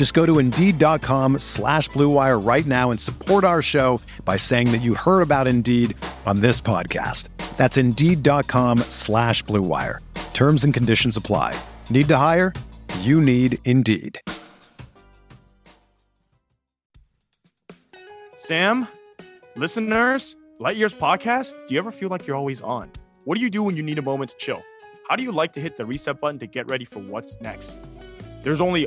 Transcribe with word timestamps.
Just 0.00 0.14
go 0.14 0.24
to 0.24 0.38
Indeed.com 0.38 1.40
slash 1.40 1.90
BlueWire 1.90 2.42
right 2.42 2.64
now 2.64 2.90
and 2.90 2.98
support 2.98 3.44
our 3.44 3.60
show 3.60 4.00
by 4.24 4.38
saying 4.38 4.72
that 4.72 4.78
you 4.78 4.94
heard 4.94 5.20
about 5.20 5.46
Indeed 5.46 5.94
on 6.24 6.40
this 6.40 6.58
podcast. 6.58 7.28
That's 7.58 7.76
Indeed.com 7.76 8.78
slash 8.88 9.44
BlueWire. 9.44 9.98
Terms 10.32 10.64
and 10.64 10.72
conditions 10.72 11.18
apply. 11.18 11.54
Need 11.90 12.08
to 12.08 12.16
hire? 12.16 12.54
You 13.00 13.20
need 13.20 13.58
Indeed. 13.66 14.18
Saam, 18.36 18.88
listeners, 19.54 20.34
Light 20.60 20.78
Years 20.78 20.94
podcast, 20.94 21.52
do 21.66 21.74
you 21.74 21.78
ever 21.78 21.92
feel 21.92 22.08
like 22.08 22.26
you're 22.26 22.38
always 22.38 22.62
on? 22.62 22.90
What 23.24 23.36
do 23.36 23.42
you 23.42 23.50
do 23.50 23.62
when 23.62 23.76
you 23.76 23.82
need 23.82 23.98
a 23.98 24.02
moment 24.02 24.30
to 24.30 24.38
chill? 24.38 24.64
How 25.10 25.16
do 25.16 25.22
you 25.22 25.30
like 25.30 25.52
to 25.52 25.60
hit 25.60 25.76
the 25.76 25.84
reset 25.84 26.22
button 26.22 26.38
to 26.38 26.46
get 26.46 26.70
ready 26.70 26.86
for 26.86 27.00
what's 27.00 27.38
next? 27.42 27.76
There's 28.42 28.62
only 28.62 28.86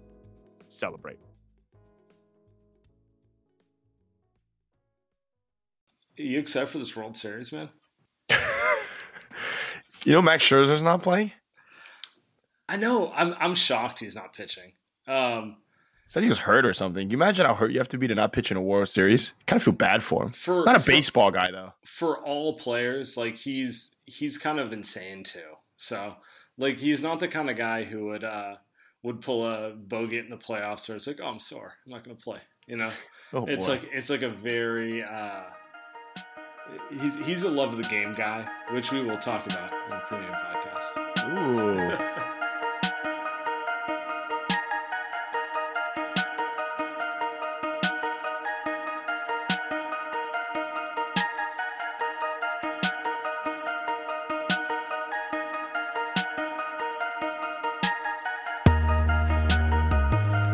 celebrate. 0.71 1.19
Are 6.19 6.23
you 6.23 6.39
excited 6.39 6.69
for 6.69 6.77
this 6.77 6.95
World 6.95 7.17
Series, 7.17 7.51
man? 7.51 7.69
you 10.05 10.13
know 10.13 10.21
Max 10.21 10.43
Scherzer's 10.45 10.83
not 10.83 11.01
playing? 11.01 11.31
I 12.69 12.77
know. 12.77 13.11
I'm 13.13 13.35
I'm 13.39 13.55
shocked 13.55 13.99
he's 13.99 14.15
not 14.15 14.33
pitching. 14.33 14.73
Um, 15.07 15.57
Said 16.07 16.23
he 16.23 16.29
was 16.29 16.37
hurt 16.37 16.65
or 16.65 16.73
something. 16.73 17.03
Can 17.03 17.11
you 17.11 17.17
imagine 17.17 17.45
how 17.45 17.53
hurt 17.53 17.71
you 17.71 17.79
have 17.79 17.87
to 17.89 17.97
be 17.97 18.07
to 18.07 18.15
not 18.15 18.33
pitch 18.33 18.51
in 18.51 18.57
a 18.57 18.61
World 18.61 18.89
Series? 18.89 19.33
Kind 19.47 19.57
of 19.57 19.63
feel 19.63 19.73
bad 19.73 20.03
for 20.03 20.23
him. 20.23 20.31
For 20.31 20.65
not 20.65 20.75
a 20.75 20.79
for, 20.79 20.91
baseball 20.91 21.31
guy 21.31 21.51
though. 21.51 21.73
For 21.85 22.17
all 22.17 22.57
players, 22.57 23.17
like 23.17 23.35
he's 23.35 23.97
he's 24.05 24.37
kind 24.37 24.59
of 24.59 24.73
insane 24.73 25.23
too. 25.23 25.39
So 25.77 26.15
like 26.57 26.77
he's 26.77 27.01
not 27.01 27.19
the 27.19 27.27
kind 27.27 27.49
of 27.49 27.57
guy 27.57 27.83
who 27.83 28.07
would 28.07 28.23
uh 28.23 28.55
would 29.03 29.21
pull 29.21 29.45
a 29.45 29.73
Bogut 29.73 30.23
in 30.23 30.29
the 30.29 30.37
playoffs 30.37 30.89
or 30.89 30.95
it's 30.95 31.07
like, 31.07 31.19
oh, 31.21 31.27
I'm 31.27 31.39
sore, 31.39 31.73
I'm 31.85 31.91
not 31.91 32.03
going 32.03 32.15
to 32.15 32.23
play. 32.23 32.39
You 32.67 32.77
know, 32.77 32.91
oh, 33.33 33.45
it's 33.45 33.65
boy. 33.65 33.73
like 33.73 33.89
it's 33.91 34.09
like 34.09 34.21
a 34.21 34.29
very 34.29 35.03
uh, 35.03 35.43
he's 36.99 37.15
he's 37.25 37.43
a 37.43 37.49
love 37.49 37.71
of 37.71 37.77
the 37.77 37.89
game 37.89 38.13
guy, 38.13 38.47
which 38.71 38.91
we 38.91 39.01
will 39.01 39.17
talk 39.17 39.45
about 39.45 39.71
in 39.73 39.89
the 39.89 40.01
premium 40.07 40.33
podcast. 40.33 40.97
Ooh. 42.09 42.17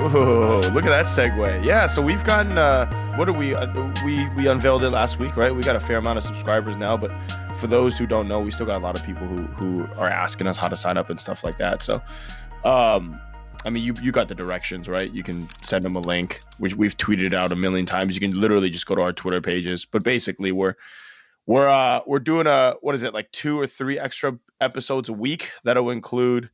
Whoa, 0.07 0.61
look 0.73 0.85
at 0.85 0.89
that 0.89 1.05
segue. 1.05 1.65
Yeah, 1.65 1.85
so 1.85 2.01
we've 2.01 2.23
gotten 2.23 2.57
uh 2.57 2.85
what 3.17 3.25
do 3.25 3.33
we 3.33 3.53
uh, 3.53 3.67
we 4.05 4.25
we 4.35 4.47
unveiled 4.47 4.83
it 4.83 4.91
last 4.91 5.19
week, 5.19 5.35
right? 5.35 5.53
We 5.53 5.63
got 5.63 5.75
a 5.75 5.81
fair 5.81 5.97
amount 5.97 6.17
of 6.17 6.23
subscribers 6.23 6.77
now, 6.77 6.95
but 6.95 7.11
for 7.57 7.67
those 7.67 7.97
who 7.97 8.07
don't 8.07 8.29
know, 8.29 8.39
we 8.39 8.51
still 8.51 8.65
got 8.65 8.77
a 8.77 8.83
lot 8.83 8.97
of 8.97 9.05
people 9.05 9.27
who 9.27 9.43
who 9.47 9.83
are 9.99 10.07
asking 10.07 10.47
us 10.47 10.55
how 10.55 10.69
to 10.69 10.77
sign 10.77 10.97
up 10.97 11.09
and 11.09 11.19
stuff 11.19 11.43
like 11.43 11.57
that. 11.57 11.83
So 11.83 12.01
um 12.63 13.19
I 13.65 13.69
mean, 13.69 13.83
you 13.83 13.95
you 14.01 14.13
got 14.13 14.29
the 14.29 14.35
directions, 14.35 14.87
right? 14.87 15.11
You 15.13 15.23
can 15.23 15.49
send 15.61 15.83
them 15.83 15.97
a 15.97 15.99
link, 15.99 16.41
which 16.57 16.75
we've 16.75 16.95
tweeted 16.95 17.33
out 17.33 17.51
a 17.51 17.57
million 17.57 17.85
times. 17.85 18.15
You 18.15 18.21
can 18.21 18.39
literally 18.39 18.69
just 18.69 18.85
go 18.85 18.95
to 18.95 19.01
our 19.01 19.11
Twitter 19.11 19.41
pages. 19.41 19.83
But 19.83 20.03
basically, 20.03 20.53
we're 20.53 20.75
we're 21.47 21.67
uh 21.67 21.99
we're 22.07 22.19
doing 22.19 22.47
a 22.47 22.75
what 22.79 22.95
is 22.95 23.03
it 23.03 23.13
like 23.13 23.29
two 23.33 23.59
or 23.59 23.67
three 23.67 23.99
extra 23.99 24.39
episodes 24.61 25.09
a 25.09 25.13
week 25.13 25.51
that'll 25.65 25.89
include 25.89 26.49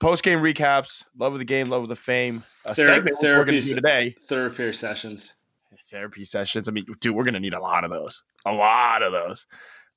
post 0.00 0.22
game 0.22 0.40
recaps, 0.40 1.04
love 1.16 1.32
of 1.32 1.38
the 1.38 1.44
game, 1.44 1.68
love 1.68 1.82
of 1.82 1.88
the 1.88 1.96
fame. 1.96 2.42
A 2.64 2.74
Thera- 2.74 2.86
segment 2.86 3.16
we're 3.20 3.44
going 3.44 3.60
to 3.60 3.60
do 3.60 3.74
today. 3.74 4.14
Therapy 4.22 4.72
sessions. 4.72 5.34
Therapy 5.90 6.24
sessions. 6.24 6.68
I 6.68 6.72
mean, 6.72 6.84
dude, 7.00 7.14
we're 7.14 7.24
going 7.24 7.34
to 7.34 7.40
need 7.40 7.54
a 7.54 7.60
lot 7.60 7.84
of 7.84 7.90
those. 7.90 8.22
A 8.44 8.52
lot 8.52 9.02
of 9.02 9.12
those. 9.12 9.46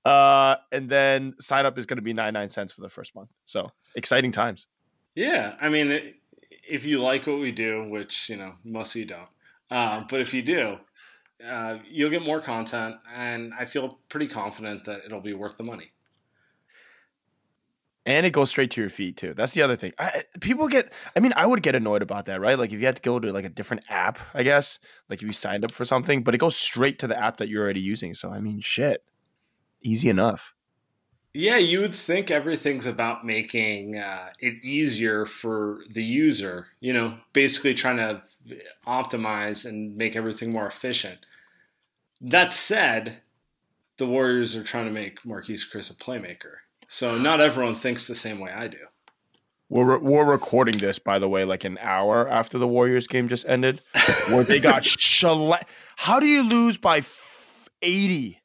Uh, 0.06 0.56
and 0.72 0.90
then 0.90 1.34
sign 1.40 1.66
up 1.66 1.78
is 1.78 1.86
going 1.86 1.98
to 1.98 2.02
be 2.02 2.14
99 2.14 2.50
cents 2.50 2.72
for 2.72 2.82
the 2.82 2.90
first 2.90 3.14
month. 3.14 3.30
So 3.46 3.70
exciting 3.96 4.32
times. 4.32 4.68
Yeah, 5.16 5.56
I 5.60 5.70
mean, 5.70 5.92
it, 5.92 6.16
if 6.68 6.86
you 6.86 7.02
like 7.02 7.28
what 7.28 7.40
we 7.40 7.52
do, 7.52 7.88
which 7.90 8.30
you 8.30 8.38
know 8.38 8.54
most 8.64 8.96
of 8.96 9.02
you 9.02 9.06
don't, 9.06 9.28
uh, 9.70 10.04
but 10.10 10.22
if 10.22 10.34
you 10.34 10.42
do, 10.42 10.78
uh, 11.46 11.80
you'll 11.90 12.10
get 12.10 12.24
more 12.24 12.40
content, 12.40 12.96
and 13.14 13.54
I 13.60 13.66
feel 13.66 14.00
pretty 14.10 14.28
confident 14.28 14.86
that 14.86 15.02
it'll 15.06 15.22
be 15.22 15.34
worth 15.34 15.58
the 15.58 15.64
money. 15.64 15.92
And 18.06 18.26
it 18.26 18.32
goes 18.32 18.50
straight 18.50 18.72
to 18.72 18.82
your 18.82 18.90
feet 18.90 19.18
too. 19.18 19.36
That's 19.36 19.54
the 19.54 19.62
other 19.62 19.76
thing. 19.76 19.94
I, 20.00 20.24
people 20.40 20.68
get. 20.68 20.92
I 21.16 21.20
mean, 21.20 21.34
I 21.36 21.46
would 21.46 21.62
get 21.62 21.76
annoyed 21.76 22.02
about 22.02 22.26
that, 22.26 22.42
right? 22.42 22.58
Like 22.58 22.72
if 22.72 22.80
you 22.80 22.86
had 22.88 22.96
to 22.96 23.02
go 23.02 23.20
to 23.20 23.32
like 23.32 23.46
a 23.46 23.50
different 23.50 23.84
app, 23.90 24.18
I 24.34 24.42
guess. 24.42 24.80
Like 25.08 25.22
if 25.22 25.28
you 25.28 25.34
signed 25.34 25.64
up 25.64 25.72
for 25.72 25.86
something, 25.86 26.24
but 26.24 26.34
it 26.34 26.40
goes 26.40 26.56
straight 26.56 26.98
to 27.00 27.08
the 27.08 27.18
app 27.18 27.38
that 27.38 27.48
you're 27.48 27.64
already 27.64 27.80
using. 27.82 28.16
So 28.16 28.32
I 28.32 28.40
mean, 28.40 28.60
shit, 28.60 29.04
easy 29.82 30.10
enough. 30.10 30.54
Yeah, 31.34 31.58
you 31.58 31.80
would 31.80 31.94
think 31.94 32.30
everything's 32.30 32.88
about 32.88 33.26
making 33.26 34.00
uh, 34.00 34.30
it 34.40 34.64
easier 34.64 35.26
for 35.26 35.82
the 35.90 36.04
user. 36.04 36.68
You 36.80 36.94
know, 36.94 37.18
basically 37.34 37.76
trying 37.76 37.98
to 37.98 38.24
optimize 38.88 39.68
and 39.68 39.96
make 39.96 40.16
everything 40.16 40.52
more 40.52 40.66
efficient. 40.66 41.20
That 42.20 42.52
said, 42.52 43.22
the 43.98 44.08
Warriors 44.08 44.56
are 44.56 44.64
trying 44.64 44.86
to 44.86 44.92
make 44.92 45.22
Marquese 45.24 45.72
Chriss 45.72 45.92
a 45.92 45.94
playmaker. 45.94 46.56
So 46.94 47.18
not 47.18 47.40
everyone 47.40 47.76
thinks 47.76 48.06
the 48.06 48.16
same 48.16 48.42
way 48.42 48.52
I 48.52 48.68
do. 48.68 48.78
We're 49.70 49.98
re- 49.98 50.00
we're 50.00 50.26
recording 50.26 50.78
this 50.78 51.00
by 51.00 51.20
the 51.20 51.30
way, 51.30 51.46
like 51.46 51.64
an 51.64 51.78
hour 51.80 52.28
after 52.28 52.58
the 52.58 52.68
Warriors 52.68 53.08
game 53.08 53.30
just 53.30 53.48
ended, 53.48 53.80
where 54.28 54.44
they 54.44 54.60
got 54.60 54.84
shell. 55.00 55.58
How 55.96 56.20
do 56.20 56.26
you 56.26 56.44
lose 56.44 56.78
by 56.78 56.98
f- 56.98 57.70
eighty 57.82 58.42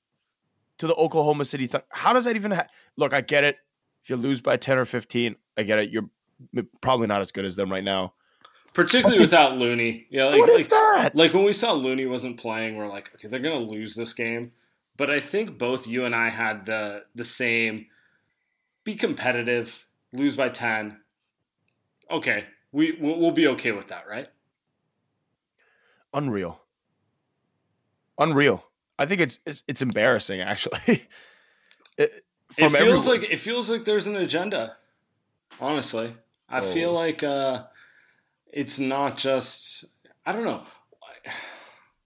to 0.78 0.87
the 0.87 0.94
Oklahoma 0.94 1.44
City? 1.44 1.66
Th- 1.66 1.82
How 1.88 2.12
does 2.12 2.22
that 2.25 2.37
even? 2.37 2.52
Ha- 2.52 2.69
Look, 2.96 3.12
I 3.12 3.20
get 3.20 3.43
it. 3.43 3.56
If 4.04 4.10
you 4.10 4.14
lose 4.16 4.40
by 4.40 4.56
ten 4.56 4.78
or 4.78 4.84
fifteen, 4.84 5.34
I 5.58 5.64
get 5.64 5.81
it. 5.81 5.90
You're 5.90 6.08
probably 6.81 7.08
not 7.08 7.20
as 7.20 7.32
good 7.32 7.44
as 7.44 7.56
them 7.56 7.69
right 7.72 7.82
now. 7.82 8.14
Particularly 8.75 9.19
But 9.19 9.22
without 9.22 9.58
Looney. 9.58 10.06
Yeah, 10.08 10.26
like, 10.26 10.38
what 10.38 10.50
is 10.50 10.56
like, 10.58 10.69
that? 10.69 11.16
like 11.16 11.34
when 11.34 11.42
we 11.42 11.52
saw 11.52 11.72
Looney 11.72 12.06
wasn't 12.06 12.37
playing, 12.38 12.76
we're 12.76 12.87
like, 12.87 13.10
okay, 13.16 13.26
they're 13.26 13.40
gonna 13.40 13.56
lose 13.58 13.96
this 13.96 14.12
game. 14.12 14.52
But 14.96 15.10
I 15.10 15.19
think 15.19 15.58
both 15.58 15.88
you 15.88 16.04
and 16.04 16.14
I 16.14 16.31
had 16.31 16.64
the 16.64 17.02
the 17.16 17.25
same 17.25 17.87
be 18.87 18.94
competitive, 18.94 19.85
lose 20.15 20.37
by 20.37 20.49
ten. 20.49 20.99
Okay, 22.11 22.44
we 22.73 22.93
we'll, 22.93 23.19
we'll 23.19 23.33
be 23.33 23.49
okay 23.49 23.73
with 23.73 23.88
that, 23.88 24.09
right? 24.09 24.29
Unreal. 26.15 26.59
Unreal. 28.19 28.65
I 28.99 29.05
think 29.05 29.21
it's 29.21 29.38
it's, 29.44 29.62
it's 29.69 29.83
embarrassing 29.83 30.41
actually. 30.41 30.79
it, 31.99 32.25
it 32.56 32.71
feels 32.71 33.06
like 33.06 33.25
it 33.25 33.38
feels 33.38 33.69
like 33.69 33.85
there's 33.85 34.06
an 34.06 34.17
agenda. 34.17 34.77
Honestly, 35.61 36.15
I 36.49 36.61
oh. 36.61 36.62
feel 36.62 36.93
like 36.93 37.23
uh, 37.23 37.65
it's 38.53 38.79
not 38.79 39.19
just. 39.19 39.85
I 40.25 40.33
don't 40.33 40.44
know. 40.44 40.62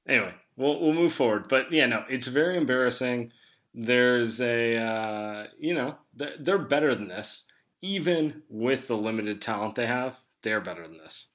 Anyway, 0.08 0.34
we'll 0.56 0.80
we'll 0.80 0.94
move 0.94 1.12
forward. 1.12 1.46
But 1.48 1.70
yeah, 1.70 1.86
no, 1.86 2.04
it's 2.08 2.26
very 2.26 2.56
embarrassing. 2.56 3.32
There's 3.74 4.40
a 4.40 4.76
uh, 4.76 5.46
you 5.58 5.74
know 5.74 5.96
they're, 6.14 6.58
better 6.58 6.94
than 6.94 7.08
this, 7.08 7.46
even 7.80 8.42
with 8.48 8.88
the 8.88 8.96
limited 8.96 9.40
talent 9.40 9.76
they 9.76 9.86
have. 9.86 10.20
They're 10.42 10.60
better 10.60 10.82
than 10.82 10.98
this. 10.98 11.28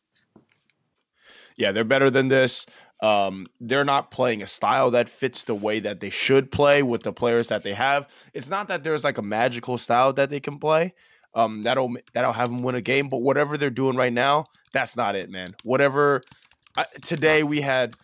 Yeah, 1.55 1.71
they're 1.71 1.83
better 1.85 2.09
than 2.09 2.27
this. 2.27 2.65
Um, 3.01 3.47
they're 3.59 3.85
not 3.85 4.11
playing 4.11 4.41
a 4.41 4.47
style 4.47 4.91
that 4.91 5.09
fits 5.09 5.43
the 5.43 5.55
way 5.55 5.79
that 5.81 5.99
they 5.99 6.09
should 6.09 6.51
play 6.51 6.81
with 6.81 7.03
the 7.03 7.13
players 7.13 7.47
that 7.49 7.63
they 7.63 7.73
have. 7.73 8.07
It's 8.33 8.49
not 8.49 8.67
that 8.67 8.83
there's 8.83 9.03
like 9.03 9.17
a 9.17 9.21
magical 9.21 9.77
style 9.77 10.11
that 10.13 10.29
they 10.29 10.39
can 10.39 10.59
play. 10.59 10.93
Um, 11.33 11.61
that'll 11.61 11.95
that'll 12.13 12.33
have 12.33 12.49
them 12.49 12.63
win 12.63 12.75
a 12.75 12.81
game. 12.81 13.09
But 13.09 13.21
whatever 13.21 13.57
they're 13.57 13.69
doing 13.69 13.95
right 13.95 14.13
now, 14.13 14.45
that's 14.73 14.97
not 14.97 15.15
it, 15.15 15.29
man. 15.29 15.49
Whatever. 15.63 16.21
I, 16.77 16.85
today 17.01 17.43
we 17.43 17.61
had 17.61 17.95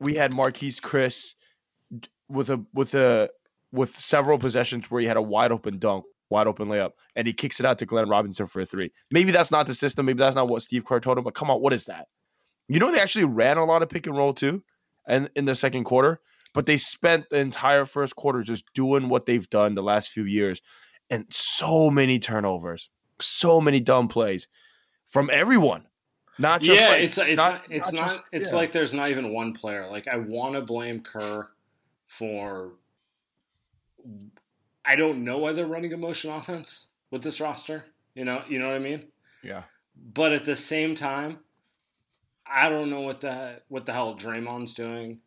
we 0.00 0.14
had 0.14 0.32
Marquese 0.32 0.80
Chriss 0.80 1.34
with 2.28 2.50
a 2.50 2.64
with 2.74 2.94
a 2.94 3.30
with 3.72 3.96
several 3.96 4.38
possessions 4.38 4.90
where 4.90 5.00
he 5.00 5.06
had 5.06 5.16
a 5.16 5.22
wide 5.22 5.52
open 5.52 5.78
dunk, 5.78 6.04
wide 6.30 6.46
open 6.46 6.68
layup, 6.68 6.92
and 7.14 7.26
he 7.26 7.32
kicks 7.32 7.60
it 7.60 7.66
out 7.66 7.78
to 7.78 7.86
Glenn 7.86 8.08
Robinson 8.08 8.46
for 8.46 8.60
a 8.60 8.66
three. 8.66 8.90
Maybe 9.10 9.32
that's 9.32 9.50
not 9.50 9.66
the 9.66 9.74
system. 9.74 10.06
Maybe 10.06 10.18
that's 10.18 10.36
not 10.36 10.48
what 10.48 10.62
Steve 10.62 10.84
Kerr 10.84 11.00
told 11.00 11.18
him. 11.18 11.24
But 11.24 11.34
come 11.34 11.50
on, 11.50 11.60
what 11.60 11.72
is 11.72 11.84
that? 11.84 12.08
You 12.68 12.80
know, 12.80 12.90
they 12.90 13.00
actually 13.00 13.24
ran 13.24 13.58
a 13.58 13.64
lot 13.64 13.82
of 13.82 13.88
pick 13.88 14.06
and 14.06 14.16
roll 14.16 14.34
too, 14.34 14.62
and 15.06 15.30
in 15.36 15.44
the 15.44 15.54
second 15.54 15.84
quarter, 15.84 16.20
but 16.52 16.66
they 16.66 16.76
spent 16.76 17.28
the 17.30 17.38
entire 17.38 17.84
first 17.84 18.16
quarter 18.16 18.42
just 18.42 18.64
doing 18.74 19.08
what 19.08 19.26
they've 19.26 19.48
done 19.50 19.74
the 19.74 19.82
last 19.82 20.08
few 20.08 20.24
years, 20.24 20.60
and 21.10 21.24
so 21.30 21.90
many 21.90 22.18
turnovers, 22.18 22.90
so 23.20 23.60
many 23.60 23.78
dumb 23.78 24.08
plays 24.08 24.48
from 25.06 25.30
everyone. 25.32 25.86
Not 26.38 26.60
just 26.60 26.80
yeah, 26.80 26.88
like, 26.88 27.02
it's 27.02 27.18
it's 27.18 27.36
not, 27.36 27.62
it's 27.70 27.92
not, 27.92 28.08
just, 28.08 28.22
it's 28.32 28.52
yeah. 28.52 28.58
like 28.58 28.72
there's 28.72 28.92
not 28.92 29.10
even 29.10 29.32
one 29.32 29.52
player. 29.52 29.88
Like 29.88 30.06
I 30.08 30.16
want 30.16 30.54
to 30.54 30.60
blame 30.60 31.00
Kerr 31.00 31.48
for 32.06 32.72
I 34.84 34.96
don't 34.96 35.24
know 35.24 35.38
why 35.38 35.52
they're 35.52 35.66
running 35.66 35.92
a 35.92 35.96
motion 35.96 36.30
offense 36.30 36.86
with 37.10 37.22
this 37.22 37.40
roster. 37.40 37.84
You 38.14 38.24
know, 38.24 38.42
you 38.48 38.58
know 38.58 38.68
what 38.68 38.76
I 38.76 38.80
mean? 38.80 39.04
Yeah. 39.42 39.64
But 40.12 40.32
at 40.32 40.44
the 40.44 40.56
same 40.56 40.94
time, 40.94 41.38
I 42.46 42.68
don't 42.68 42.90
know 42.90 43.00
what 43.00 43.20
the 43.20 43.60
what 43.68 43.86
the 43.86 43.92
hell 43.92 44.16
Draymond's 44.16 44.74
doing. 44.74 45.20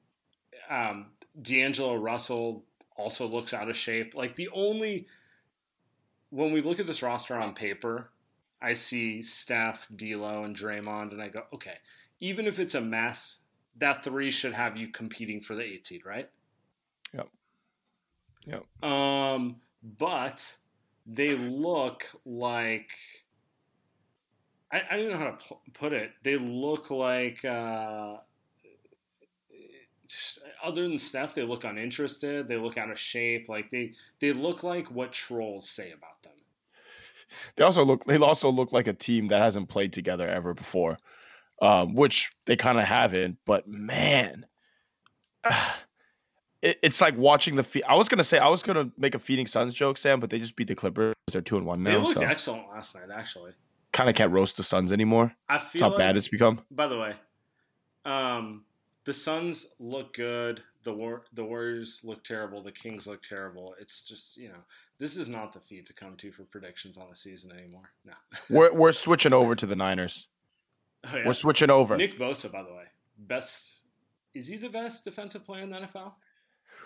Um, 0.69 1.07
D'Angelo 1.41 1.95
Russell 1.95 2.63
also 2.95 3.27
looks 3.27 3.53
out 3.53 3.69
of 3.69 3.75
shape. 3.75 4.15
Like 4.15 4.35
the 4.35 4.49
only 4.49 5.07
when 6.29 6.51
we 6.51 6.61
look 6.61 6.79
at 6.79 6.87
this 6.87 7.01
roster 7.01 7.35
on 7.35 7.53
paper, 7.53 8.11
I 8.61 8.73
see 8.73 9.21
Steph, 9.21 9.87
D'Lo, 9.95 10.43
and 10.43 10.55
Draymond, 10.55 11.11
and 11.11 11.21
I 11.21 11.29
go, 11.29 11.43
okay, 11.53 11.75
even 12.19 12.45
if 12.45 12.59
it's 12.59 12.75
a 12.75 12.81
mess, 12.81 13.39
that 13.77 14.03
three 14.03 14.31
should 14.31 14.53
have 14.53 14.77
you 14.77 14.89
competing 14.89 15.41
for 15.41 15.55
the 15.55 15.63
eight 15.63 15.87
seed, 15.87 16.05
right? 16.05 16.29
Yep. 17.13 17.29
Yep. 18.45 18.65
Um, 18.83 19.57
but 19.97 20.55
they 21.05 21.35
look 21.35 22.05
like 22.25 22.91
I, 24.71 24.81
I 24.91 24.97
don't 24.97 25.11
know 25.11 25.17
how 25.17 25.31
to 25.31 25.55
put 25.73 25.93
it. 25.93 26.11
They 26.23 26.37
look 26.37 26.91
like, 26.91 27.43
uh, 27.43 28.17
just, 30.07 30.39
other 30.63 30.87
than 30.87 30.99
Steph, 30.99 31.33
they 31.33 31.43
look 31.43 31.63
uninterested. 31.63 32.47
They 32.47 32.57
look 32.57 32.77
out 32.77 32.91
of 32.91 32.99
shape. 32.99 33.49
Like 33.49 33.69
they 33.69 33.93
they 34.19 34.33
look 34.33 34.63
like 34.63 34.91
what 34.91 35.11
trolls 35.11 35.69
say 35.69 35.91
about 35.91 36.21
them. 36.23 36.33
They 37.55 37.63
also 37.63 37.83
look. 37.83 38.03
They 38.05 38.17
also 38.17 38.49
look 38.49 38.71
like 38.71 38.87
a 38.87 38.93
team 38.93 39.27
that 39.27 39.41
hasn't 39.41 39.69
played 39.69 39.93
together 39.93 40.27
ever 40.27 40.53
before, 40.53 40.97
um, 41.61 41.93
which 41.93 42.31
they 42.45 42.55
kind 42.55 42.77
of 42.77 42.85
haven't. 42.85 43.37
But 43.45 43.67
man. 43.67 44.45
It, 46.61 46.79
it's 46.81 47.01
like 47.01 47.17
watching 47.17 47.55
the. 47.55 47.83
I 47.87 47.95
was 47.95 48.09
gonna 48.09 48.23
say 48.23 48.37
I 48.37 48.47
was 48.49 48.63
gonna 48.63 48.89
make 48.97 49.15
a 49.15 49.19
Phoenix 49.19 49.51
Suns 49.51 49.73
joke, 49.73 49.97
Saam, 49.97 50.19
but 50.19 50.29
they 50.29 50.39
just 50.39 50.55
beat 50.55 50.67
the 50.67 50.75
Clippers. 50.75 51.13
They're 51.31 51.41
two 51.41 51.57
and 51.57 51.65
one 51.65 51.83
now. 51.83 51.91
They 51.91 51.97
looked 51.97 52.19
so. 52.19 52.25
excellent 52.25 52.69
last 52.69 52.95
night, 52.95 53.09
actually 53.13 53.53
kind 53.91 54.09
of 54.09 54.15
can't 54.15 54.31
roast 54.31 54.57
the 54.57 54.63
Suns 54.63 54.91
anymore. 54.91 55.33
I 55.47 55.57
feel 55.57 55.65
That's 55.65 55.81
how 55.81 55.89
like, 55.89 55.97
bad 55.97 56.17
it's 56.17 56.27
become. 56.27 56.61
By 56.71 56.87
the 56.87 56.97
way, 56.97 57.13
um, 58.05 58.63
the 59.05 59.13
Suns 59.13 59.73
look 59.79 60.13
good. 60.13 60.63
The 60.83 60.93
War- 60.93 61.25
the 61.33 61.43
Warriors 61.43 62.01
look 62.03 62.23
terrible. 62.23 62.63
The 62.63 62.71
Kings 62.71 63.05
look 63.05 63.21
terrible. 63.21 63.75
It's 63.79 64.03
just 64.05 64.37
you 64.37 64.49
know 64.49 64.63
this 64.97 65.17
is 65.17 65.27
not 65.27 65.53
the 65.53 65.59
feed 65.59 65.85
to 65.87 65.93
come 65.93 66.15
to 66.17 66.31
for 66.31 66.43
predictions 66.43 66.97
on 66.97 67.07
the 67.09 67.17
season 67.17 67.51
anymore. 67.51 67.91
No, 68.05 68.13
we're 68.49 68.73
we're 68.73 68.91
switching 68.91 69.33
over 69.33 69.55
to 69.55 69.65
the 69.65 69.75
Niners. 69.75 70.27
Oh, 71.05 71.17
yeah. 71.17 71.25
We're 71.25 71.33
switching 71.33 71.69
over. 71.69 71.95
Nick 71.97 72.17
Bosa, 72.17 72.51
by 72.51 72.63
the 72.63 72.73
way, 72.73 72.85
best 73.17 73.75
is 74.33 74.47
he 74.47 74.57
the 74.57 74.69
best 74.69 75.03
defensive 75.03 75.45
player 75.45 75.63
in 75.63 75.69
the 75.69 75.77
NFL? 75.77 76.13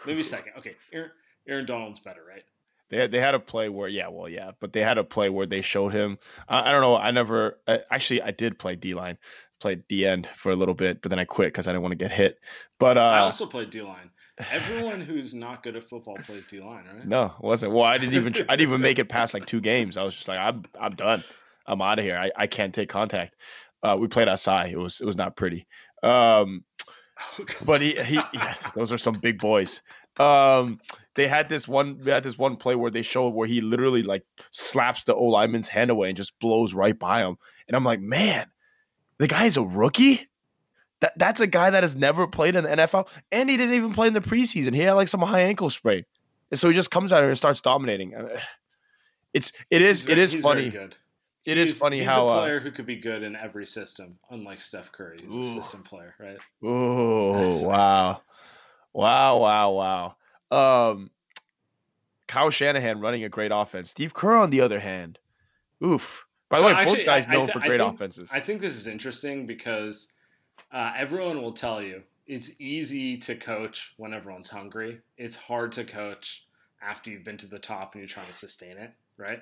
Maybe 0.06 0.24
second. 0.24 0.54
Okay, 0.58 0.76
Aaron, 0.92 1.12
Aaron 1.48 1.66
Donald's 1.66 2.00
better, 2.00 2.22
right? 2.28 2.44
They 2.90 2.98
had, 2.98 3.12
they 3.12 3.20
had 3.20 3.34
a 3.34 3.40
play 3.40 3.70
where 3.70 3.88
yeah 3.88 4.08
well 4.10 4.30
yeah 4.30 4.52
but 4.60 4.72
they 4.72 4.82
had 4.82 5.00
a 5.00 5.04
play 5.04 5.30
where 5.30 5.48
they 5.48 5.64
showed 5.64 5.94
him. 5.94 6.20
I, 6.48 6.70
I 6.70 6.72
don't 6.72 6.82
know. 6.82 6.96
I 6.96 7.10
never 7.10 7.58
I, 7.68 7.80
actually 7.90 8.22
I 8.22 8.30
did 8.30 8.60
play 8.60 8.76
D 8.76 8.94
line 8.94 9.18
played 9.60 9.88
D 9.88 10.06
end 10.06 10.30
for 10.36 10.52
a 10.52 10.56
little 10.56 10.76
bit 10.76 11.02
but 11.02 11.10
then 11.10 11.18
I 11.18 11.26
quit 11.26 11.48
because 11.48 11.68
I 11.68 11.72
didn't 11.72 11.82
want 11.82 11.94
to 11.94 11.98
get 11.98 12.12
hit. 12.12 12.40
But 12.80 12.98
uh, 13.00 13.02
I 13.02 13.20
also 13.20 13.48
played 13.48 13.72
D 13.72 13.82
line 13.82 14.12
everyone 14.52 15.02
who's 15.02 15.34
not 15.34 15.64
good 15.64 15.76
at 15.76 15.84
football 15.84 16.18
plays 16.24 16.46
D 16.46 16.60
line 16.60 16.86
right? 16.86 17.08
No 17.08 17.34
it 17.36 17.44
wasn't. 17.44 17.72
Well 17.72 17.84
I 17.84 17.98
didn't 17.98 18.14
even 18.14 18.34
I 18.48 18.56
didn't 18.56 18.70
even 18.70 18.82
make 18.82 19.00
it 19.00 19.10
past 19.10 19.34
like 19.34 19.48
two 19.48 19.62
games. 19.62 19.98
I 19.98 20.04
was 20.04 20.14
just 20.14 20.28
like 20.28 20.38
I'm 20.38 20.64
I'm 20.80 20.96
done. 20.96 21.24
I'm 21.66 21.82
out 21.82 21.98
of 21.98 22.06
here. 22.06 22.18
I, 22.18 22.30
I 22.36 22.46
can't 22.46 22.76
take 22.76 22.90
contact. 22.90 23.36
Uh, 23.82 23.98
we 24.00 24.08
played 24.08 24.28
outside. 24.28 24.70
It 24.70 24.78
was 24.78 25.02
it 25.02 25.06
was 25.06 25.18
not 25.18 25.36
pretty. 25.36 25.66
Um, 26.04 26.64
oh, 27.40 27.46
but 27.66 27.82
he 27.82 27.96
he 28.04 28.20
yes, 28.34 28.66
those 28.76 28.92
are 28.92 28.98
some 28.98 29.16
big 29.16 29.40
boys 29.40 29.82
um 30.20 30.80
they 31.16 31.28
had 31.28 31.50
this 31.50 31.68
one 31.68 31.98
they 32.02 32.12
had 32.12 32.24
this 32.24 32.38
one 32.38 32.56
play 32.56 32.76
where 32.76 32.92
they 32.92 33.02
showed 33.02 33.30
where 33.30 33.48
he 33.48 33.62
literally 33.62 34.04
like 34.04 34.24
slaps 34.52 35.04
the 35.04 35.16
O 35.16 35.26
lineman's 35.26 35.68
hand 35.68 35.90
away 35.90 36.08
and 36.10 36.18
just 36.18 36.38
blows 36.40 36.74
right 36.74 36.98
by 36.98 37.20
him. 37.22 37.38
And 37.68 37.76
I'm 37.76 37.84
like, 37.84 38.00
man, 38.00 38.48
the 39.18 39.28
guy's 39.28 39.58
a 39.58 39.64
rookie. 39.64 40.28
That 41.02 41.18
that's 41.18 41.40
a 41.40 41.48
guy 41.48 41.70
that 41.70 41.84
has 41.84 41.96
never 41.96 42.28
played 42.28 42.56
in 42.56 42.64
the 42.64 42.70
NFL, 42.70 43.08
and 43.32 43.50
he 43.50 43.58
didn't 43.58 43.76
even 43.76 43.94
play 43.94 44.08
in 44.08 44.14
the 44.14 44.22
preseason. 44.22 44.74
He 44.74 44.82
had 44.82 44.94
like 44.94 45.08
some 45.08 45.22
high 45.22 45.42
ankle 45.42 45.70
sprain, 45.70 46.04
and 46.50 46.60
so 46.60 46.70
he 46.70 46.76
just 46.76 46.92
comes 46.92 47.12
out 47.12 47.20
here 47.20 47.30
and 47.30 47.38
starts 47.38 47.62
dominating. 47.62 48.14
It's 49.34 49.52
it 49.70 49.82
is 49.82 50.08
it 50.08 50.18
is 50.18 50.34
funny. 50.36 50.74
It 51.46 51.58
he's, 51.58 51.72
is 51.72 51.80
funny 51.80 52.00
he's 52.00 52.08
how 52.08 52.28
a 52.28 52.32
uh, 52.32 52.40
player 52.40 52.58
uh, 52.58 52.60
who 52.60 52.72
could 52.72 52.86
be 52.86 52.96
good 52.96 53.22
in 53.22 53.36
every 53.36 53.66
system, 53.66 54.18
unlike 54.30 54.62
Steph 54.62 54.92
Curry. 54.92 55.20
He's 55.28 55.36
ooh. 55.36 55.60
a 55.60 55.62
system 55.62 55.84
player, 55.84 56.16
right? 56.20 56.38
Oh 56.64 57.68
wow, 57.68 58.22
wow, 58.94 59.38
wow, 59.38 60.16
wow. 60.52 60.92
Um, 60.92 61.12
Kyle 62.28 62.50
Shanahan 62.50 63.00
running 63.02 63.26
a 63.26 63.30
great 63.30 63.52
offense. 63.54 63.90
Steve 63.90 64.14
Kerr, 64.14 64.36
on 64.36 64.50
the 64.52 64.62
other 64.62 64.80
hand, 64.80 65.20
oof. 65.84 66.26
By 66.50 66.60
the 66.60 66.62
so 66.62 66.68
way, 66.68 66.74
actually, 66.74 66.98
both 66.98 67.06
guys 67.06 67.28
known 67.28 67.48
th- 67.48 67.54
for 67.54 67.60
great 67.60 67.80
think, 67.80 67.94
offenses. 67.94 68.30
I 68.32 68.40
think 68.40 68.62
this 68.62 68.76
is 68.76 68.88
interesting 68.88 69.46
because 69.46 70.14
uh, 70.72 70.94
everyone 70.96 71.42
will 71.42 71.54
tell 71.54 71.82
you 71.82 72.04
it's 72.26 72.52
easy 72.60 73.18
to 73.18 73.36
coach 73.36 73.94
when 73.98 74.14
everyone's 74.14 74.50
hungry. 74.50 75.02
It's 75.18 75.36
hard 75.36 75.74
to 75.74 75.84
coach 75.84 76.46
after 76.82 77.10
you've 77.10 77.24
been 77.24 77.38
to 77.38 77.48
the 77.48 77.60
top 77.60 77.94
and 77.94 78.02
you're 78.02 78.08
trying 78.08 78.28
to 78.28 78.34
sustain 78.34 78.78
it, 78.78 78.92
right? 79.18 79.40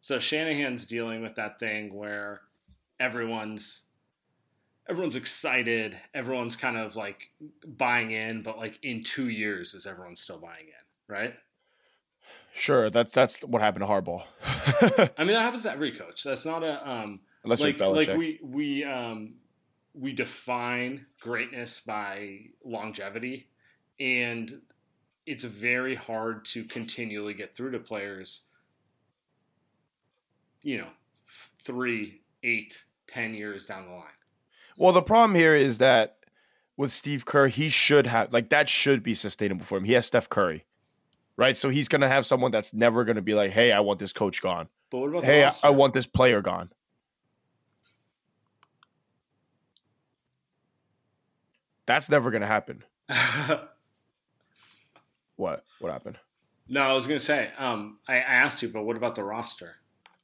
So 0.00 0.18
Shanahan's 0.18 0.86
dealing 0.86 1.22
with 1.22 1.34
that 1.36 1.58
thing 1.58 1.94
where 1.94 2.40
everyone's 2.98 3.84
everyone's 4.88 5.16
excited. 5.16 5.96
Everyone's 6.14 6.56
kind 6.56 6.76
of 6.76 6.96
like 6.96 7.30
buying 7.66 8.10
in, 8.10 8.42
but 8.42 8.58
like 8.58 8.78
in 8.82 9.04
two 9.04 9.28
years, 9.28 9.74
is 9.74 9.86
everyone 9.86 10.16
still 10.16 10.38
buying 10.38 10.66
in? 10.66 11.14
Right? 11.14 11.34
Sure, 12.54 12.90
that's 12.90 13.12
that's 13.12 13.42
what 13.42 13.62
happened 13.62 13.84
to 13.84 13.88
Harbaugh. 13.88 14.24
I 15.18 15.24
mean, 15.24 15.34
that 15.34 15.42
happens 15.42 15.62
to 15.62 15.72
every 15.72 15.92
coach. 15.92 16.24
That's 16.24 16.44
not 16.44 16.62
a 16.64 16.88
um, 16.88 17.20
Unless 17.44 17.60
like 17.60 17.80
like 17.80 18.16
we 18.16 18.38
we 18.42 18.84
um, 18.84 19.34
we 19.94 20.12
define 20.12 21.06
greatness 21.20 21.80
by 21.80 22.40
longevity, 22.64 23.48
and 23.98 24.60
it's 25.26 25.44
very 25.44 25.94
hard 25.94 26.44
to 26.46 26.64
continually 26.64 27.34
get 27.34 27.56
through 27.56 27.70
to 27.72 27.78
players. 27.78 28.44
You 30.62 30.78
know, 30.78 30.88
three, 31.64 32.20
eight, 32.42 32.82
ten 33.06 33.34
years 33.34 33.66
down 33.66 33.86
the 33.86 33.92
line. 33.92 34.04
Well, 34.76 34.92
the 34.92 35.02
problem 35.02 35.34
here 35.34 35.54
is 35.54 35.78
that 35.78 36.18
with 36.76 36.92
Steve 36.92 37.26
Kerr, 37.26 37.48
he 37.48 37.68
should 37.68 38.06
have 38.06 38.32
like 38.32 38.48
that 38.50 38.68
should 38.68 39.02
be 39.02 39.14
sustainable 39.14 39.64
for 39.64 39.78
him. 39.78 39.84
He 39.84 39.92
has 39.92 40.06
Steph 40.06 40.28
Curry, 40.28 40.64
right? 41.36 41.56
So 41.56 41.68
he's 41.68 41.88
gonna 41.88 42.08
have 42.08 42.26
someone 42.26 42.50
that's 42.50 42.72
never 42.72 43.04
gonna 43.04 43.22
be 43.22 43.34
like, 43.34 43.50
"Hey, 43.50 43.72
I 43.72 43.80
want 43.80 43.98
this 43.98 44.12
coach 44.12 44.40
gone." 44.40 44.68
But 44.90 44.98
what 45.00 45.08
about 45.10 45.24
hey, 45.24 45.44
I, 45.44 45.52
I 45.64 45.70
want 45.70 45.94
this 45.94 46.06
player 46.06 46.40
gone. 46.40 46.70
That's 51.86 52.08
never 52.08 52.30
gonna 52.30 52.46
happen. 52.46 52.84
what? 55.36 55.64
What 55.80 55.92
happened? 55.92 56.18
No, 56.68 56.82
I 56.82 56.92
was 56.92 57.06
gonna 57.06 57.18
say. 57.18 57.50
Um, 57.58 57.98
I, 58.06 58.14
I 58.14 58.18
asked 58.18 58.62
you, 58.62 58.68
but 58.68 58.84
what 58.84 58.96
about 58.96 59.16
the 59.16 59.24
roster? 59.24 59.74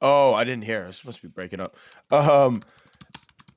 Oh, 0.01 0.35
I 0.35 0.45
didn't 0.45 0.65
hear. 0.65 0.91
Supposed 0.93 1.21
to 1.21 1.23
be 1.23 1.33
breaking 1.33 1.61
up. 1.61 1.77
Um, 2.11 2.63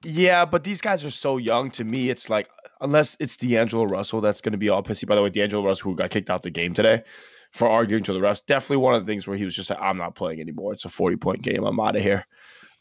yeah, 0.04 0.46
but 0.46 0.64
these 0.64 0.82
guys 0.82 1.04
are 1.04 1.12
so 1.12 1.38
young. 1.38 1.70
To 1.72 1.84
me, 1.84 2.10
it's 2.10 2.30
like 2.30 2.50
unless 2.82 3.18
it's 3.20 3.36
D'Angelo 3.36 3.86
Russell 3.86 4.22
that's 4.22 4.42
going 4.42 4.54
to 4.54 4.58
be 4.58 4.70
all 4.70 4.82
pissy. 4.82 5.08
By 5.08 5.16
the 5.16 5.22
way, 5.22 5.30
D'Angelo 5.30 5.66
Russell 5.66 5.92
who 5.92 5.98
got 5.98 6.10
kicked 6.10 6.30
out 6.30 6.44
the 6.44 6.50
game 6.50 6.74
today 6.74 7.04
for 7.52 7.68
arguing 7.68 8.04
to 8.04 8.14
the 8.14 8.20
refs. 8.20 8.46
Definitely 8.46 8.78
one 8.78 8.94
of 8.94 9.06
the 9.06 9.12
things 9.12 9.28
where 9.28 9.38
he 9.38 9.44
was 9.44 9.56
just 9.56 9.70
like, 9.70 9.80
"I'm 9.82 9.98
not 9.98 10.16
playing 10.16 10.40
anymore. 10.40 10.74
It's 10.74 10.86
a 10.86 10.90
40 10.90 11.18
point 11.18 11.42
game. 11.42 11.66
I'm 11.66 11.80
out 11.80 11.96
of 11.96 12.02
here." 12.02 12.26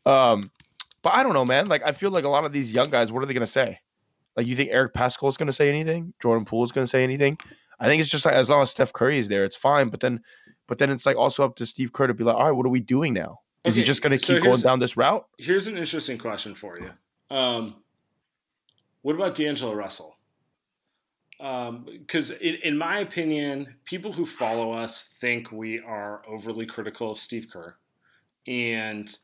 Um, 0.06 0.50
but 1.02 1.14
I 1.14 1.22
don't 1.22 1.34
know, 1.34 1.44
man. 1.44 1.66
Like 1.66 1.86
I 1.86 1.92
feel 1.92 2.10
like 2.10 2.24
a 2.24 2.28
lot 2.28 2.46
of 2.46 2.52
these 2.52 2.72
young 2.72 2.90
guys, 2.90 3.10
what 3.10 3.22
are 3.22 3.26
they 3.26 3.34
going 3.34 3.46
to 3.46 3.46
say? 3.46 3.80
Like 4.36 4.46
you 4.46 4.54
think 4.54 4.70
Eric 4.70 4.94
Paschall 4.94 5.28
is 5.28 5.36
going 5.36 5.48
to 5.48 5.52
say 5.52 5.68
anything? 5.68 6.14
Jordan 6.22 6.44
Poole 6.44 6.64
is 6.64 6.72
going 6.72 6.84
to 6.84 6.90
say 6.90 7.02
anything? 7.02 7.38
I 7.80 7.86
think 7.86 8.00
it's 8.00 8.10
just 8.10 8.24
like 8.24 8.34
as 8.34 8.48
long 8.48 8.62
as 8.62 8.70
Steph 8.70 8.92
Curry 8.92 9.18
is 9.18 9.28
there, 9.28 9.44
it's 9.44 9.56
fine. 9.56 9.88
But 9.88 10.00
then, 10.00 10.20
but 10.66 10.78
then 10.78 10.90
it's 10.90 11.06
like 11.06 11.16
also 11.16 11.44
up 11.44 11.56
to 11.56 11.66
Steve 11.66 11.92
Kerr 11.92 12.06
to 12.06 12.14
be 12.14 12.24
like, 12.24 12.36
all 12.36 12.44
right, 12.44 12.52
what 12.52 12.66
are 12.66 12.70
we 12.70 12.80
doing 12.80 13.14
now? 13.14 13.40
Is 13.64 13.74
he 13.74 13.82
just 13.82 14.02
going 14.02 14.16
to 14.16 14.18
so 14.18 14.34
keep 14.34 14.44
going 14.44 14.60
down 14.60 14.78
this 14.78 14.96
route? 14.96 15.26
Here's 15.36 15.66
an 15.66 15.76
interesting 15.76 16.18
question 16.18 16.54
for 16.54 16.78
you. 16.78 16.90
Um, 17.30 17.76
what 19.02 19.14
about 19.14 19.34
D'Angelo 19.34 19.74
Russell? 19.74 20.16
Because 21.38 22.30
in, 22.30 22.56
in 22.56 22.78
my 22.78 22.98
opinion, 22.98 23.76
people 23.84 24.12
who 24.12 24.26
follow 24.26 24.72
us 24.72 25.02
think 25.02 25.52
we 25.52 25.80
are 25.80 26.22
overly 26.26 26.66
critical 26.66 27.12
of 27.12 27.18
Steve 27.18 27.48
Kerr, 27.52 27.76
and 28.46 29.16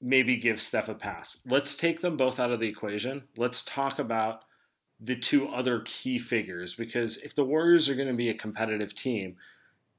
maybe 0.00 0.36
give 0.36 0.60
Steph 0.60 0.88
a 0.88 0.94
pass. 0.94 1.38
Let's 1.46 1.76
take 1.76 2.00
them 2.00 2.16
both 2.16 2.40
out 2.40 2.52
of 2.52 2.60
the 2.60 2.68
equation. 2.68 3.24
Let's 3.36 3.62
talk 3.62 3.98
about 3.98 4.44
the 4.98 5.16
two 5.16 5.48
other 5.48 5.80
key 5.84 6.18
figures 6.18 6.74
because 6.74 7.18
if 7.18 7.34
the 7.34 7.44
Warriors 7.44 7.88
are 7.88 7.94
going 7.94 8.08
to 8.08 8.14
be 8.14 8.28
a 8.28 8.34
competitive 8.34 8.94
team, 8.94 9.36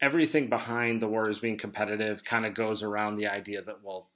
everything 0.02 0.48
behind 0.48 1.02
the 1.02 1.08
Warriors 1.08 1.40
being 1.40 1.58
competitive 1.58 2.24
kind 2.24 2.46
of 2.46 2.54
goes 2.54 2.84
around 2.84 3.18
the 3.18 3.28
idea 3.28 3.62
that 3.62 3.84
well, 3.84 4.10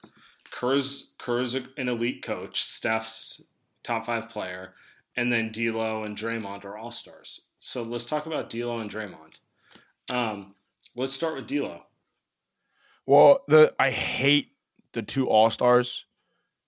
Kerr's 0.50 1.12
Kerr's 1.18 1.54
an 1.54 1.88
elite 1.88 2.22
coach, 2.22 2.64
Steph's 2.64 3.42
top 3.82 4.06
five 4.06 4.28
player, 4.28 4.74
and 5.16 5.32
then 5.32 5.52
D'Lo 5.52 6.04
and 6.04 6.16
Draymond 6.16 6.64
are 6.64 6.76
all 6.76 6.90
stars. 6.90 7.42
So 7.60 7.82
let's 7.82 8.06
talk 8.06 8.26
about 8.26 8.50
D'Lo 8.50 8.78
and 8.80 8.90
Draymond. 8.90 9.40
Um, 10.10 10.54
let's 10.94 11.12
start 11.12 11.36
with 11.36 11.46
D'Lo. 11.46 11.82
Well, 13.06 13.44
the 13.46 13.74
I 13.78 13.90
hate 13.90 14.52
the 14.92 15.02
two 15.02 15.28
All 15.28 15.50
Stars 15.50 16.04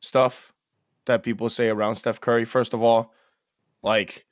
stuff 0.01 0.53
that 1.07 1.23
people 1.23 1.49
say 1.49 1.69
around 1.69 1.97
Steph 1.97 2.21
Curry. 2.21 2.45
First 2.45 2.75
of 2.75 2.83
all, 2.83 3.13
like 3.83 4.27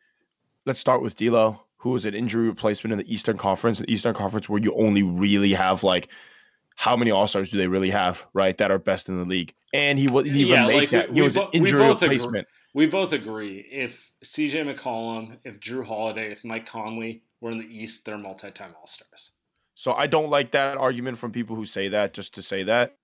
let's 0.65 0.81
start 0.81 1.03
with 1.03 1.17
D'Lo, 1.17 1.66
who 1.87 1.93
was 1.93 2.05
an 2.05 2.15
injury 2.15 2.49
replacement 2.49 2.91
in 2.91 2.99
the 2.99 3.13
Eastern 3.13 3.37
Conference, 3.37 3.79
the 3.79 3.91
Eastern 3.91 4.13
Conference 4.13 4.49
where 4.49 4.61
you 4.61 4.75
only 4.75 5.05
really 5.05 5.55
have 5.55 5.85
like 5.85 6.09
how 6.75 6.97
many 6.97 7.13
All 7.13 7.29
Stars 7.29 7.49
do 7.49 7.57
they 7.57 7.69
really 7.69 7.91
have, 7.91 8.27
right? 8.35 8.59
That 8.59 8.73
are 8.73 8.79
best 8.79 9.09
in 9.09 9.17
the 9.19 9.25
league, 9.25 9.55
and 9.73 9.97
he 9.97 10.09
was 10.09 10.27
he 10.27 10.41
even 10.41 10.49
Yeah, 10.55 10.67
made 10.67 10.75
like, 10.75 10.91
that. 10.91 11.11
we- 11.11 11.15
He 11.15 11.23
was 11.23 11.37
an 11.37 11.43
bo- 11.43 11.51
we 11.53 11.59
injury 11.61 11.81
both 11.81 12.03
agree. 12.03 12.17
replacement. 12.17 12.49
We 12.75 12.87
both 12.87 13.13
agree 13.13 13.61
if 13.71 14.13
CJ 14.25 14.75
McCollum, 14.75 15.39
if 15.45 15.61
Jrue 15.61 15.87
Holiday, 15.87 16.33
if 16.33 16.45
Mike 16.45 16.67
Conley 16.67 17.23
were 17.41 17.53
in 17.53 17.59
the 17.59 17.65
East, 17.65 18.05
they're 18.05 18.19
multi-time 18.19 18.75
All 18.81 18.87
Stars. 18.89 19.31
So 19.77 19.93
I 19.93 20.09
don't 20.09 20.29
like 20.29 20.51
that 20.51 20.77
argument 20.77 21.19
from 21.19 21.31
people 21.31 21.55
who 21.55 21.65
say 21.67 21.89
that 21.89 22.15
just 22.15 22.35
to 22.35 22.43
say 22.43 22.65
that. 22.65 22.97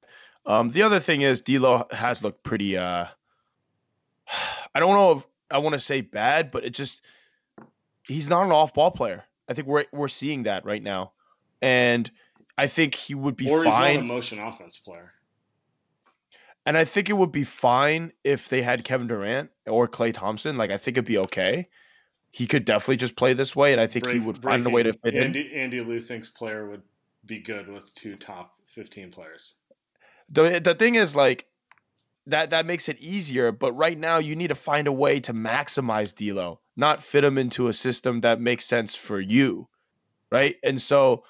Um, 0.45 0.73
the 0.73 0.83
other 0.83 0.99
thing 0.99 1.23
is 1.23 1.41
D'Lo 1.41 1.87
has 1.93 2.21
looked 2.21 2.43
pretty. 2.43 2.77
Uh, 2.77 3.07
I 4.75 4.81
don't 4.81 4.95
know 4.95 5.13
if 5.19 5.27
I 5.53 5.59
want 5.59 5.75
to 5.75 5.81
say 5.81 6.01
bad, 6.01 6.51
but 6.51 6.65
it 6.65 6.71
just 6.71 7.03
he's 8.07 8.29
not 8.29 8.45
an 8.45 8.53
off-ball 8.53 8.91
player. 8.93 9.25
I 9.49 9.55
think 9.55 9.67
we're 9.67 9.85
we're 9.93 10.09
seeing 10.09 10.45
that 10.45 10.65
right 10.65 10.83
now, 10.83 11.13
and 11.61 12.11
I 12.59 12.67
think 12.69 12.95
he 12.95 13.15
would 13.15 13.37
be 13.37 13.49
or 13.49 13.65
he's 13.65 13.73
not 13.73 13.91
a 13.91 13.95
fine. 13.99 14.07
motion 14.07 14.39
offense 14.39 14.77
player. 14.79 15.13
And 16.65 16.79
I 16.79 16.85
think 16.85 17.11
it 17.11 17.15
would 17.15 17.33
be 17.33 17.43
fine 17.43 18.13
if 18.23 18.49
they 18.49 18.63
had 18.63 18.85
Kevin 18.85 19.09
Durant 19.09 19.51
or 19.67 19.89
Klay 19.89 20.15
Thompson. 20.15 20.57
Like 20.57 20.71
I 20.71 20.77
think 20.77 20.97
it'd 20.97 21.05
be 21.07 21.19
okay. 21.19 21.69
He 22.31 22.47
could 22.47 22.65
definitely 22.65 22.97
just 22.97 23.17
play 23.17 23.35
this 23.35 23.55
way, 23.57 23.73
and 23.73 23.81
I 23.81 23.87
think 23.87 24.07
he 24.07 24.19
would 24.21 24.41
find 24.41 24.65
a 24.67 24.71
way 24.71 24.83
to 24.85 24.93
fit 24.93 25.15
in. 25.15 25.25
Andy, 25.25 25.53
Andy 25.55 25.81
Liu 25.81 26.01
thinks 26.01 26.31
player 26.31 26.69
would 26.69 26.83
be 27.27 27.41
good 27.41 27.69
with 27.69 27.93
two 27.95 28.17
top 28.17 28.55
15 28.69 29.11
players. 29.11 29.57
the 30.31 30.61
the 30.65 30.75
thing 30.75 30.95
is 30.95 31.15
like 31.15 31.47
that 32.27 32.51
that 32.51 32.65
makes 32.65 32.89
it 32.89 32.99
easier 33.01 33.53
but 33.53 33.73
right 33.75 33.99
now 33.99 34.17
you 34.19 34.35
need 34.35 34.49
to 34.49 34.55
find 34.55 34.87
a 34.87 34.93
way 34.93 35.21
to 35.21 35.35
maximize 35.35 36.15
D'Lo 36.15 36.59
not 36.77 37.03
fit 37.03 37.21
them 37.23 37.39
into 37.39 37.69
a 37.69 37.73
system 37.73 38.21
that 38.21 38.41
makes 38.41 38.65
sense 38.65 38.95
for 38.95 39.21
you 39.21 39.69
right? 40.31 40.57
And 40.63 40.81
so 40.81 41.25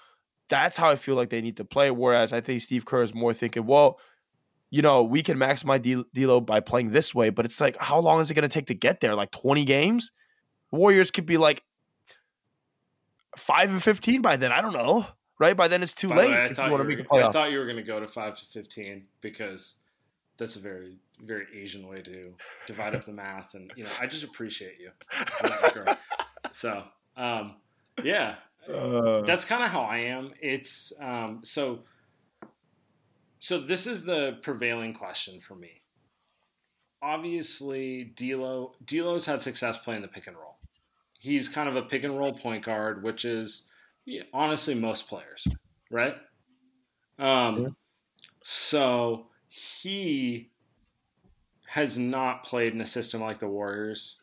that's 0.48 0.76
how 0.76 0.88
I 0.88 0.96
feel 0.96 1.16
like 1.16 1.30
they 1.30 1.40
need 1.40 1.56
to 1.56 1.64
play 1.64 1.90
whereas 1.90 2.32
I 2.32 2.40
think 2.40 2.62
Steve 2.62 2.84
Kerr 2.84 3.02
is 3.02 3.14
more 3.14 3.32
thinking 3.32 3.66
well 3.66 3.98
you 4.70 4.82
know 4.82 5.02
we 5.02 5.22
can 5.22 5.38
maximize 5.38 5.82
D- 5.82 6.04
D'Lo 6.14 6.40
by 6.40 6.60
playing 6.60 6.90
this 6.90 7.14
way 7.14 7.30
but 7.30 7.44
it's 7.44 7.60
like 7.60 7.76
how 7.78 7.98
long 7.98 8.20
is 8.20 8.30
it 8.30 8.34
going 8.34 8.42
to 8.42 8.48
take 8.48 8.66
to 8.66 8.74
get 8.74 9.00
there? 9.00 9.14
Like 9.14 9.30
20 9.32 9.64
games? 9.64 10.12
Warriors 10.70 11.10
could 11.10 11.26
be 11.26 11.36
like 11.36 11.62
5 13.36 13.70
and 13.70 13.82
15 13.82 14.22
by 14.22 14.36
then 14.36 14.52
I 14.52 14.60
don't 14.60 14.72
know 14.72 15.06
right? 15.42 15.56
By 15.56 15.66
then 15.66 15.82
it's 15.82 15.92
too 15.92 16.08
By 16.08 16.18
late 16.18 16.30
way, 16.30 16.36
I 16.36 16.46
you 16.46 16.54
thought, 16.54 16.70
you 16.70 16.76
to 16.78 16.84
make 16.84 17.10
were, 17.10 17.22
I 17.24 17.32
thought 17.32 17.50
you 17.50 17.58
were 17.58 17.64
going 17.64 17.76
to 17.76 17.82
go 17.82 17.98
to 17.98 18.06
5 18.06 18.36
to 18.36 18.44
15 18.46 19.04
because 19.20 19.80
that's 20.38 20.54
a 20.54 20.60
very, 20.60 20.98
very 21.22 21.46
Asian 21.54 21.86
way 21.88 22.02
to 22.02 22.34
divide 22.66 22.94
up 22.94 23.04
the 23.04 23.12
math. 23.12 23.54
And, 23.54 23.72
you 23.76 23.84
know, 23.84 23.90
I 24.00 24.06
just 24.06 24.24
appreciate 24.24 24.76
you. 24.80 24.90
in 25.44 25.94
so, 26.52 26.84
um, 27.16 27.56
yeah, 28.02 28.36
Uh, 28.72 29.22
that's 29.22 29.44
kind 29.44 29.62
of 29.64 29.70
how 29.70 29.82
I 29.82 29.98
am. 29.98 30.32
It's 30.40 30.92
um, 31.00 31.40
so. 31.42 31.80
So 33.40 33.58
this 33.58 33.88
is 33.88 34.04
the 34.04 34.38
prevailing 34.42 34.94
question 34.94 35.40
for 35.40 35.56
me. 35.56 35.82
Obviously, 37.02 38.04
D'Lo 38.14 38.74
D'Lo's 38.84 39.26
had 39.26 39.42
success 39.42 39.76
playing 39.78 40.02
the 40.02 40.08
pick 40.08 40.28
and 40.28 40.36
roll. 40.36 40.58
He's 41.18 41.48
kind 41.48 41.68
of 41.68 41.74
a 41.74 41.82
pick 41.82 42.04
and 42.04 42.16
roll 42.16 42.32
point 42.32 42.64
guard, 42.64 43.02
which 43.02 43.24
is 43.24 43.68
yeah, 44.04 44.22
honestly 44.32 44.76
most 44.76 45.08
players, 45.08 45.44
right? 45.90 46.14
Um, 47.18 47.62
Yeah. 47.62 47.68
so 48.44 49.26
he 49.48 50.51
has 51.72 51.96
not 51.96 52.44
played 52.44 52.74
in 52.74 52.82
a 52.82 52.86
system 52.86 53.22
like 53.22 53.38
the 53.38 53.48
Warriors, 53.48 54.20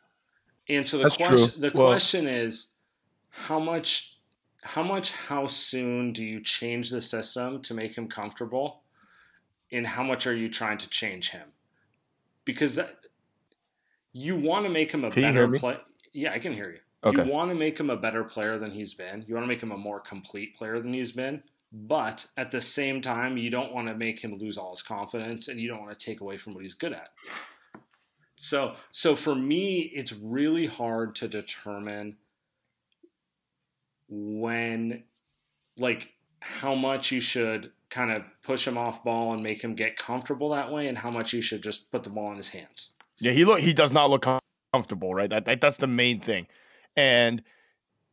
and 0.68 0.88
so 0.88 0.98
the 0.98 1.04
That's 1.06 1.18
true. 1.18 1.28
question 1.28 1.62
the 1.62 1.72
Well- 1.74 1.88
question 1.88 2.28
is 2.28 2.76
how 3.30 3.60
much 3.60 4.18
how 4.62 4.84
much 4.84 5.14
how 5.14 5.48
soon 5.48 6.14
do 6.14 6.24
you 6.24 6.42
change 6.44 6.92
the 6.92 7.02
system 7.02 7.64
to 7.64 7.74
make 7.74 7.98
him 7.98 8.08
comfortable? 8.08 8.84
And 9.72 9.88
how 9.88 10.04
much 10.04 10.28
are 10.28 10.36
you 10.36 10.50
trying 10.50 10.78
to 10.80 10.90
change 10.90 11.30
him? 11.30 11.52
Because 12.46 12.76
that 12.76 13.00
you 14.12 14.36
want 14.36 14.66
to 14.66 14.72
make 14.72 14.92
him 14.92 15.04
a 15.04 15.10
better 15.10 15.48
player 15.48 15.82
yeah 16.14 16.32
i 16.34 16.40
can 16.40 16.54
hear 16.54 16.70
you. 16.72 16.80
Okay. 17.04 17.24
you 17.26 17.32
want 17.32 17.50
to 17.50 17.56
make 17.56 17.80
him 17.80 17.90
a 17.90 17.98
better 17.98 18.24
player 18.24 18.60
than 18.60 18.72
he's 18.72 18.94
been. 18.94 19.24
You 19.28 19.34
want 19.34 19.44
to 19.44 19.48
make 19.48 19.64
him 19.64 19.72
a 19.72 19.78
more 19.78 20.00
complete 20.00 20.56
player 20.56 20.80
than 20.80 20.94
he's 20.94 21.14
been 21.14 21.42
but 21.72 22.26
at 22.38 22.52
the 22.52 22.62
same 22.62 23.02
time 23.02 23.38
you 23.38 23.50
don't 23.50 23.74
want 23.74 23.88
to 23.88 23.96
make 23.96 24.20
him 24.20 24.38
lose 24.38 24.58
all 24.58 24.72
his 24.72 24.82
confidence 24.82 25.48
and 25.48 25.60
you 25.60 25.68
don't 25.68 25.82
want 25.82 25.98
to 25.98 26.06
take 26.06 26.22
away 26.22 26.38
from 26.38 26.54
what 26.54 26.64
he's 26.64 26.74
good 26.74 26.94
at 26.94 27.10
so 28.38 28.76
so 28.92 29.16
for 29.16 29.36
me 29.36 29.92
it's 29.94 30.14
really 30.14 30.66
hard 30.66 31.14
to 31.16 31.28
determine 31.28 32.16
when 34.10 35.04
like 35.78 36.12
how 36.42 36.76
much 36.76 37.12
you 37.12 37.20
should 37.20 37.72
kind 37.90 38.12
of 38.12 38.24
push 38.44 38.68
him 38.68 38.78
off 38.78 39.04
ball 39.04 39.34
and 39.34 39.44
make 39.44 39.64
him 39.64 39.76
get 39.76 39.96
comfortable 39.96 40.50
that 40.50 40.72
way 40.72 40.88
and 40.88 40.98
how 40.98 41.10
much 41.10 41.34
you 41.34 41.42
should 41.42 41.62
just 41.62 41.92
put 41.92 42.04
the 42.04 42.10
ball 42.10 42.32
in 42.32 42.38
his 42.38 42.50
hands. 42.50 42.92
Yeah, 43.20 43.32
he 43.32 43.46
look 43.46 43.60
he 43.60 43.74
does 43.74 43.92
not 43.92 44.10
look 44.10 44.26
comfortable, 44.74 45.14
right? 45.14 45.30
That, 45.30 45.46
that 45.46 45.62
that's 45.62 45.78
the 45.78 45.88
main 45.88 46.22
thing, 46.22 46.48
and 46.96 47.44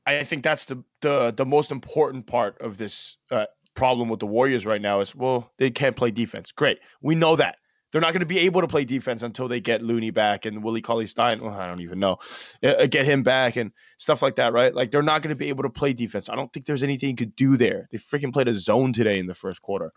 I 0.06 0.24
think 0.24 0.42
that's 0.42 0.64
the 0.66 0.82
the 1.00 1.32
the 1.36 1.46
most 1.46 1.70
important 1.70 2.26
part 2.26 2.60
of 2.60 2.78
this 2.78 3.16
uh, 3.30 3.46
problem 3.74 4.08
with 4.08 4.20
the 4.20 4.26
Warriors 4.26 4.64
right 4.64 4.80
now 4.80 5.00
is 5.00 5.14
well 5.14 5.50
they 5.58 5.70
can't 5.70 5.96
play 5.96 6.10
defense. 6.10 6.52
Great, 6.52 6.78
we 7.02 7.14
know 7.14 7.36
that 7.36 7.56
they're 7.92 8.00
not 8.00 8.12
going 8.12 8.20
to 8.20 8.26
be 8.26 8.40
able 8.40 8.60
to 8.60 8.66
play 8.66 8.84
defense 8.84 9.22
until 9.22 9.48
they 9.48 9.60
get 9.60 9.82
Looney 9.82 10.10
back 10.10 10.44
and 10.44 10.62
Willie 10.62 10.82
Cauley 10.82 11.06
Stein. 11.06 11.40
Well, 11.40 11.54
I 11.54 11.66
don't 11.66 11.80
even 11.80 11.98
know, 11.98 12.18
uh, 12.62 12.86
get 12.86 13.06
him 13.06 13.22
back 13.22 13.56
and 13.56 13.72
stuff 13.96 14.22
like 14.22 14.36
that, 14.36 14.52
right? 14.52 14.74
Like 14.74 14.90
they're 14.90 15.02
not 15.02 15.22
going 15.22 15.30
to 15.30 15.36
be 15.36 15.48
able 15.48 15.62
to 15.62 15.70
play 15.70 15.92
defense. 15.92 16.28
I 16.28 16.34
don't 16.34 16.52
think 16.52 16.66
there's 16.66 16.82
anything 16.82 17.10
you 17.10 17.16
could 17.16 17.36
do 17.36 17.56
there. 17.56 17.88
They 17.90 17.98
freaking 17.98 18.32
played 18.32 18.48
a 18.48 18.54
zone 18.54 18.92
today 18.92 19.18
in 19.18 19.26
the 19.26 19.34
first 19.34 19.62
quarter. 19.62 19.92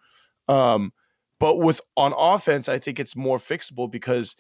Um, 0.47 0.93
but 1.39 1.57
with 1.57 1.81
on 1.97 2.13
offense, 2.17 2.69
I 2.69 2.79
think 2.79 2.99
it's 2.99 3.15
more 3.15 3.37
fixable 3.37 3.89
because 3.91 4.35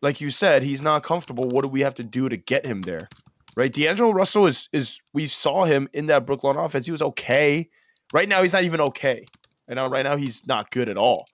like 0.00 0.20
you 0.20 0.30
said, 0.30 0.62
he's 0.62 0.82
not 0.82 1.02
comfortable. 1.02 1.48
What 1.48 1.62
do 1.62 1.68
we 1.68 1.80
have 1.80 1.94
to 1.96 2.02
do 2.02 2.28
to 2.28 2.36
get 2.36 2.66
him 2.66 2.80
there? 2.82 3.06
Right? 3.56 3.72
D'Angelo 3.72 4.12
Russell 4.12 4.46
is 4.46 4.68
is 4.72 5.00
we 5.12 5.26
saw 5.26 5.64
him 5.64 5.88
in 5.92 6.06
that 6.06 6.26
Brooklyn 6.26 6.56
offense. 6.56 6.86
He 6.86 6.92
was 6.92 7.02
okay. 7.02 7.68
Right 8.12 8.28
now 8.28 8.42
he's 8.42 8.52
not 8.52 8.64
even 8.64 8.80
okay. 8.80 9.24
And 9.68 9.76
now 9.76 9.88
right 9.88 10.04
now 10.04 10.16
he's 10.16 10.46
not 10.46 10.70
good 10.70 10.88
at 10.90 10.96
all. 10.96 11.26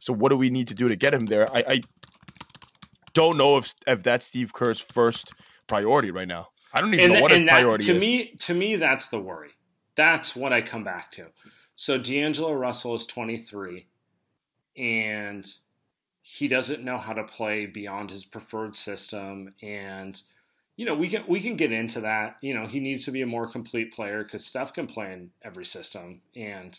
So 0.00 0.12
what 0.12 0.30
do 0.30 0.36
we 0.36 0.50
need 0.50 0.68
to 0.68 0.74
do 0.74 0.88
to 0.88 0.96
get 0.96 1.14
him 1.14 1.26
there? 1.26 1.50
I, 1.54 1.64
I 1.68 1.80
don't 3.14 3.36
know 3.36 3.56
if 3.58 3.74
if 3.86 4.02
that's 4.02 4.26
Steve 4.26 4.52
Kerr's 4.52 4.80
first 4.80 5.32
priority 5.68 6.10
right 6.10 6.28
now. 6.28 6.48
I 6.72 6.80
don't 6.80 6.94
even 6.94 7.08
know 7.08 7.14
And, 7.14 7.22
what 7.22 7.32
his 7.32 7.40
that, 7.46 7.48
priority 7.48 7.84
to 7.86 7.94
is. 7.94 8.00
me 8.00 8.34
to 8.40 8.54
me 8.54 8.76
that's 8.76 9.08
the 9.08 9.20
worry. 9.20 9.50
that's 9.94 10.34
what 10.36 10.52
I 10.52 10.62
come 10.62 10.84
back 10.84 11.10
to. 11.12 11.26
So 11.76 11.96
D'Angelo 11.98 12.52
Russell 12.52 12.94
is 12.94 13.06
23, 13.06 13.86
and 14.76 15.46
he 16.22 16.46
doesn't 16.48 16.84
know 16.84 16.98
how 16.98 17.12
to 17.14 17.24
play 17.24 17.66
beyond 17.66 18.10
his 18.10 18.24
preferred 18.24 18.76
system. 18.76 19.54
And 19.62 20.20
you 20.80 20.86
know, 20.86 20.94
we 20.94 21.10
can 21.10 21.24
we 21.26 21.40
can 21.40 21.56
get 21.56 21.72
into 21.72 22.00
that. 22.00 22.38
You 22.40 22.54
know, 22.54 22.64
he 22.64 22.80
needs 22.80 23.04
to 23.04 23.10
be 23.10 23.20
a 23.20 23.26
more 23.26 23.46
complete 23.46 23.92
player 23.92 24.24
because 24.24 24.46
Steph 24.46 24.72
can 24.72 24.86
play 24.86 25.12
in 25.12 25.30
every 25.42 25.66
system, 25.66 26.22
and 26.34 26.78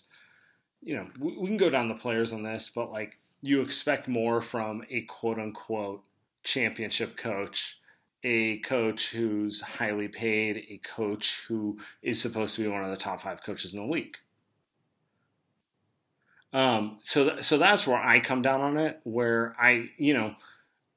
you 0.82 0.96
know, 0.96 1.08
we, 1.20 1.38
we 1.38 1.46
can 1.46 1.58
go 1.58 1.70
down 1.70 1.88
the 1.88 1.94
players 1.94 2.34
on 2.34 2.42
this, 2.42 2.72
but 2.74 2.92
like 2.92 3.20
you 3.44 3.62
expect 3.62 4.08
more 4.08 4.42
from 4.42 4.82
a 4.90 5.02
quote 5.02 5.38
unquote 5.38 6.02
championship 6.44 7.16
coach 7.16 7.80
a 8.24 8.58
coach 8.62 9.12
who's 9.12 9.62
highly 9.62 10.08
paid, 10.08 10.66
a 10.72 10.78
coach 10.80 11.44
who 11.48 11.78
is 12.02 12.20
supposed 12.20 12.56
to 12.56 12.64
be 12.64 12.68
one 12.68 12.84
of 12.84 12.90
the 12.90 12.98
top 12.98 13.22
five 13.22 13.44
coaches 13.44 13.76
in 13.76 13.82
the 13.82 13.86
league. 13.86 14.18
Um, 16.54 16.98
so, 17.04 17.30
th- 17.30 17.44
so 17.44 17.60
that's 17.60 17.86
where 17.86 18.02
I 18.02 18.20
come 18.20 18.42
down 18.42 18.62
on 18.62 18.78
it. 18.78 19.00
Where 19.04 19.56
I, 19.60 19.92
you 20.00 20.16
know, 20.16 20.34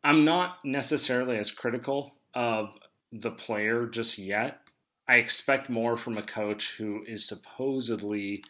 I'm 0.02 0.24
not 0.24 0.64
necessarily 0.64 1.36
as 1.36 1.50
critical 1.50 2.14
of 2.32 2.70
the 3.14 3.30
player 3.30 3.86
just 3.86 4.18
yet. 4.18 4.60
I 5.06 5.16
expect 5.16 5.70
more 5.70 5.96
from 5.96 6.18
a 6.18 6.22
coach 6.22 6.76
who 6.76 7.04
is 7.06 7.26
supposedly 7.26 8.42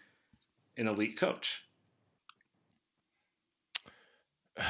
an 0.77 0.89
elite 0.89 1.17
coach. 1.19 1.65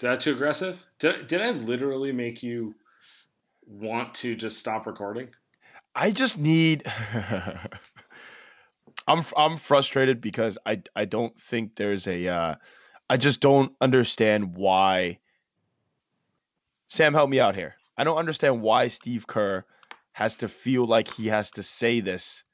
that 0.00 0.20
too 0.20 0.32
aggressive? 0.32 0.84
Did, 0.98 1.26
did 1.28 1.40
I 1.40 1.50
literally 1.50 2.12
make 2.12 2.42
you 2.42 2.74
want 3.66 4.14
to 4.14 4.34
just 4.34 4.58
stop 4.58 4.86
recording? 4.86 5.28
I 5.94 6.10
just 6.10 6.36
need. 6.38 6.82
I'm 9.06 9.24
I'm 9.36 9.56
frustrated 9.56 10.20
because 10.20 10.58
I 10.66 10.82
I 10.94 11.04
don't 11.04 11.38
think 11.38 11.76
there's 11.76 12.06
a. 12.06 12.28
Uh, 12.28 12.54
I 13.08 13.16
just 13.16 13.40
don't 13.40 13.72
understand 13.80 14.54
why. 14.54 15.18
Saam, 16.88 17.12
help 17.12 17.30
me 17.30 17.40
out 17.40 17.54
here. 17.56 17.74
I 18.00 18.04
don't 18.04 18.18
understand 18.18 18.62
why 18.62 18.88
Steve 18.88 19.26
Kerr 19.26 19.64
has 20.12 20.36
to 20.36 20.48
feel 20.48 20.84
like 20.84 21.08
he 21.08 21.28
has 21.28 21.50
to 21.52 21.62
say 21.62 22.00
this 22.00 22.44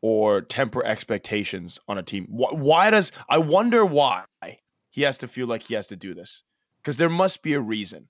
or 0.00 0.40
temper 0.40 0.84
expectations 0.84 1.78
on 1.88 1.98
a 1.98 2.02
team. 2.02 2.26
Why, 2.28 2.50
why 2.50 2.90
does 2.90 3.12
I 3.28 3.38
wonder 3.38 3.84
why 3.84 4.24
he 4.90 5.02
has 5.02 5.18
to 5.18 5.28
feel 5.28 5.46
like 5.46 5.62
he 5.62 5.74
has 5.74 5.86
to 5.88 5.96
do 5.96 6.14
this? 6.14 6.42
because 6.82 6.96
there 6.96 7.08
must 7.08 7.42
be 7.42 7.54
a 7.54 7.60
reason. 7.60 8.08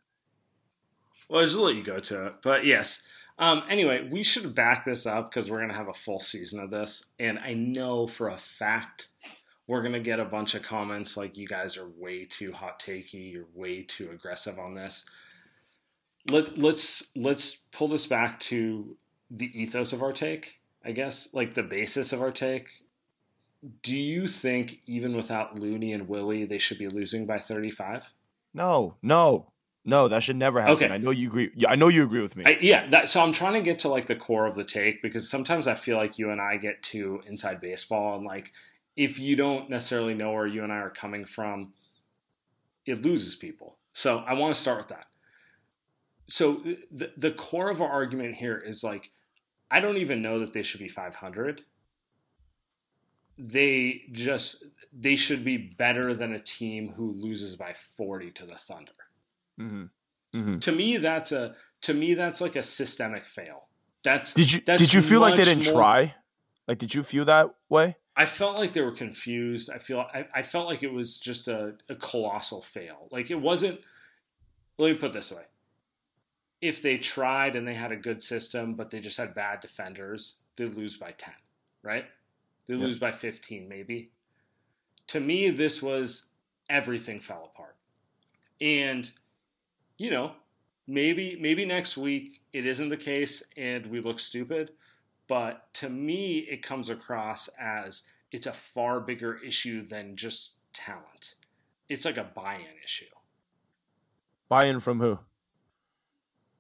Well, 1.28 1.40
I'll 1.40 1.46
just 1.46 1.58
let 1.58 1.76
you 1.76 1.82
go 1.82 2.00
to 2.00 2.26
it. 2.26 2.34
But 2.42 2.64
yes. 2.64 3.02
Um, 3.38 3.62
anyway, 3.68 4.08
we 4.10 4.22
should 4.22 4.54
back 4.54 4.84
this 4.84 5.06
up 5.06 5.30
because 5.30 5.50
we're 5.50 5.58
to 5.70 5.76
have 5.76 5.88
a 5.88 5.94
full 5.94 6.18
season 6.18 6.60
of 6.60 6.70
this. 6.70 7.04
And 7.18 7.38
I 7.38 7.54
know 7.54 8.06
for 8.06 8.28
a 8.28 8.36
fact 8.36 9.08
we're 9.66 9.82
to 9.94 10.00
get 10.00 10.20
a 10.20 10.24
bunch 10.24 10.54
of 10.54 10.62
comments 10.62 11.16
like 11.16 11.38
you 11.38 11.46
guys 11.46 11.76
are 11.76 11.88
way 11.98 12.24
too 12.24 12.52
hot 12.52 12.80
takey, 12.80 13.32
you're 13.32 13.46
way 13.54 13.82
too 13.82 14.10
aggressive 14.12 14.58
on 14.58 14.74
this. 14.74 15.08
Let, 16.28 16.56
let's 16.56 17.10
let's 17.16 17.56
pull 17.72 17.88
this 17.88 18.06
back 18.06 18.38
to 18.40 18.96
the 19.30 19.50
ethos 19.60 19.92
of 19.92 20.02
our 20.02 20.12
take, 20.12 20.60
I 20.84 20.92
guess, 20.92 21.34
like 21.34 21.54
the 21.54 21.62
basis 21.62 22.12
of 22.12 22.22
our 22.22 22.30
take. 22.30 22.68
Do 23.82 23.96
you 23.96 24.26
think 24.28 24.80
even 24.86 25.16
without 25.16 25.58
Looney 25.58 25.92
and 25.92 26.08
Willie, 26.08 26.44
they 26.44 26.58
should 26.58 26.78
be 26.78 26.88
losing 26.88 27.26
by 27.26 27.38
35? 27.38 28.12
No, 28.54 28.96
no, 29.02 29.52
no, 29.84 30.08
that 30.08 30.22
should 30.22 30.36
never 30.36 30.60
happen. 30.60 30.76
Okay. 30.76 30.88
I 30.88 30.98
know 30.98 31.10
you 31.10 31.28
agree. 31.28 31.50
I 31.66 31.74
know 31.74 31.88
you 31.88 32.04
agree 32.04 32.22
with 32.22 32.36
me. 32.36 32.44
I, 32.46 32.58
yeah, 32.60 32.88
that, 32.90 33.08
so 33.08 33.20
I'm 33.20 33.32
trying 33.32 33.54
to 33.54 33.60
get 33.60 33.80
to 33.80 33.88
like 33.88 34.06
the 34.06 34.14
core 34.14 34.46
of 34.46 34.54
the 34.54 34.64
take 34.64 35.02
because 35.02 35.28
sometimes 35.28 35.66
I 35.66 35.74
feel 35.74 35.96
like 35.96 36.18
you 36.18 36.30
and 36.30 36.40
I 36.40 36.56
get 36.56 36.82
too 36.82 37.22
inside 37.26 37.60
baseball 37.60 38.16
and 38.16 38.24
like 38.24 38.52
if 38.96 39.18
you 39.18 39.36
don't 39.36 39.70
necessarily 39.70 40.14
know 40.14 40.32
where 40.32 40.46
you 40.46 40.62
and 40.62 40.72
I 40.72 40.76
are 40.76 40.90
coming 40.90 41.24
from, 41.24 41.72
it 42.86 43.02
loses 43.02 43.34
people. 43.34 43.76
So 43.92 44.18
I 44.18 44.34
want 44.34 44.54
to 44.54 44.60
start 44.60 44.78
with 44.78 44.88
that. 44.88 45.06
So 46.28 46.62
the 46.90 47.12
the 47.16 47.32
core 47.32 47.70
of 47.70 47.80
our 47.80 47.88
argument 47.88 48.34
here 48.34 48.58
is 48.58 48.82
like 48.82 49.10
I 49.70 49.80
don't 49.80 49.96
even 49.96 50.22
know 50.22 50.38
that 50.38 50.52
they 50.52 50.62
should 50.62 50.80
be 50.80 50.88
500. 50.88 51.62
They 53.38 54.02
just 54.12 54.64
they 54.92 55.16
should 55.16 55.44
be 55.44 55.56
better 55.56 56.14
than 56.14 56.32
a 56.32 56.38
team 56.38 56.92
who 56.92 57.10
loses 57.10 57.56
by 57.56 57.72
40 57.96 58.30
to 58.32 58.46
the 58.46 58.54
Thunder. 58.54 58.92
Mm-hmm. 59.58 59.84
Mm-hmm. 60.38 60.58
To 60.58 60.72
me, 60.72 60.96
that's 60.98 61.32
a 61.32 61.54
to 61.82 61.94
me 61.94 62.14
that's 62.14 62.40
like 62.40 62.56
a 62.56 62.62
systemic 62.62 63.26
fail. 63.26 63.68
That's 64.04 64.34
did 64.34 64.52
you 64.52 64.60
that's 64.64 64.82
did 64.82 64.92
you 64.92 65.02
feel 65.02 65.20
like 65.20 65.36
they 65.36 65.44
didn't 65.44 65.64
more, 65.66 65.74
try? 65.74 66.14
Like, 66.66 66.78
did 66.78 66.94
you 66.94 67.02
feel 67.02 67.24
that 67.26 67.54
way? 67.68 67.96
I 68.16 68.26
felt 68.26 68.58
like 68.58 68.72
they 68.72 68.80
were 68.80 68.92
confused. 68.92 69.70
I 69.70 69.78
feel 69.78 70.00
I, 70.00 70.26
I 70.34 70.42
felt 70.42 70.66
like 70.66 70.82
it 70.82 70.92
was 70.92 71.18
just 71.18 71.48
a, 71.48 71.74
a 71.88 71.94
colossal 71.94 72.62
fail. 72.62 73.08
Like 73.10 73.30
it 73.30 73.40
wasn't. 73.40 73.80
Let 74.78 74.92
me 74.92 74.98
put 74.98 75.12
this 75.12 75.32
way: 75.32 75.42
if 76.62 76.80
they 76.80 76.96
tried 76.96 77.56
and 77.56 77.68
they 77.68 77.74
had 77.74 77.92
a 77.92 77.96
good 77.96 78.22
system, 78.22 78.74
but 78.74 78.90
they 78.90 79.00
just 79.00 79.18
had 79.18 79.34
bad 79.34 79.60
defenders, 79.60 80.38
they'd 80.56 80.74
lose 80.74 80.96
by 80.96 81.10
ten, 81.12 81.34
right? 81.82 82.06
They 82.66 82.74
yep. 82.74 82.82
lose 82.82 82.98
by 82.98 83.12
fifteen, 83.12 83.68
maybe 83.68 84.10
to 85.08 85.20
me, 85.20 85.50
this 85.50 85.82
was 85.82 86.28
everything 86.70 87.20
fell 87.20 87.50
apart. 87.52 87.76
And, 88.60 89.10
you 89.98 90.10
know, 90.10 90.32
maybe 90.86 91.36
maybe 91.40 91.64
next 91.64 91.96
week 91.96 92.40
it 92.52 92.66
isn't 92.66 92.88
the 92.88 92.96
case 92.96 93.42
and 93.56 93.86
we 93.86 94.00
look 94.00 94.20
stupid, 94.20 94.72
but 95.28 95.72
to 95.74 95.88
me 95.88 96.38
it 96.38 96.62
comes 96.62 96.88
across 96.88 97.48
as 97.60 98.04
it's 98.30 98.46
a 98.46 98.52
far 98.52 99.00
bigger 99.00 99.36
issue 99.36 99.84
than 99.86 100.16
just 100.16 100.54
talent. 100.72 101.34
It's 101.88 102.06
like 102.06 102.16
a 102.16 102.24
buy-in 102.24 102.74
issue. 102.82 103.04
Buy-in 104.48 104.80
from 104.80 105.00
who? 105.00 105.18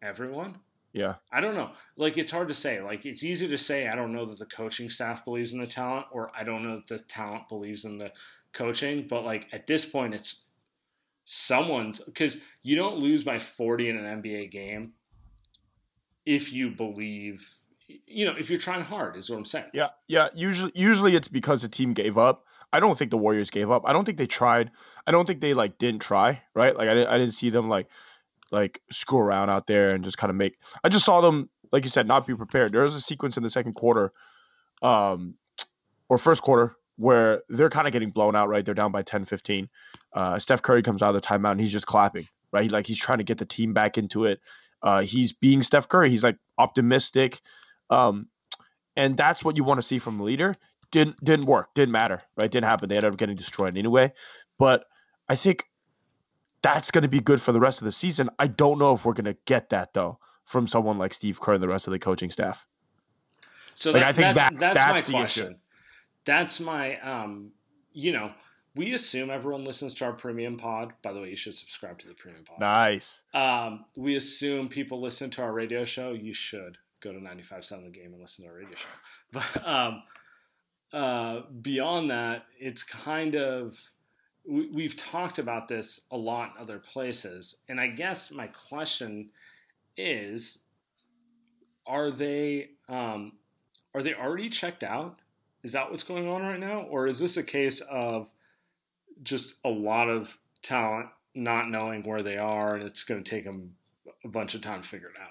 Everyone. 0.02 0.58
Yeah. 0.92 1.14
I 1.32 1.40
don't 1.40 1.54
know. 1.54 1.70
Like 1.96 2.18
it's 2.18 2.32
hard 2.32 2.48
to 2.48 2.54
say. 2.54 2.82
Like 2.82 3.06
it's 3.06 3.24
easy 3.24 3.48
to 3.48 3.58
say 3.58 3.88
I 3.88 3.94
don't 3.94 4.12
know 4.12 4.26
that 4.26 4.38
the 4.38 4.46
coaching 4.46 4.90
staff 4.90 5.24
believes 5.24 5.52
in 5.52 5.60
the 5.60 5.66
talent 5.66 6.06
or 6.12 6.30
I 6.36 6.44
don't 6.44 6.62
know 6.62 6.76
that 6.76 6.88
the 6.88 6.98
talent 6.98 7.48
believes 7.48 7.84
in 7.84 7.98
the 7.98 8.12
coaching, 8.52 9.06
but 9.08 9.24
like 9.24 9.48
at 9.52 9.66
this 9.66 9.84
point, 9.84 10.14
it's 10.14 10.44
someone's 11.24 12.00
because 12.00 12.42
you 12.62 12.76
don't 12.76 12.98
lose 12.98 13.22
by 13.22 13.38
40 13.38 13.88
in 13.88 13.96
an 13.96 14.22
NBA 14.22 14.50
game 14.50 14.92
if 16.26 16.52
you 16.52 16.70
believe, 16.70 17.56
you 18.06 18.26
know, 18.26 18.34
if 18.38 18.50
you're 18.50 18.58
trying 18.58 18.82
hard, 18.82 19.16
is 19.16 19.30
what 19.30 19.38
I'm 19.38 19.44
saying. 19.44 19.70
Yeah, 19.72 19.88
yeah. 20.08 20.28
Usually, 20.34 20.72
usually 20.74 21.16
it's 21.16 21.28
because 21.28 21.62
the 21.62 21.68
team 21.68 21.94
gave 21.94 22.18
up. 22.18 22.44
I 22.72 22.80
don't 22.80 22.98
think 22.98 23.10
the 23.10 23.18
Warriors 23.18 23.50
gave 23.50 23.70
up. 23.70 23.82
I 23.84 23.92
don't 23.92 24.04
think 24.04 24.18
they 24.18 24.26
tried. 24.26 24.70
I 25.06 25.10
don't 25.10 25.26
think 25.26 25.40
they 25.40 25.54
like 25.54 25.78
didn't 25.78 26.00
try. 26.00 26.42
Right? 26.54 26.76
Like 26.76 26.88
I 26.88 26.94
didn't, 26.94 27.08
I 27.08 27.18
didn't 27.18 27.34
see 27.34 27.50
them 27.50 27.68
like 27.68 27.88
like 28.52 28.80
screw 28.92 29.18
around 29.18 29.50
out 29.50 29.66
there 29.66 29.90
and 29.90 30.04
just 30.04 30.18
kind 30.18 30.30
of 30.30 30.36
make. 30.36 30.56
I 30.84 30.88
just 30.88 31.04
saw 31.04 31.20
them, 31.20 31.50
like 31.72 31.84
you 31.84 31.90
said, 31.90 32.06
not 32.06 32.26
be 32.26 32.34
prepared. 32.34 32.72
There 32.72 32.82
was 32.82 32.94
a 32.94 33.00
sequence 33.00 33.36
in 33.36 33.42
the 33.42 33.50
second 33.50 33.74
quarter, 33.74 34.12
um, 34.82 35.34
or 36.08 36.18
first 36.18 36.42
quarter 36.42 36.76
where 36.96 37.42
they're 37.48 37.70
kind 37.70 37.86
of 37.86 37.92
getting 37.92 38.10
blown 38.10 38.36
out, 38.36 38.48
right? 38.48 38.64
They're 38.64 38.74
down 38.74 38.92
by 38.92 39.02
10, 39.02 39.24
15. 39.24 39.68
Uh, 40.12 40.38
Steph 40.38 40.62
Curry 40.62 40.82
comes 40.82 41.02
out 41.02 41.14
of 41.14 41.20
the 41.20 41.26
timeout 41.26 41.52
and 41.52 41.60
he's 41.60 41.72
just 41.72 41.86
clapping, 41.86 42.26
right? 42.52 42.64
He, 42.64 42.68
Like 42.68 42.86
he's 42.86 42.98
trying 42.98 43.18
to 43.18 43.24
get 43.24 43.38
the 43.38 43.46
team 43.46 43.72
back 43.72 43.98
into 43.98 44.26
it. 44.26 44.40
Uh, 44.82 45.02
he's 45.02 45.32
being 45.32 45.62
Steph 45.62 45.88
Curry. 45.88 46.10
He's 46.10 46.22
like 46.22 46.36
optimistic. 46.58 47.40
Um, 47.90 48.28
and 48.96 49.16
that's 49.16 49.44
what 49.44 49.56
you 49.56 49.64
want 49.64 49.80
to 49.80 49.86
see 49.86 49.98
from 49.98 50.20
a 50.20 50.22
leader. 50.22 50.54
Didn't 50.90 51.22
didn't 51.24 51.46
work. 51.46 51.68
Didn't 51.74 51.92
matter, 51.92 52.20
right? 52.36 52.50
Didn't 52.50 52.68
happen. 52.68 52.88
They 52.88 52.96
ended 52.96 53.12
up 53.12 53.18
getting 53.18 53.36
destroyed 53.36 53.76
anyway. 53.78 54.12
But 54.58 54.84
I 55.28 55.36
think 55.36 55.64
that's 56.62 56.90
going 56.90 57.02
to 57.02 57.08
be 57.08 57.20
good 57.20 57.40
for 57.40 57.52
the 57.52 57.60
rest 57.60 57.80
of 57.80 57.84
the 57.84 57.92
season. 57.92 58.30
I 58.38 58.46
don't 58.46 58.78
know 58.78 58.94
if 58.94 59.04
we're 59.04 59.14
going 59.14 59.24
to 59.26 59.36
get 59.46 59.70
that 59.70 59.94
though 59.94 60.18
from 60.44 60.66
someone 60.66 60.98
like 60.98 61.14
Steve 61.14 61.40
Kerr 61.40 61.54
and 61.54 61.62
the 61.62 61.68
rest 61.68 61.86
of 61.86 61.92
the 61.92 61.98
coaching 61.98 62.30
staff. 62.30 62.66
So 63.74 63.90
like, 63.90 64.00
that, 64.00 64.08
I 64.08 64.12
think 64.12 64.34
that's, 64.34 64.60
that's, 64.60 64.74
that's, 64.74 65.08
my 65.08 65.18
question. 65.18 65.46
Issue 65.46 65.56
that's 66.24 66.60
my 66.60 66.98
um 67.00 67.50
you 67.92 68.12
know 68.12 68.30
we 68.74 68.94
assume 68.94 69.30
everyone 69.30 69.64
listens 69.64 69.94
to 69.94 70.04
our 70.04 70.12
premium 70.12 70.56
pod 70.56 70.92
by 71.02 71.12
the 71.12 71.20
way 71.20 71.30
you 71.30 71.36
should 71.36 71.56
subscribe 71.56 71.98
to 71.98 72.08
the 72.08 72.14
premium 72.14 72.44
pod 72.44 72.60
nice 72.60 73.22
um 73.34 73.84
we 73.96 74.16
assume 74.16 74.68
people 74.68 75.00
listen 75.00 75.30
to 75.30 75.42
our 75.42 75.52
radio 75.52 75.84
show 75.84 76.12
you 76.12 76.32
should 76.32 76.76
go 77.00 77.12
to 77.12 77.18
95.7 77.18 77.84
the 77.84 77.90
game 77.90 78.12
and 78.12 78.20
listen 78.20 78.44
to 78.44 78.50
our 78.50 78.56
radio 78.56 78.76
show 78.76 78.88
but 79.32 79.68
um 79.68 80.02
uh 80.92 81.40
beyond 81.60 82.10
that 82.10 82.44
it's 82.58 82.82
kind 82.82 83.34
of 83.34 83.80
we, 84.46 84.68
we've 84.68 84.96
talked 84.96 85.38
about 85.38 85.68
this 85.68 86.02
a 86.10 86.16
lot 86.16 86.54
in 86.56 86.62
other 86.62 86.78
places 86.78 87.56
and 87.68 87.80
i 87.80 87.86
guess 87.86 88.30
my 88.30 88.46
question 88.68 89.30
is 89.96 90.60
are 91.86 92.10
they 92.10 92.70
um 92.88 93.32
are 93.94 94.02
they 94.02 94.14
already 94.14 94.48
checked 94.48 94.82
out 94.82 95.20
is 95.62 95.72
that 95.72 95.90
what's 95.90 96.02
going 96.02 96.28
on 96.28 96.42
right 96.42 96.58
now? 96.58 96.82
Or 96.82 97.06
is 97.06 97.18
this 97.18 97.36
a 97.36 97.42
case 97.42 97.80
of 97.82 98.28
just 99.22 99.56
a 99.64 99.68
lot 99.68 100.08
of 100.08 100.36
talent 100.62 101.08
not 101.34 101.70
knowing 101.70 102.02
where 102.02 102.22
they 102.22 102.36
are 102.36 102.74
and 102.74 102.84
it's 102.84 103.04
going 103.04 103.22
to 103.22 103.30
take 103.30 103.44
them 103.44 103.74
a 104.24 104.28
bunch 104.28 104.54
of 104.54 104.60
time 104.60 104.82
to 104.82 104.88
figure 104.88 105.08
it 105.08 105.20
out? 105.20 105.30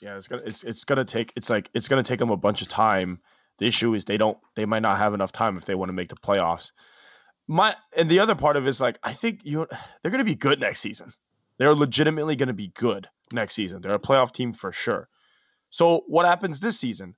Yeah, 0.00 0.16
it's 0.16 0.28
gonna 0.28 0.42
it's 0.44 0.64
it's 0.64 0.84
gonna 0.84 1.04
take 1.04 1.32
it's 1.34 1.48
like 1.48 1.70
it's 1.72 1.88
gonna 1.88 2.02
take 2.02 2.18
them 2.18 2.30
a 2.30 2.36
bunch 2.36 2.60
of 2.60 2.68
time 2.68 3.18
The 3.56 3.66
issue 3.66 3.94
is 3.94 4.04
they 4.04 4.18
don't 4.18 4.36
they 4.54 4.66
might 4.66 4.82
not 4.82 4.98
have 4.98 5.14
enough 5.14 5.32
time 5.32 5.56
if 5.56 5.64
they 5.64 5.74
want 5.74 5.88
to 5.88 5.94
make 5.94 6.10
the 6.10 6.16
playoffs. 6.16 6.72
My 7.48 7.74
and 7.96 8.08
the 8.10 8.18
other 8.20 8.34
part 8.34 8.56
of 8.56 8.66
it 8.66 8.68
is 8.68 8.80
like 8.80 8.98
I 9.02 9.12
think 9.12 9.40
you 9.42 9.66
they're 10.02 10.10
going 10.10 10.18
to 10.18 10.24
be 10.24 10.34
good 10.34 10.60
next 10.60 10.80
season. 10.80 11.12
They're 11.58 11.74
legitimately 11.74 12.36
going 12.36 12.48
to 12.48 12.52
be 12.54 12.68
good 12.68 13.08
next 13.32 13.54
season. 13.54 13.80
They're 13.82 13.94
a 13.94 13.98
playoff 13.98 14.32
team 14.32 14.52
for 14.52 14.70
sure. 14.70 15.08
So 15.70 16.04
what 16.06 16.24
happens 16.26 16.60
this 16.60 16.78
season? 16.78 17.14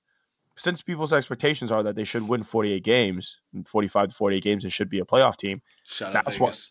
Since 0.57 0.83
people's 0.83 1.13
expectations 1.13 1.71
are 1.71 1.83
that 1.83 1.95
they 1.97 2.05
should 2.05 2.27
win 2.29 2.43
48 2.43 2.83
games, 2.83 3.39
45 3.67 4.09
to 4.09 4.15
48 4.15 4.43
games, 4.43 4.65
it 4.65 4.73
should 4.73 4.91
be 4.91 4.99
a 5.01 5.05
playoff 5.05 5.37
team. 5.37 5.63
Shut 5.85 6.13
That's 6.13 6.37
up, 6.37 6.41
what- 6.41 6.67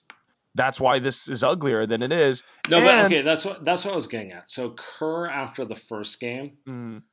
That's 0.55 0.79
why 0.79 0.99
this 0.99 1.27
is 1.27 1.43
uglier 1.43 1.85
than 1.85 2.01
it 2.03 2.11
is. 2.11 2.43
No, 2.69 2.81
but 2.81 3.05
okay, 3.05 3.21
that's 3.21 3.45
what 3.45 3.63
that's 3.63 3.85
what 3.85 3.93
I 3.93 3.95
was 3.95 4.07
getting 4.07 4.31
at. 4.31 4.49
So 4.49 4.71
Kerr, 4.71 5.27
after 5.27 5.63
the 5.65 5.75
first 5.75 6.19
game, 6.19 6.57
Mm, 6.67 7.03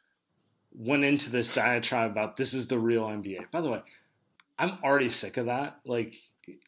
went 0.72 1.04
into 1.04 1.30
this 1.30 1.54
diatribe 1.54 2.10
about 2.10 2.36
this 2.36 2.54
is 2.54 2.68
the 2.68 2.78
real 2.78 3.04
NBA. 3.06 3.50
By 3.50 3.60
the 3.60 3.70
way, 3.70 3.82
I'm 4.58 4.78
already 4.82 5.08
sick 5.10 5.36
of 5.36 5.46
that. 5.46 5.80
Like 5.84 6.14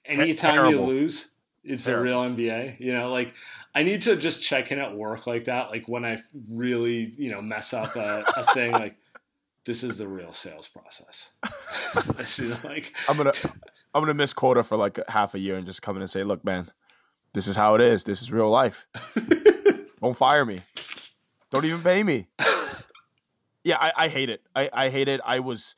anytime 0.05 0.71
you 0.71 0.81
lose, 0.81 1.33
it's 1.64 1.85
the 1.85 2.01
real 2.01 2.23
NBA. 2.23 2.81
You 2.81 2.95
know, 2.95 3.11
like 3.11 3.35
I 3.75 3.83
need 3.83 4.03
to 4.03 4.17
just 4.17 4.43
check 4.43 4.73
in 4.73 4.79
at 4.79 4.95
work 4.95 5.27
like 5.27 5.45
that. 5.45 5.71
Like 5.71 5.88
when 5.88 6.05
I 6.05 6.19
really, 6.49 7.12
you 7.17 7.31
know, 7.31 7.41
mess 7.41 7.73
up 7.73 7.97
a, 7.97 8.25
a 8.37 8.45
thing, 8.55 8.73
like 8.73 8.97
this 9.64 9.83
is 9.83 9.99
the 9.99 10.09
real 10.09 10.33
sales 10.33 10.69
process. 10.69 11.31
this 12.17 12.38
is 12.38 12.62
like 12.64 12.95
I'm 13.09 13.17
gonna 13.17 13.33
I'm 13.95 14.03
gonna 14.03 14.14
miss 14.14 14.33
quota 14.33 14.62
for 14.62 14.77
like 14.77 14.99
half 15.09 15.35
a 15.35 15.38
year 15.38 15.57
and 15.57 15.67
just 15.67 15.83
come 15.83 15.97
in 15.97 16.03
and 16.03 16.11
say, 16.11 16.25
look, 16.25 16.45
man, 16.45 16.71
this 17.35 17.47
is 17.47 17.57
how 17.57 17.75
it 17.75 17.81
is. 17.81 18.05
This 18.05 18.23
is 18.23 18.33
real 18.33 18.51
life. 18.51 18.87
Don't 20.01 20.17
fire 20.17 20.45
me. 20.45 20.61
Don't 21.51 21.64
even 21.64 21.83
pay 21.83 22.03
me. 22.03 22.27
Yeah, 23.64 23.77
I, 23.79 23.93
I 24.05 24.09
hate 24.09 24.31
it. 24.31 24.41
I, 24.57 24.71
I 24.73 24.88
hate 24.88 25.09
it. 25.09 25.21
I 25.27 25.41
was 25.41 25.75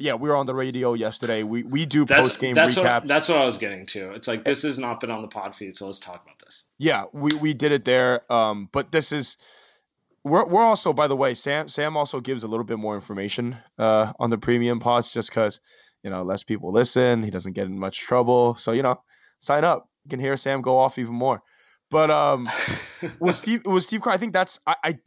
yeah, 0.00 0.14
we 0.14 0.28
were 0.28 0.36
on 0.36 0.46
the 0.46 0.54
radio 0.54 0.94
yesterday. 0.94 1.42
We 1.42 1.62
we 1.62 1.84
do 1.84 2.06
post 2.06 2.40
game 2.40 2.56
recaps. 2.56 2.76
what 2.82 3.06
that's 3.06 3.28
what 3.28 3.38
I 3.38 3.44
was 3.44 3.58
getting 3.58 3.84
to. 3.86 4.12
It's 4.12 4.26
like 4.26 4.44
this 4.44 4.62
has 4.62 4.78
not 4.78 4.98
been 5.00 5.10
on 5.10 5.20
the 5.22 5.28
pod 5.28 5.54
feed, 5.54 5.76
so 5.76 5.86
let's 5.86 5.98
talk 5.98 6.22
about 6.24 6.38
this. 6.38 6.64
Yeah, 6.78 7.04
we, 7.12 7.30
we 7.36 7.52
did 7.54 7.72
it 7.72 7.84
there. 7.84 8.30
Um, 8.32 8.68
but 8.72 8.92
this 8.92 9.12
is 9.12 9.36
we're 10.24 10.46
we're 10.46 10.62
also 10.62 10.92
by 10.92 11.06
the 11.06 11.16
way, 11.16 11.34
Saam 11.34 11.66
Saam 11.66 11.96
also 11.96 12.18
gives 12.18 12.42
a 12.42 12.48
little 12.48 12.64
bit 12.64 12.78
more 12.78 12.94
information 12.94 13.56
uh 13.78 14.12
on 14.18 14.30
the 14.30 14.38
premium 14.38 14.80
pods 14.80 15.12
just 15.12 15.28
because 15.28 15.60
you 16.02 16.10
know 16.10 16.22
less 16.22 16.42
people 16.42 16.72
listen. 16.72 17.22
He 17.22 17.30
doesn't 17.30 17.52
get 17.52 17.66
in 17.66 17.78
much 17.78 18.00
trouble. 18.00 18.54
So 18.54 18.72
you 18.72 18.82
know, 18.82 19.00
sign 19.40 19.64
up. 19.64 19.88
You 20.04 20.10
can 20.10 20.20
hear 20.20 20.34
Saam 20.34 20.62
go 20.62 20.78
off 20.78 20.98
even 20.98 21.14
more. 21.14 21.42
But 21.90 22.10
um, 22.10 22.48
with 23.20 23.36
Steve 23.36 23.62
with 23.66 23.84
Steve 23.84 24.00
Kerr, 24.00 24.10
I 24.10 24.16
think 24.16 24.32
that's 24.32 24.58
I, 24.66 24.76
I 24.82 24.98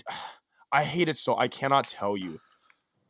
I 0.71 0.83
hate 0.83 1.09
it 1.09 1.17
so 1.17 1.35
I 1.35 1.47
cannot 1.47 1.89
tell 1.89 2.15
you 2.15 2.39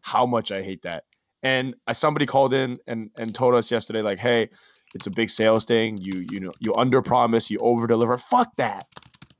how 0.02 0.26
much 0.26 0.52
I 0.52 0.62
hate 0.62 0.84
that. 0.84 1.04
And 1.44 1.76
somebody 1.92 2.26
called 2.26 2.54
in 2.54 2.80
and 2.88 3.10
and 3.18 3.36
told 3.36 3.54
us 3.56 3.70
yesterday 3.70 4.02
like, 4.02 4.20
hey, 4.20 4.50
it's 4.96 5.08
a 5.08 5.12
big 5.12 5.30
sales 5.30 5.66
thing. 5.66 5.98
You 5.98 6.26
you 6.32 6.40
know 6.40 6.52
you 6.60 6.74
under 6.76 7.02
promise, 7.02 7.50
you 7.52 7.60
over 7.60 7.86
deliver. 7.86 8.18
Fuck 8.18 8.56
that, 8.58 8.88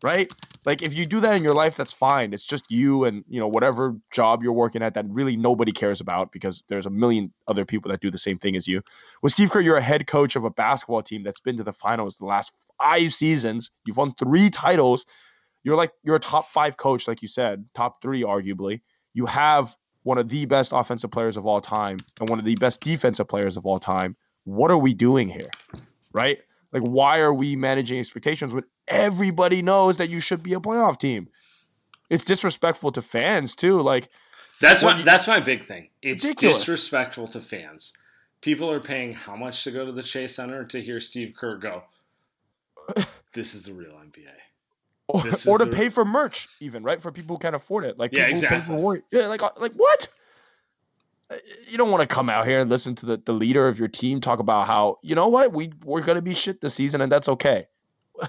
right? 0.04 0.32
Like 0.66 0.82
if 0.82 0.94
you 0.94 1.06
do 1.06 1.20
that 1.20 1.36
in 1.36 1.44
your 1.44 1.54
life, 1.54 1.76
that's 1.76 1.92
fine. 1.92 2.34
It's 2.34 2.46
just 2.46 2.70
you 2.72 3.04
and 3.04 3.24
you 3.28 3.40
know 3.40 3.48
whatever 3.48 3.96
job 4.12 4.44
you're 4.44 4.54
working 4.54 4.82
at 4.82 4.94
that 4.94 5.06
really 5.10 5.36
nobody 5.36 5.72
cares 5.72 6.00
about 6.00 6.32
because 6.32 6.64
there's 6.70 6.86
a 6.86 6.90
million 6.90 7.34
other 7.48 7.66
people 7.66 7.92
that 7.92 8.02
do 8.02 8.10
the 8.10 8.18
same 8.18 8.40
thing 8.40 8.56
as 8.56 8.68
you. 8.68 8.82
With 9.22 9.34
Steve 9.34 9.52
Kerr, 9.52 9.62
you're 9.62 9.78
a 9.78 9.82
head 9.82 10.08
coach 10.08 10.36
of 10.36 10.46
a 10.46 10.50
basketball 10.50 11.04
team 11.04 11.24
that's 11.24 11.42
been 11.42 11.58
to 11.58 11.64
the 11.64 11.74
finals 11.74 12.18
the 12.18 12.26
last 12.26 12.54
five 12.82 13.14
seasons. 13.14 13.72
You've 13.86 13.98
won 13.98 14.14
three 14.14 14.50
titles. 14.50 15.06
You're 15.64 15.76
like 15.76 15.92
you're 16.04 16.16
a 16.16 16.20
top 16.20 16.50
five 16.50 16.78
coach, 16.78 17.08
like 17.08 17.22
you 17.22 17.28
said, 17.28 17.66
top 17.76 18.02
three 18.02 18.22
arguably. 18.22 18.82
You 19.14 19.26
have 19.26 19.76
one 20.04 20.18
of 20.18 20.30
the 20.30 20.46
best 20.46 20.72
offensive 20.74 21.12
players 21.12 21.38
of 21.38 21.46
all 21.46 21.62
time 21.62 21.98
and 22.20 22.30
one 22.30 22.40
of 22.40 22.46
the 22.46 22.56
best 22.56 22.82
defensive 22.82 23.28
players 23.28 23.58
of 23.58 23.66
all 23.66 23.80
time. 23.80 24.16
What 24.46 24.70
are 24.72 24.78
we 24.78 24.94
doing 24.94 25.30
here? 25.30 25.50
Right? 26.12 26.40
Like, 26.72 26.84
why 26.84 27.20
are 27.20 27.34
we 27.34 27.56
managing 27.56 28.00
expectations 28.00 28.54
when 28.54 28.64
everybody 28.88 29.62
knows 29.62 29.98
that 29.98 30.10
you 30.10 30.20
should 30.20 30.44
be 30.44 30.54
a 30.54 30.60
playoff 30.60 31.00
team? 31.00 31.30
It's 32.10 32.24
disrespectful 32.24 32.92
to 32.94 33.02
fans 33.02 33.56
too. 33.56 33.82
Like, 33.82 34.10
That's 34.60 34.84
my 34.84 34.98
you- 35.00 35.04
that's 35.06 35.28
my 35.28 35.40
big 35.40 35.64
thing. 35.64 35.90
It's 36.02 36.24
Ridiculous. 36.24 36.60
disrespectful 36.60 37.28
to 37.30 37.42
fans. 37.42 37.94
People 38.42 38.70
are 38.72 38.80
paying 38.82 39.14
how 39.14 39.36
much 39.36 39.64
to 39.64 39.72
go 39.72 39.86
to 39.86 39.92
the 39.92 40.04
Chase 40.04 40.36
Center 40.36 40.66
to 40.66 40.82
hear 40.82 41.00
Steve 41.00 41.34
Kerr 41.38 41.58
go. 41.58 41.84
This 43.34 43.56
is 43.56 43.66
the 43.66 43.74
real 43.74 43.94
NBA. 43.94 44.30
Or, 45.08 45.24
or 45.48 45.58
to 45.58 45.66
the- 45.66 45.72
pay 45.76 45.90
for 45.90 46.06
merch, 46.06 46.48
even 46.60 46.84
right 46.84 47.02
for 47.02 47.12
people 47.12 47.36
who 47.36 47.40
can't 47.40 47.56
afford 47.56 47.86
it. 47.86 47.98
Like, 47.98 48.16
Yeah, 48.16 48.28
exactly. 48.28 49.02
Yeah, 49.12 49.28
like, 49.28 49.44
uh, 49.44 49.52
like 49.58 49.74
what? 49.74 50.08
Uh, 51.30 51.36
You 51.70 51.78
don't 51.78 51.92
want 51.92 52.02
to 52.02 52.08
come 52.08 52.30
out 52.30 52.48
here 52.48 52.60
and 52.60 52.70
listen 52.70 52.96
to 52.96 53.06
the, 53.06 53.18
the 53.18 53.34
leader 53.34 53.68
of 53.68 53.80
your 53.80 53.88
team 53.88 54.22
talk 54.22 54.40
about 54.40 54.68
how 54.68 55.00
you 55.02 55.16
know 55.16 55.28
what 55.28 55.54
we 55.54 55.72
we're 55.84 56.02
gonna 56.02 56.22
be 56.22 56.34
shit 56.34 56.62
this 56.62 56.74
season 56.76 57.02
and 57.02 57.12
that's 57.12 57.30
okay. 57.30 57.66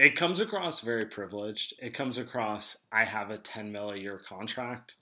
It 0.00 0.16
comes 0.16 0.40
across 0.40 0.80
very 0.80 1.04
privileged. 1.04 1.74
It 1.80 1.94
comes 1.94 2.18
across 2.18 2.76
I 2.90 3.04
have 3.04 3.30
a 3.30 3.38
10 3.38 3.70
mil 3.70 3.90
a 3.90 3.96
year 3.96 4.18
contract 4.18 4.96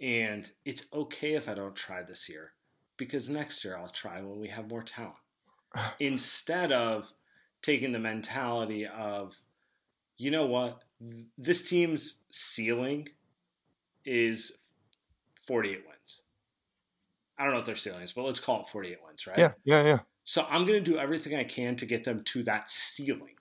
and 0.00 0.50
it's 0.64 0.86
okay 0.92 1.34
if 1.34 1.48
I 1.48 1.54
don't 1.54 1.76
try 1.76 2.02
this 2.02 2.28
year 2.28 2.52
because 2.96 3.28
next 3.28 3.64
year 3.64 3.76
I'll 3.76 3.88
try 3.88 4.20
when 4.22 4.40
we 4.40 4.48
have 4.48 4.68
more 4.68 4.82
talent. 4.82 5.14
Instead 6.00 6.72
of 6.72 7.12
taking 7.62 7.92
the 7.92 7.98
mentality 8.00 8.86
of 8.86 9.36
you 10.16 10.30
know 10.30 10.46
what? 10.46 10.82
This 11.36 11.68
team's 11.68 12.22
ceiling 12.30 13.08
is 14.04 14.52
48 15.46 15.82
wins. 15.86 16.22
I 17.38 17.44
don't 17.44 17.52
know 17.52 17.58
what 17.58 17.66
their 17.66 17.74
ceiling 17.74 18.02
is, 18.02 18.12
but 18.12 18.24
let's 18.24 18.40
call 18.40 18.60
it 18.62 18.68
48 18.68 18.98
wins, 19.06 19.26
right? 19.26 19.38
Yeah, 19.38 19.52
yeah, 19.64 19.82
yeah. 19.84 19.98
So 20.24 20.46
I'm 20.48 20.64
going 20.64 20.82
to 20.82 20.90
do 20.90 20.98
everything 20.98 21.34
I 21.36 21.44
can 21.44 21.76
to 21.76 21.86
get 21.86 22.04
them 22.04 22.22
to 22.24 22.42
that 22.44 22.70
ceiling. 22.70 23.34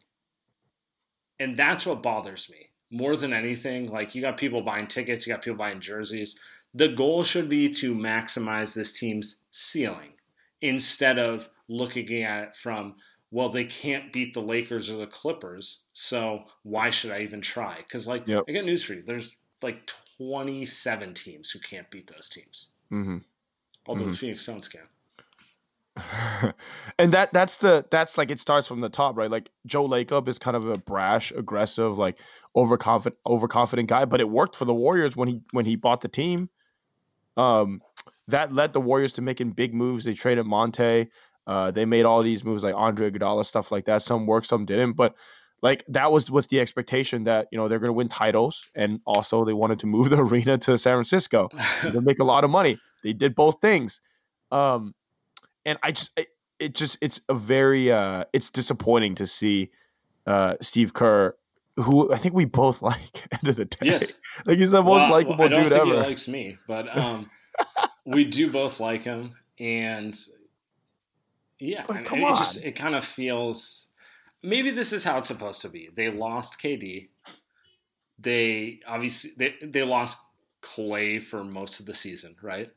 And 1.39 1.55
that's 1.55 1.85
what 1.85 2.03
bothers 2.03 2.49
me 2.49 2.69
more 2.91 3.15
than 3.15 3.33
anything. 3.33 3.87
Like, 3.87 4.15
you 4.15 4.21
got 4.21 4.37
people 4.37 4.61
buying 4.61 4.87
tickets, 4.87 5.25
you 5.25 5.33
got 5.33 5.43
people 5.43 5.57
buying 5.57 5.79
jerseys. 5.79 6.39
The 6.73 6.89
goal 6.89 7.23
should 7.23 7.49
be 7.49 7.71
to 7.75 7.95
maximize 7.95 8.73
this 8.73 8.93
team's 8.93 9.41
ceiling 9.51 10.13
instead 10.61 11.19
of 11.19 11.49
looking 11.67 12.23
at 12.23 12.43
it 12.43 12.55
from, 12.55 12.95
well, 13.33 13.49
they 13.49 13.63
can't 13.65 14.13
beat 14.13 14.35
the 14.35 14.41
Lakers 14.41 14.91
or 14.91 14.97
the 14.97 15.07
Clippers, 15.07 15.85
so 15.91 16.43
why 16.61 16.91
should 16.91 17.09
I 17.09 17.21
even 17.21 17.41
try? 17.41 17.77
Because, 17.77 18.07
like, 18.07 18.27
Yep. 18.27 18.43
I 18.47 18.51
got 18.51 18.63
news 18.63 18.83
for 18.83 18.93
you. 18.93 19.01
There's 19.01 19.35
like 19.63 19.91
27 20.17 21.15
teams 21.15 21.49
who 21.49 21.57
can't 21.57 21.89
beat 21.89 22.11
those 22.13 22.29
teams, 22.29 22.73
Mm-hmm. 22.91 23.17
although 23.87 24.05
the 24.05 24.11
Mhm. 24.11 24.17
Phoenix 24.17 24.45
Suns 24.45 24.67
can. 24.67 24.81
and 26.99 27.11
that 27.11 27.33
that's 27.33 27.57
the 27.57 27.85
that's 27.89 28.17
like 28.17 28.29
it 28.31 28.39
starts 28.39 28.67
from 28.67 28.81
the 28.81 28.89
top, 28.89 29.17
right? 29.17 29.29
Like 29.31 29.49
Joe 29.65 29.87
Lacob 29.87 30.27
is 30.27 30.37
kind 30.37 30.55
of 30.55 30.65
a 30.65 30.73
brash, 30.73 31.31
aggressive, 31.31 31.97
like 31.97 32.19
overconfident, 32.55 33.19
overconfident 33.25 33.89
guy, 33.89 34.05
but 34.05 34.19
it 34.21 34.29
worked 34.29 34.55
for 34.55 34.65
the 34.65 34.73
Warriors 34.73 35.15
when 35.15 35.27
he 35.27 35.41
when 35.51 35.65
he 35.65 35.75
bought 35.75 36.01
the 36.01 36.07
team. 36.07 36.49
Um, 37.37 37.81
that 38.27 38.53
led 38.53 38.73
the 38.73 38.81
Warriors 38.81 39.13
to 39.13 39.21
making 39.21 39.51
big 39.51 39.73
moves. 39.73 40.05
They 40.05 40.13
traded 40.13 40.45
Monta. 40.45 41.07
Uh, 41.47 41.71
they 41.71 41.85
made 41.85 42.05
all 42.05 42.21
these 42.23 42.43
moves 42.43 42.63
like 42.63 42.75
Andre 42.75 43.11
Iguodala, 43.11 43.45
stuff 43.45 43.71
like 43.71 43.85
that. 43.85 44.01
Some 44.01 44.25
worked, 44.25 44.47
some 44.47 44.65
didn't, 44.65 44.93
but 44.93 45.15
like 45.61 45.83
that 45.87 46.11
was 46.11 46.29
with 46.31 46.47
the 46.49 46.59
expectation 46.59 47.23
that 47.25 47.47
you 47.51 47.57
know 47.57 47.67
they're 47.67 47.79
going 47.79 47.87
to 47.87 47.93
win 47.93 48.07
titles, 48.09 48.69
and 48.75 48.99
also 49.05 49.43
they 49.45 49.53
wanted 49.53 49.79
to 49.79 49.87
move 49.95 50.09
the 50.09 50.19
arena 50.21 50.57
to 50.59 50.77
San 50.77 50.93
Francisco 50.95 51.49
to 51.81 52.01
make 52.01 52.19
a 52.19 52.23
lot 52.23 52.43
of 52.43 52.49
money. 52.49 52.79
They 53.03 53.13
did 53.13 53.35
both 53.35 53.59
things. 53.61 53.99
Um, 54.51 54.93
and 55.65 55.77
I 55.83 55.91
just 55.91 56.11
it, 56.17 56.27
it 56.59 56.75
just 56.75 56.97
it's 57.01 57.19
a 57.29 57.33
very 57.33 57.91
uh 57.91 58.25
it's 58.33 58.49
disappointing 58.49 59.15
to 59.15 59.27
see 59.27 59.69
uh 60.27 60.55
Steve 60.61 60.93
Kerr 60.93 61.35
who 61.77 62.13
I 62.13 62.17
think 62.17 62.35
we 62.35 62.45
both 62.45 62.81
like 62.91 63.27
end 63.33 63.47
of 63.47 63.55
the 63.55 63.65
day. 63.65 63.87
yes. 63.87 64.13
Like 64.45 64.57
he's 64.59 64.71
the 64.71 64.83
most 64.83 65.01
Well, 65.03 65.11
likable 65.11 65.43
I 65.45 65.47
don't 65.47 65.63
dude 65.63 65.73
ever. 65.73 65.85
he 65.85 65.91
likes 65.93 66.27
me, 66.27 66.57
but 66.67 66.95
um, 66.97 67.29
we 68.05 68.23
do 68.25 68.51
both 68.51 68.79
like 68.79 69.03
him, 69.03 69.33
and 69.59 70.17
yeah, 71.63 71.83
But 71.87 71.95
I 71.95 71.99
mean, 71.99 72.05
come 72.05 72.19
it 72.23 72.35
just 72.37 72.57
on. 72.57 72.63
it 72.63 72.75
kind 72.75 72.95
of 72.95 73.05
feels 73.05 73.89
maybe 74.41 74.69
this 74.71 74.91
is 74.93 75.03
how 75.03 75.17
it's 75.19 75.29
supposed 75.29 75.61
to 75.61 75.69
be. 75.69 75.89
They 75.95 76.09
lost 76.09 76.59
KD. 76.61 77.09
They 78.19 78.79
obviously 78.87 79.31
they 79.37 79.55
they 79.61 79.83
lost 79.83 80.19
Klay 80.61 81.21
for 81.21 81.43
most 81.43 81.79
of 81.79 81.85
the 81.85 81.93
season, 81.93 82.35
right? 82.41 82.71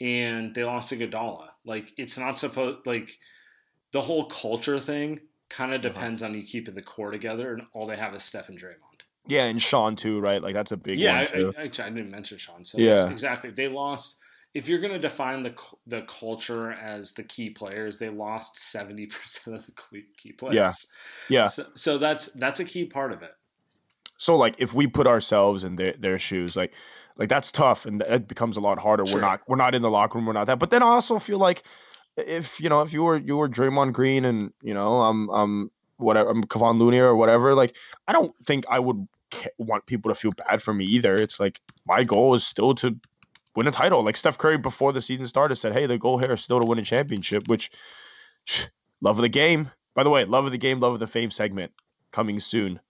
And 0.00 0.54
they 0.54 0.64
lost 0.64 0.92
Iguodala. 0.92 1.48
Like 1.64 1.92
it's 1.96 2.18
not 2.18 2.38
supposed 2.38 2.86
like 2.86 3.18
the 3.92 4.00
whole 4.00 4.26
culture 4.26 4.80
thing 4.80 5.20
kind 5.48 5.72
of 5.74 5.80
Uh-huh. 5.80 5.92
depends 5.92 6.22
on 6.22 6.34
you 6.34 6.42
keeping 6.42 6.74
the 6.74 6.82
core 6.82 7.10
together, 7.10 7.52
and 7.52 7.62
all 7.74 7.86
they 7.86 7.96
have 7.96 8.14
is 8.14 8.22
Steph 8.22 8.48
and 8.48 8.58
Draymond. 8.58 9.02
yeah, 9.26 9.44
and 9.44 9.60
Sean 9.60 9.96
too, 9.96 10.20
right? 10.20 10.42
Like 10.42 10.54
that's 10.54 10.72
a 10.72 10.76
big 10.76 10.98
yeah, 10.98 11.26
one 11.32 11.54
I. 11.56 11.62
I, 11.62 11.64
I 11.64 11.68
didn't 11.68 12.10
mention 12.10 12.38
Sean. 12.38 12.64
So 12.64 12.78
Yeah. 12.78 13.08
exactly. 13.10 13.50
They 13.50 13.68
lost. 13.68 14.18
If 14.52 14.68
you're 14.68 14.80
going 14.80 14.92
to 14.92 14.98
define 14.98 15.42
the 15.42 15.54
the 15.86 16.02
culture 16.02 16.72
as 16.72 17.12
the 17.12 17.22
key 17.22 17.50
players, 17.50 17.98
they 17.98 18.08
lost 18.08 18.58
seventy 18.58 19.06
percent 19.14 19.56
of 19.56 19.66
the 19.66 19.72
key 19.72 20.04
key 20.16 20.32
players. 20.32 20.54
Yeah. 21.28 21.42
yeah. 21.42 21.46
So, 21.46 21.66
so 21.74 21.98
that's 21.98 22.26
that's 22.32 22.60
a 22.60 22.64
key 22.64 22.84
part 22.84 23.12
of 23.12 23.22
it. 23.22 23.32
So 24.18 24.36
like 24.36 24.56
if 24.58 24.74
we 24.74 24.86
put 24.86 25.06
ourselves 25.06 25.64
in 25.64 25.76
their, 25.76 25.94
their 25.98 26.18
shoes, 26.18 26.56
like 26.56 26.72
Like 27.16 27.28
that's 27.28 27.52
tough, 27.52 27.84
and 27.84 28.00
it 28.02 28.28
becomes 28.28 28.56
a 28.56 28.60
lot 28.60 28.78
harder. 28.78 29.04
We're 29.04 29.20
not 29.20 29.42
we're 29.46 29.56
not 29.56 29.74
in 29.74 29.82
the 29.82 29.90
locker 29.90 30.16
room. 30.16 30.26
We're 30.26 30.32
not 30.32 30.46
that. 30.46 30.58
But 30.58 30.70
then 30.70 30.82
I 30.82 30.86
also 30.86 31.18
feel 31.18 31.38
like 31.38 31.64
if 32.16 32.58
you 32.58 32.68
know 32.70 32.80
if 32.80 32.92
you 32.94 33.02
were 33.02 33.18
you 33.18 33.36
were 33.36 33.48
Draymond 33.48 33.92
Green 33.92 34.24
and 34.24 34.52
you 34.62 34.72
know 34.72 35.02
I'm 35.02 35.28
I'm 35.28 35.70
whatever 35.98 36.30
I'm 36.30 36.44
Kevon 36.44 36.78
Looney 36.78 36.98
or 36.98 37.14
whatever. 37.14 37.54
Like 37.54 37.76
I 38.08 38.12
don't 38.12 38.34
think 38.46 38.64
I 38.70 38.78
would 38.78 39.06
want 39.58 39.84
people 39.84 40.10
to 40.10 40.14
feel 40.14 40.32
bad 40.48 40.62
for 40.62 40.72
me 40.72 40.86
either. 40.86 41.14
It's 41.14 41.38
like 41.38 41.60
my 41.84 42.04
goal 42.04 42.34
is 42.34 42.46
still 42.46 42.74
to 42.76 42.96
win 43.56 43.66
a 43.66 43.70
title. 43.70 44.02
Like 44.02 44.16
Steph 44.16 44.38
Curry 44.38 44.58
before 44.58 44.92
the 44.92 45.00
season 45.00 45.26
started 45.26 45.56
said, 45.56 45.72
"Hey, 45.72 45.86
the 45.86 45.98
goal 45.98 46.18
here 46.18 46.32
is 46.32 46.42
still 46.42 46.60
to 46.60 46.66
win 46.66 46.78
a 46.78 46.82
championship." 46.82 47.48
Which 47.48 47.70
love 49.00 49.18
of 49.18 49.22
the 49.22 49.28
game. 49.28 49.70
By 49.94 50.04
the 50.04 50.10
way, 50.10 50.24
love 50.24 50.46
of 50.46 50.52
the 50.52 50.58
game, 50.58 50.80
love 50.80 50.94
of 50.94 51.00
the 51.00 51.06
fame 51.06 51.30
segment 51.30 51.72
coming 52.12 52.40
soon 52.40 52.80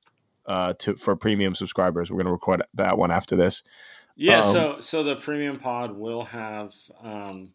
uh, 0.47 0.75
to 0.81 0.95
for 0.97 1.17
premium 1.17 1.55
subscribers. 1.55 2.11
We're 2.11 2.19
gonna 2.19 2.33
record 2.33 2.63
that 2.75 2.99
one 2.99 3.11
after 3.11 3.37
this. 3.37 3.63
Yeah, 4.17 4.41
um, 4.41 4.53
so 4.53 4.81
so 4.81 5.03
the 5.03 5.17
premium 5.17 5.59
pod 5.59 5.97
will 5.97 6.25
have 6.25 6.75
um 7.03 7.53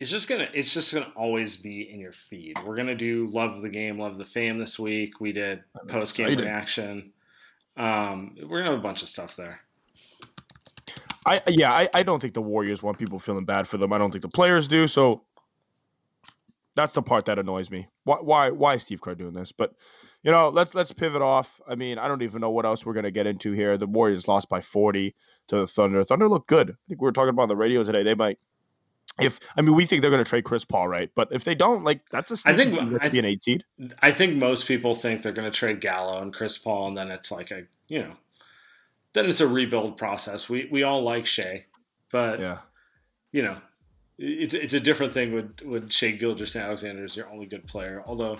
it's 0.00 0.10
just 0.10 0.28
gonna 0.28 0.48
it's 0.52 0.72
just 0.72 0.94
gonna 0.94 1.10
always 1.16 1.56
be 1.56 1.90
in 1.90 2.00
your 2.00 2.12
feed. 2.12 2.58
We're 2.64 2.76
gonna 2.76 2.94
do 2.94 3.28
love 3.28 3.54
of 3.54 3.62
the 3.62 3.68
game, 3.68 3.98
love 3.98 4.12
of 4.12 4.18
the 4.18 4.24
fame 4.24 4.58
this 4.58 4.78
week. 4.78 5.20
We 5.20 5.32
did 5.32 5.64
post 5.88 6.16
game 6.16 6.38
reaction. 6.38 7.12
Um, 7.76 8.36
we're 8.42 8.58
gonna 8.58 8.70
have 8.70 8.78
a 8.78 8.82
bunch 8.82 9.02
of 9.02 9.08
stuff 9.08 9.36
there. 9.36 9.60
I 11.28 11.40
yeah, 11.48 11.72
I, 11.72 11.88
I 11.94 12.02
don't 12.02 12.20
think 12.20 12.34
the 12.34 12.42
Warriors 12.42 12.82
want 12.82 12.98
people 12.98 13.18
feeling 13.18 13.44
bad 13.44 13.68
for 13.68 13.76
them. 13.76 13.92
I 13.92 13.98
don't 13.98 14.10
think 14.10 14.22
the 14.22 14.28
players 14.28 14.68
do. 14.68 14.88
So 14.88 15.22
that's 16.74 16.92
the 16.92 17.02
part 17.02 17.26
that 17.26 17.38
annoys 17.38 17.70
me. 17.70 17.88
Why 18.04 18.16
why 18.16 18.50
why 18.50 18.74
is 18.74 18.82
Steve 18.82 19.00
Kerr 19.00 19.14
doing 19.14 19.34
this? 19.34 19.52
But 19.52 19.74
you 20.22 20.32
know, 20.32 20.48
let's 20.48 20.74
let's 20.74 20.92
pivot 20.92 21.22
off. 21.22 21.60
I 21.68 21.74
mean, 21.74 21.98
I 21.98 22.08
don't 22.08 22.22
even 22.22 22.40
know 22.40 22.50
what 22.50 22.64
else 22.64 22.84
we're 22.86 22.94
gonna 22.94 23.10
get 23.10 23.26
into 23.26 23.52
here. 23.52 23.76
The 23.76 23.86
Warriors 23.86 24.26
lost 24.26 24.48
by 24.48 24.60
40 24.60 25.14
to 25.48 25.58
the 25.58 25.66
Thunder. 25.66 26.02
Thunder 26.04 26.28
looked 26.28 26.48
good. 26.48 26.70
I 26.70 26.74
think 26.88 27.00
we 27.00 27.04
were 27.04 27.12
talking 27.12 27.30
about 27.30 27.42
on 27.42 27.48
the 27.48 27.56
radio 27.56 27.84
today. 27.84 28.02
They 28.02 28.14
might 28.14 28.38
if 29.20 29.40
I 29.56 29.62
mean 29.62 29.74
we 29.74 29.86
think 29.86 30.02
they're 30.02 30.10
gonna 30.10 30.24
trade 30.24 30.44
Chris 30.44 30.64
Paul, 30.64 30.88
right? 30.88 31.10
But 31.14 31.28
if 31.32 31.44
they 31.44 31.54
don't, 31.54 31.84
like 31.84 32.08
that's 32.10 32.30
a 32.30 32.36
I 32.48 32.52
think 32.54 32.78
I, 33.02 33.08
be 33.08 33.18
an 33.18 33.24
eight 33.24 33.42
seed. 33.42 33.64
I 34.00 34.12
think 34.12 34.36
most 34.36 34.66
people 34.66 34.94
think 34.94 35.22
they're 35.22 35.32
gonna 35.32 35.50
trade 35.50 35.80
Gallo 35.80 36.20
and 36.22 36.32
Chris 36.32 36.58
Paul, 36.58 36.88
and 36.88 36.96
then 36.96 37.10
it's 37.10 37.30
like 37.30 37.50
a 37.50 37.64
you 37.88 38.00
know 38.00 38.12
then 39.14 39.26
it's 39.26 39.40
a 39.40 39.48
rebuild 39.48 39.96
process. 39.96 40.48
We 40.48 40.68
we 40.70 40.82
all 40.82 41.02
like 41.02 41.26
Shai, 41.26 41.66
but 42.10 42.40
yeah, 42.40 42.58
you 43.32 43.42
know, 43.42 43.56
it's 44.18 44.54
it's 44.54 44.74
a 44.74 44.80
different 44.80 45.12
thing 45.12 45.32
when 45.32 45.54
when 45.64 45.88
Shai 45.88 46.12
Gilgeous-Alexander 46.12 47.04
is 47.04 47.16
your 47.16 47.28
only 47.30 47.46
good 47.46 47.66
player. 47.66 48.02
Although, 48.06 48.38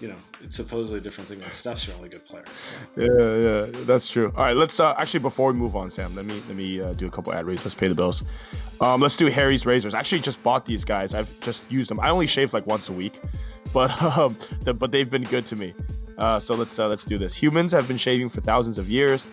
you 0.00 0.08
know, 0.08 0.16
it's 0.42 0.56
supposedly 0.56 0.98
a 0.98 1.00
different 1.00 1.28
thing 1.28 1.40
when 1.40 1.52
Steph's 1.52 1.86
your 1.86 1.96
only 1.96 2.08
good 2.08 2.24
player. 2.24 2.44
So. 2.46 3.02
Yeah, 3.02 3.66
yeah, 3.76 3.84
that's 3.84 4.08
true. 4.08 4.32
All 4.36 4.44
right, 4.44 4.56
let's 4.56 4.78
uh, 4.80 4.94
actually 4.98 5.20
before 5.20 5.52
we 5.52 5.58
move 5.58 5.76
on, 5.76 5.88
Saam, 5.88 6.14
let 6.14 6.26
me 6.26 6.42
let 6.46 6.56
me 6.56 6.80
uh, 6.80 6.92
do 6.92 7.06
a 7.06 7.10
couple 7.10 7.32
ad 7.32 7.46
reads. 7.46 7.64
Let's 7.64 7.74
pay 7.74 7.88
the 7.88 7.94
bills. 7.94 8.22
Um, 8.80 9.00
let's 9.00 9.16
do 9.16 9.26
Harry's 9.26 9.66
razors. 9.66 9.94
I 9.94 9.98
actually 9.98 10.20
just 10.20 10.42
bought 10.42 10.66
these 10.66 10.84
guys. 10.84 11.14
I've 11.14 11.40
just 11.40 11.62
used 11.70 11.90
them. 11.90 12.00
I 12.00 12.10
only 12.10 12.26
shave 12.26 12.52
like 12.52 12.66
once 12.66 12.88
a 12.88 12.92
week, 12.92 13.20
but 13.72 13.90
um, 14.18 14.36
the, 14.60 14.74
but 14.74 14.92
they've 14.92 15.10
been 15.10 15.24
good 15.24 15.46
to 15.46 15.56
me. 15.56 15.74
Uh, 16.18 16.38
so 16.38 16.54
let's 16.54 16.78
uh, 16.78 16.88
let's 16.88 17.04
do 17.04 17.18
this. 17.18 17.34
Humans 17.34 17.72
have 17.72 17.88
been 17.88 17.96
shaving 17.96 18.28
for 18.28 18.40
thousands 18.40 18.78
of 18.78 18.88
years, 18.88 19.26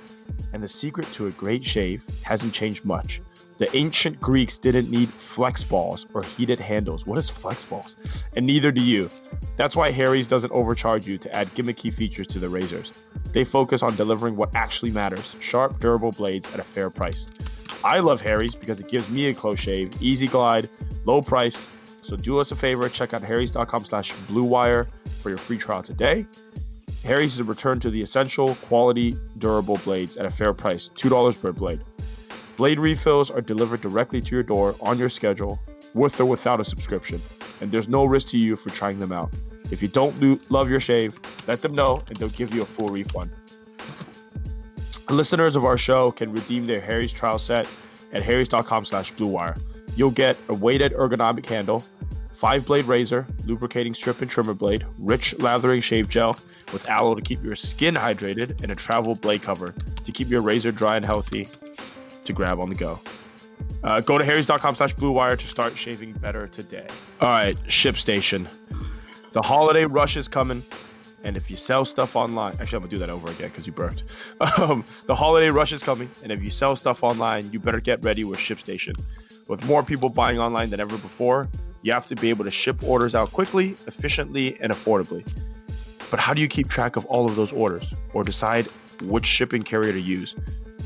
and 0.54 0.62
the 0.64 0.68
secret 0.68 1.12
to 1.14 1.28
a 1.28 1.32
great 1.32 1.64
shave 1.64 2.04
hasn't 2.24 2.54
changed 2.54 2.86
much. 2.86 3.22
The 3.58 3.76
ancient 3.78 4.20
Greeks 4.20 4.58
didn't 4.58 4.90
need 4.90 5.10
flex 5.10 5.64
balls 5.64 6.08
or 6.16 6.24
heated 6.24 6.60
handles. 6.60 7.06
What 7.06 7.20
is 7.20 7.30
flex 7.30 7.64
balls? 7.64 7.96
And 8.36 8.44
neither 8.44 8.72
do 8.72 8.82
you. 8.82 9.08
That's 9.56 9.76
why 9.76 9.92
Harry's 9.92 10.26
doesn't 10.26 10.52
overcharge 10.52 11.06
you 11.06 11.20
to 11.20 11.36
add 11.36 11.48
gimmicky 11.54 11.94
features 11.94 12.26
to 12.28 12.40
the 12.40 12.50
razors. 12.50 12.92
They 13.34 13.44
focus 13.44 13.84
on 13.84 13.96
delivering 13.96 14.36
what 14.36 14.56
actually 14.56 14.92
matters: 14.92 15.36
sharp, 15.40 15.80
durable 15.80 16.12
blades 16.12 16.52
at 16.54 16.60
a 16.60 16.64
fair 16.64 16.90
price. 16.90 17.28
I 17.84 18.00
love 18.00 18.22
Harry's 18.22 18.56
because 18.56 18.80
it 18.80 18.88
gives 18.88 19.10
me 19.10 19.28
a 19.28 19.34
close 19.34 19.60
shave, 19.60 19.90
easy 20.02 20.28
glide, 20.28 20.70
low 21.06 21.22
price. 21.22 21.68
So 22.02 22.16
do 22.16 22.40
us 22.40 22.52
a 22.52 22.56
favor, 22.56 22.90
check 22.90 23.14
out 23.14 23.22
harrys.com 23.22 23.86
slash 23.86 24.12
bluewire 24.28 24.88
for 25.22 25.30
your 25.30 25.38
free 25.38 25.58
trial 25.58 25.84
today. 25.84 26.26
Harry's 27.04 27.34
is 27.34 27.40
a 27.40 27.44
return 27.44 27.80
to 27.80 27.90
the 27.90 28.02
essential, 28.02 28.56
quality, 28.56 29.18
durable 29.40 29.78
blades 29.78 30.18
at 30.18 30.26
a 30.26 30.32
fair 30.32 30.54
price 30.54 30.90
$2 30.96 31.42
per 31.42 31.52
blade. 31.52 31.82
Blade 32.58 32.80
refills 32.80 33.32
are 33.32 33.42
delivered 33.42 33.82
directly 33.82 34.22
to 34.22 34.36
your 34.36 34.44
door 34.44 34.76
on 34.82 35.00
your 35.00 35.10
schedule, 35.10 35.60
with 35.94 36.20
or 36.20 36.26
without 36.26 36.60
a 36.60 36.64
subscription, 36.64 37.20
and 37.60 37.72
there's 37.72 37.90
no 37.90 38.06
risk 38.06 38.30
to 38.30 38.38
you 38.38 38.56
for 38.56 38.70
trying 38.70 39.00
them 39.00 39.12
out. 39.12 39.34
If 39.72 39.82
you 39.82 39.88
don't 39.88 40.22
lo- 40.22 40.38
love 40.50 40.70
your 40.70 40.80
shave, 40.80 41.16
let 41.48 41.62
them 41.62 41.74
know 41.74 42.04
and 42.08 42.18
they'll 42.18 42.30
give 42.30 42.54
you 42.54 42.62
a 42.62 42.66
full 42.66 42.90
refund. 42.90 43.32
Listeners 45.10 45.56
of 45.56 45.66
our 45.66 45.78
show 45.78 46.12
can 46.12 46.32
redeem 46.32 46.68
their 46.68 46.80
Harry's 46.80 47.12
trial 47.12 47.40
set 47.40 47.68
at 48.14 48.24
harrys.com 48.24 48.86
slash 48.86 49.14
bluewire. 49.14 49.60
You'll 49.96 50.12
get 50.12 50.38
a 50.50 50.54
weighted 50.54 50.94
ergonomic 50.94 51.46
handle, 51.46 51.84
five 52.32 52.66
blade 52.66 52.86
razor, 52.86 53.26
lubricating 53.46 53.94
strip 53.94 54.22
and 54.22 54.30
trimmer 54.30 54.54
blade, 54.54 54.86
rich 55.00 55.38
lathering 55.40 55.82
shave 55.82 56.08
gel, 56.08 56.38
with 56.72 56.88
aloe 56.90 57.16
to 57.16 57.22
keep 57.22 57.44
your 57.44 57.56
skin 57.56 57.96
hydrated 57.96 58.62
and 58.62 58.72
a 58.72 58.76
travel 58.76 59.16
blade 59.16 59.42
cover 59.42 59.74
to 60.04 60.12
keep 60.12 60.30
your 60.30 60.42
razor 60.42 60.72
dry 60.72 60.96
and 60.98 61.06
healthy 61.06 61.48
to 62.24 62.34
grab 62.34 62.60
on 62.60 62.70
the 62.70 62.76
go. 62.76 63.00
Uh, 63.84 64.00
go 64.00 64.18
to 64.18 64.26
harrys.com 64.26 64.76
slash 64.76 64.94
blue 64.94 65.12
wire 65.12 65.36
to 65.36 65.48
start 65.48 65.76
shaving 65.76 66.12
better 66.14 66.48
today. 66.48 66.88
All 67.20 67.30
right, 67.30 67.58
ShipStation. 67.68 68.48
The 69.34 69.42
holiday 69.42 69.86
rush 69.86 70.18
is 70.18 70.28
coming. 70.28 70.64
And 71.24 71.38
if 71.38 71.52
you 71.52 71.56
sell 71.56 71.86
stuff 71.86 72.16
online, 72.16 72.58
actually, 72.60 72.78
I'm 72.78 72.82
gonna 72.84 72.92
do 72.92 72.98
that 72.98 73.10
over 73.10 73.30
again 73.30 73.50
because 73.50 73.68
you 73.68 73.74
burped. 73.74 74.04
Um, 74.58 74.84
the 75.06 75.16
holiday 75.16 75.50
rush 75.50 75.72
is 75.72 75.84
coming, 75.84 76.10
and 76.24 76.32
if 76.32 76.44
you 76.44 76.50
sell 76.50 76.76
stuff 76.76 77.04
online, 77.04 77.52
you 77.52 77.60
better 77.60 77.80
get 77.80 78.04
ready 78.04 78.24
with 78.24 78.40
ShipStation. 78.40 79.00
With 79.48 79.64
more 79.66 79.84
people 79.84 80.10
buying 80.10 80.40
online 80.40 80.70
than 80.70 80.80
ever 80.80 80.98
before, 80.98 81.48
you 81.84 81.92
have 81.94 82.08
to 82.08 82.16
be 82.16 82.30
able 82.30 82.46
to 82.46 82.52
ship 82.52 82.84
orders 82.84 83.16
out 83.16 83.32
quickly, 83.32 83.76
efficiently, 83.88 84.60
and 84.60 84.72
affordably. 84.72 85.26
But 86.12 86.20
how 86.20 86.34
do 86.34 86.42
you 86.42 86.48
keep 86.50 86.68
track 86.68 86.98
of 86.98 87.06
all 87.06 87.26
of 87.26 87.38
those 87.38 87.54
orders 87.54 87.94
or 88.14 88.24
decide 88.24 88.68
which 89.04 89.26
shipping 89.26 89.64
carrier 89.64 89.94
to 89.94 90.00
use? 90.00 90.36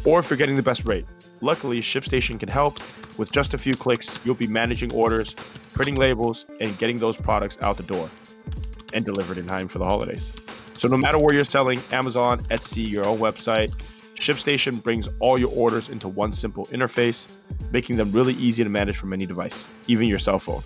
Or 0.06 0.20
if 0.20 0.30
you're 0.30 0.38
getting 0.38 0.56
the 0.56 0.64
best 0.64 0.86
rate? 0.86 1.06
Luckily, 1.42 1.82
ShipStation 1.82 2.40
can 2.40 2.48
help. 2.48 2.80
With 3.18 3.32
just 3.32 3.56
a 3.56 3.58
few 3.58 3.74
clicks, 3.74 4.08
you'll 4.24 4.36
be 4.36 4.46
managing 4.46 4.94
orders, 4.94 5.34
printing 5.74 5.96
labels, 5.96 6.46
and 6.62 6.78
getting 6.78 7.00
those 7.00 7.18
products 7.18 7.58
out 7.62 7.76
the 7.76 7.84
door 7.84 8.10
and 8.94 9.04
delivered 9.04 9.40
in 9.40 9.48
time 9.48 9.68
for 9.68 9.80
the 9.80 9.86
holidays. 9.86 10.32
So 10.78 10.88
no 10.88 10.98
matter 10.98 11.18
where 11.18 11.34
you're 11.34 11.44
selling, 11.44 11.82
Amazon, 11.92 12.40
Etsy, 12.46 12.88
your 12.88 13.08
own 13.08 13.18
website, 13.18 13.74
ShipStation 14.16 14.82
brings 14.82 15.10
all 15.20 15.40
your 15.40 15.52
orders 15.54 15.90
into 15.90 16.08
one 16.08 16.34
simple 16.34 16.68
interface, 16.68 17.26
making 17.72 17.96
them 17.96 18.12
really 18.12 18.36
easy 18.36 18.64
to 18.64 18.70
manage 18.70 18.98
from 18.98 19.12
any 19.12 19.26
device, 19.26 19.66
even 19.88 20.08
your 20.08 20.20
cell 20.20 20.40
phone. 20.40 20.62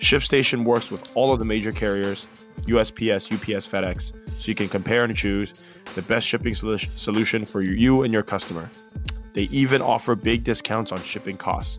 ShipStation 0.00 0.64
works 0.64 0.90
with 0.90 1.08
all 1.14 1.32
of 1.32 1.38
the 1.38 1.44
major 1.44 1.70
carriers 1.70 2.26
USPS, 2.62 3.32
UPS, 3.32 3.66
FedEx, 3.66 4.12
so 4.38 4.48
you 4.48 4.54
can 4.54 4.68
compare 4.68 5.04
and 5.04 5.16
choose 5.16 5.54
the 5.94 6.02
best 6.02 6.26
shipping 6.26 6.54
solution 6.54 7.44
for 7.44 7.62
you 7.62 8.02
and 8.02 8.12
your 8.12 8.22
customer. 8.22 8.70
They 9.32 9.42
even 9.44 9.82
offer 9.82 10.14
big 10.14 10.44
discounts 10.44 10.92
on 10.92 11.02
shipping 11.02 11.36
costs. 11.36 11.78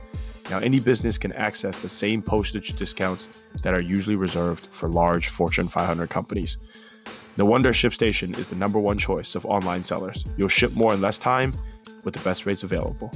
Now, 0.50 0.60
any 0.60 0.80
business 0.80 1.18
can 1.18 1.32
access 1.34 1.78
the 1.78 1.90
same 1.90 2.22
postage 2.22 2.76
discounts 2.78 3.30
that 3.64 3.74
are 3.74 3.82
usually 3.82 4.16
reserved 4.16 4.66
for 4.68 4.88
large 4.90 5.30
Fortune 5.30 5.68
500 5.68 6.10
companies. 6.10 6.58
No 7.38 7.46
wonder 7.46 7.74
ShipStation 7.74 8.38
is 8.38 8.48
the 8.48 8.56
number 8.56 8.80
one 8.80 8.98
choice 8.98 9.36
of 9.36 9.46
online 9.46 9.84
sellers. 9.84 10.24
You'll 10.38 10.48
ship 10.48 10.74
more 10.74 10.94
in 10.94 11.02
less 11.02 11.18
time 11.18 11.54
with 12.04 12.14
the 12.14 12.20
best 12.22 12.46
rates 12.46 12.64
available. 12.64 13.12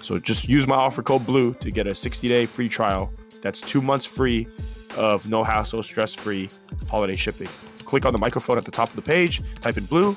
So 0.00 0.18
just 0.18 0.48
use 0.48 0.66
my 0.66 0.74
offer 0.74 1.02
code 1.02 1.26
BLUE 1.26 1.54
to 1.60 1.70
get 1.70 1.86
a 1.86 1.94
60 1.94 2.28
day 2.28 2.46
free 2.46 2.68
trial. 2.68 3.12
That's 3.42 3.60
two 3.60 3.82
months 3.82 4.06
free 4.06 4.48
of 4.96 5.28
no 5.28 5.44
hassle, 5.44 5.82
stress 5.82 6.14
free 6.14 6.48
holiday 6.88 7.16
shipping. 7.16 7.48
Click 7.84 8.04
on 8.04 8.12
the 8.12 8.18
microphone 8.18 8.58
at 8.58 8.64
the 8.64 8.70
top 8.70 8.88
of 8.88 8.96
the 8.96 9.02
page, 9.02 9.42
type 9.60 9.76
in 9.76 9.84
blue, 9.84 10.16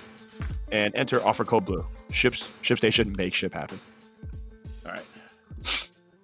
and 0.71 0.93
enter 0.95 1.25
offer 1.25 1.45
code 1.45 1.65
blue. 1.65 1.85
Ships 2.11 2.47
ShipStation 2.61 3.15
make 3.17 3.33
ship 3.33 3.53
happen. 3.53 3.79
All 4.85 4.91
right. 4.91 5.05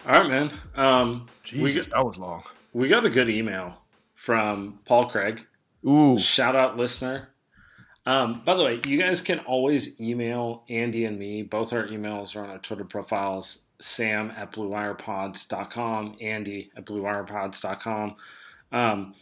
All 0.06 0.22
right, 0.22 0.30
man. 0.30 0.52
Um, 0.76 1.28
Jesus, 1.44 1.88
got, 1.88 1.98
that 1.98 2.06
was 2.06 2.18
long. 2.18 2.44
We 2.74 2.88
got 2.88 3.06
a 3.06 3.10
good 3.10 3.30
email 3.30 3.82
from 4.16 4.80
Paul 4.86 5.06
Craig. 5.06 5.46
Ooh. 5.88 6.20
Shout 6.20 6.56
out 6.56 6.78
listener. 6.78 7.30
Um, 8.06 8.42
by 8.46 8.56
the 8.56 8.64
way, 8.64 8.80
you 8.88 8.98
guys 8.98 9.22
can 9.22 9.40
always 9.40 10.00
email 10.02 10.64
Andy 10.70 11.06
and 11.06 11.20
me. 11.20 11.44
Both 11.44 11.74
our 11.74 11.88
emails 11.88 12.36
are 12.36 12.44
on 12.44 12.50
our 12.50 12.58
Twitter 12.58 12.86
profiles 12.86 13.60
sam 13.80 14.32
at 14.36 14.52
bluewirepods.com, 14.52 16.18
Andy 16.22 16.72
at 16.76 16.86
bluewirepods.com. 16.86 18.16
Um, 18.72 19.16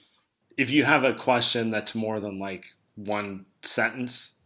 if 0.57 0.69
you 0.69 0.83
have 0.83 1.03
a 1.03 1.13
question 1.13 1.69
that's 1.71 1.95
more 1.95 2.19
than 2.19 2.39
like 2.39 2.65
one 2.95 3.45
sentence, 3.63 4.39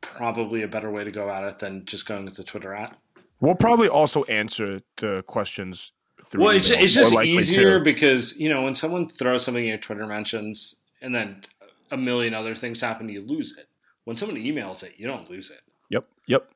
probably 0.00 0.62
a 0.62 0.68
better 0.68 0.90
way 0.90 1.04
to 1.04 1.10
go 1.10 1.30
at 1.30 1.44
it 1.44 1.58
than 1.58 1.84
just 1.86 2.06
going 2.06 2.24
with 2.24 2.36
the 2.36 2.44
Twitter 2.44 2.74
at. 2.74 2.96
We'll 3.40 3.54
probably 3.54 3.88
also 3.88 4.24
answer 4.24 4.80
the 4.98 5.22
questions. 5.26 5.92
Through 6.26 6.42
Well, 6.42 6.50
it's, 6.50 6.70
it's 6.70 6.94
just 6.94 7.12
easier 7.12 7.78
to. 7.78 7.84
because 7.84 8.38
you 8.40 8.48
know 8.48 8.62
when 8.62 8.74
someone 8.74 9.08
throws 9.08 9.44
something 9.44 9.62
in 9.62 9.68
your 9.68 9.78
Twitter 9.78 10.06
mentions 10.06 10.82
and 11.02 11.14
then 11.14 11.42
a 11.90 11.96
million 11.96 12.34
other 12.34 12.54
things 12.54 12.80
happen, 12.80 13.08
you 13.08 13.20
lose 13.20 13.58
it. 13.58 13.66
When 14.04 14.16
someone 14.16 14.38
emails 14.38 14.82
it, 14.82 14.94
you 14.96 15.06
don't 15.06 15.28
lose 15.30 15.50
it. 15.50 15.60
Yep. 15.90 16.06
Yep. 16.26 16.50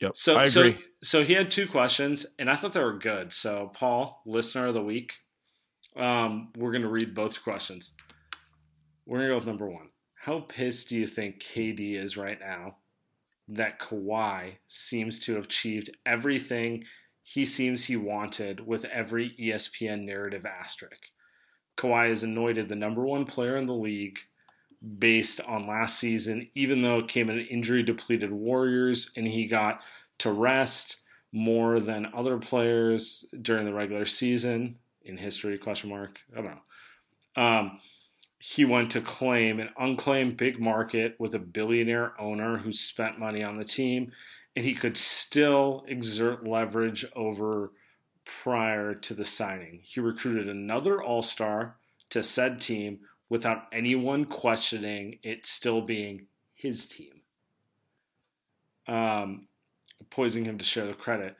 Yep. 0.00 0.12
So, 0.16 0.38
I 0.38 0.46
so, 0.46 0.74
so 1.02 1.24
he 1.24 1.34
had 1.34 1.50
two 1.50 1.66
questions, 1.66 2.26
and 2.38 2.50
I 2.50 2.56
thought 2.56 2.72
they 2.72 2.82
were 2.82 2.98
good. 2.98 3.32
So, 3.32 3.70
Paul, 3.74 4.22
listener 4.26 4.66
of 4.66 4.74
the 4.74 4.82
week, 4.82 5.14
um, 5.96 6.48
we're 6.56 6.72
going 6.72 6.82
to 6.82 6.88
read 6.88 7.14
both 7.14 7.42
questions. 7.42 7.92
We're 9.06 9.18
going 9.18 9.28
to 9.28 9.32
go 9.34 9.38
with 9.38 9.46
number 9.46 9.68
one. 9.68 9.88
How 10.14 10.40
pissed 10.40 10.88
do 10.88 10.96
you 10.96 11.06
think 11.06 11.42
KD 11.42 11.96
is 11.96 12.16
right 12.16 12.38
now 12.40 12.76
that 13.48 13.78
Kawhi 13.78 14.54
seems 14.68 15.20
to 15.20 15.34
have 15.34 15.44
achieved 15.44 15.96
everything 16.06 16.84
he 17.22 17.44
seems 17.44 17.84
he 17.84 17.96
wanted 17.96 18.66
with 18.66 18.84
every 18.86 19.34
ESPN 19.38 20.04
narrative 20.04 20.46
asterisk? 20.46 21.10
Kawhi 21.76 22.10
is 22.10 22.22
anointed 22.22 22.68
the 22.68 22.76
number 22.76 23.04
one 23.04 23.24
player 23.24 23.56
in 23.56 23.66
the 23.66 23.74
league 23.74 24.18
based 24.98 25.40
on 25.42 25.66
last 25.66 25.98
season, 25.98 26.48
even 26.54 26.82
though 26.82 26.98
it 26.98 27.08
came 27.08 27.30
in 27.30 27.38
an 27.38 27.46
injury 27.46 27.82
depleted 27.82 28.32
Warriors 28.32 29.12
and 29.16 29.26
he 29.26 29.46
got 29.46 29.80
to 30.18 30.30
rest 30.32 31.00
more 31.32 31.80
than 31.80 32.12
other 32.14 32.38
players 32.38 33.26
during 33.42 33.64
the 33.64 33.74
regular 33.74 34.06
season 34.06 34.76
in 35.04 35.16
history 35.16 35.58
question 35.58 35.90
mark? 35.90 36.20
I 36.32 36.40
don't 36.40 36.46
know. 37.36 37.42
Um, 37.42 37.80
he 38.38 38.64
went 38.64 38.90
to 38.90 39.00
claim 39.00 39.58
an 39.58 39.70
unclaimed 39.78 40.36
big 40.36 40.60
market 40.60 41.16
with 41.18 41.34
a 41.34 41.38
billionaire 41.38 42.12
owner 42.20 42.58
who 42.58 42.72
spent 42.72 43.18
money 43.18 43.42
on 43.42 43.56
the 43.56 43.64
team 43.64 44.12
and 44.54 44.64
he 44.64 44.74
could 44.74 44.96
still 44.96 45.84
exert 45.88 46.46
leverage 46.46 47.04
over 47.16 47.72
prior 48.24 48.94
to 48.94 49.14
the 49.14 49.24
signing. 49.24 49.80
He 49.82 50.00
recruited 50.00 50.48
another 50.48 51.02
all-star 51.02 51.76
to 52.10 52.22
said 52.22 52.60
team 52.60 53.00
without 53.28 53.64
anyone 53.72 54.26
questioning 54.26 55.18
it 55.22 55.46
still 55.46 55.80
being 55.80 56.26
his 56.54 56.86
team. 56.86 57.22
Um, 58.86 59.48
poising 60.10 60.44
him 60.44 60.58
to 60.58 60.64
share 60.64 60.86
the 60.86 60.94
credit. 60.94 61.34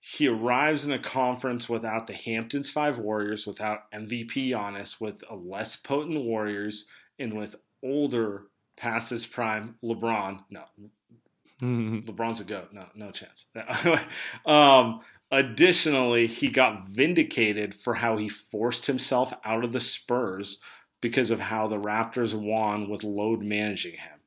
He 0.00 0.26
arrives 0.26 0.86
in 0.86 0.92
a 0.92 0.98
conference 0.98 1.68
without 1.68 2.06
the 2.06 2.14
Hamptons 2.14 2.70
Five 2.70 2.98
Warriors, 2.98 3.46
without 3.46 3.90
MVP 3.92 4.50
Giannis, 4.50 4.98
with 5.00 5.22
a 5.28 5.36
less 5.36 5.76
potent 5.76 6.24
Warriors, 6.24 6.86
and 7.18 7.36
with 7.36 7.56
older 7.82 8.44
past 8.76 9.10
his 9.10 9.26
prime 9.26 9.76
LeBron. 9.84 10.44
No, 10.48 10.64
LeBron's 11.62 12.40
a 12.40 12.44
goat. 12.44 12.72
No, 12.72 12.86
no 12.94 13.10
chance. 13.10 13.46
um, 14.46 15.00
additionally, 15.30 16.26
he 16.26 16.48
got 16.48 16.86
vindicated 16.86 17.74
for 17.74 17.94
how 17.94 18.16
he 18.16 18.28
forced 18.28 18.86
himself 18.86 19.34
out 19.44 19.64
of 19.64 19.72
the 19.72 19.80
Spurs 19.80 20.62
because 21.02 21.30
of 21.30 21.40
how 21.40 21.66
the 21.66 21.78
Raptors 21.80 22.32
won 22.32 22.88
with 22.88 23.04
load 23.04 23.42
managing 23.42 23.92
him. 23.92 24.20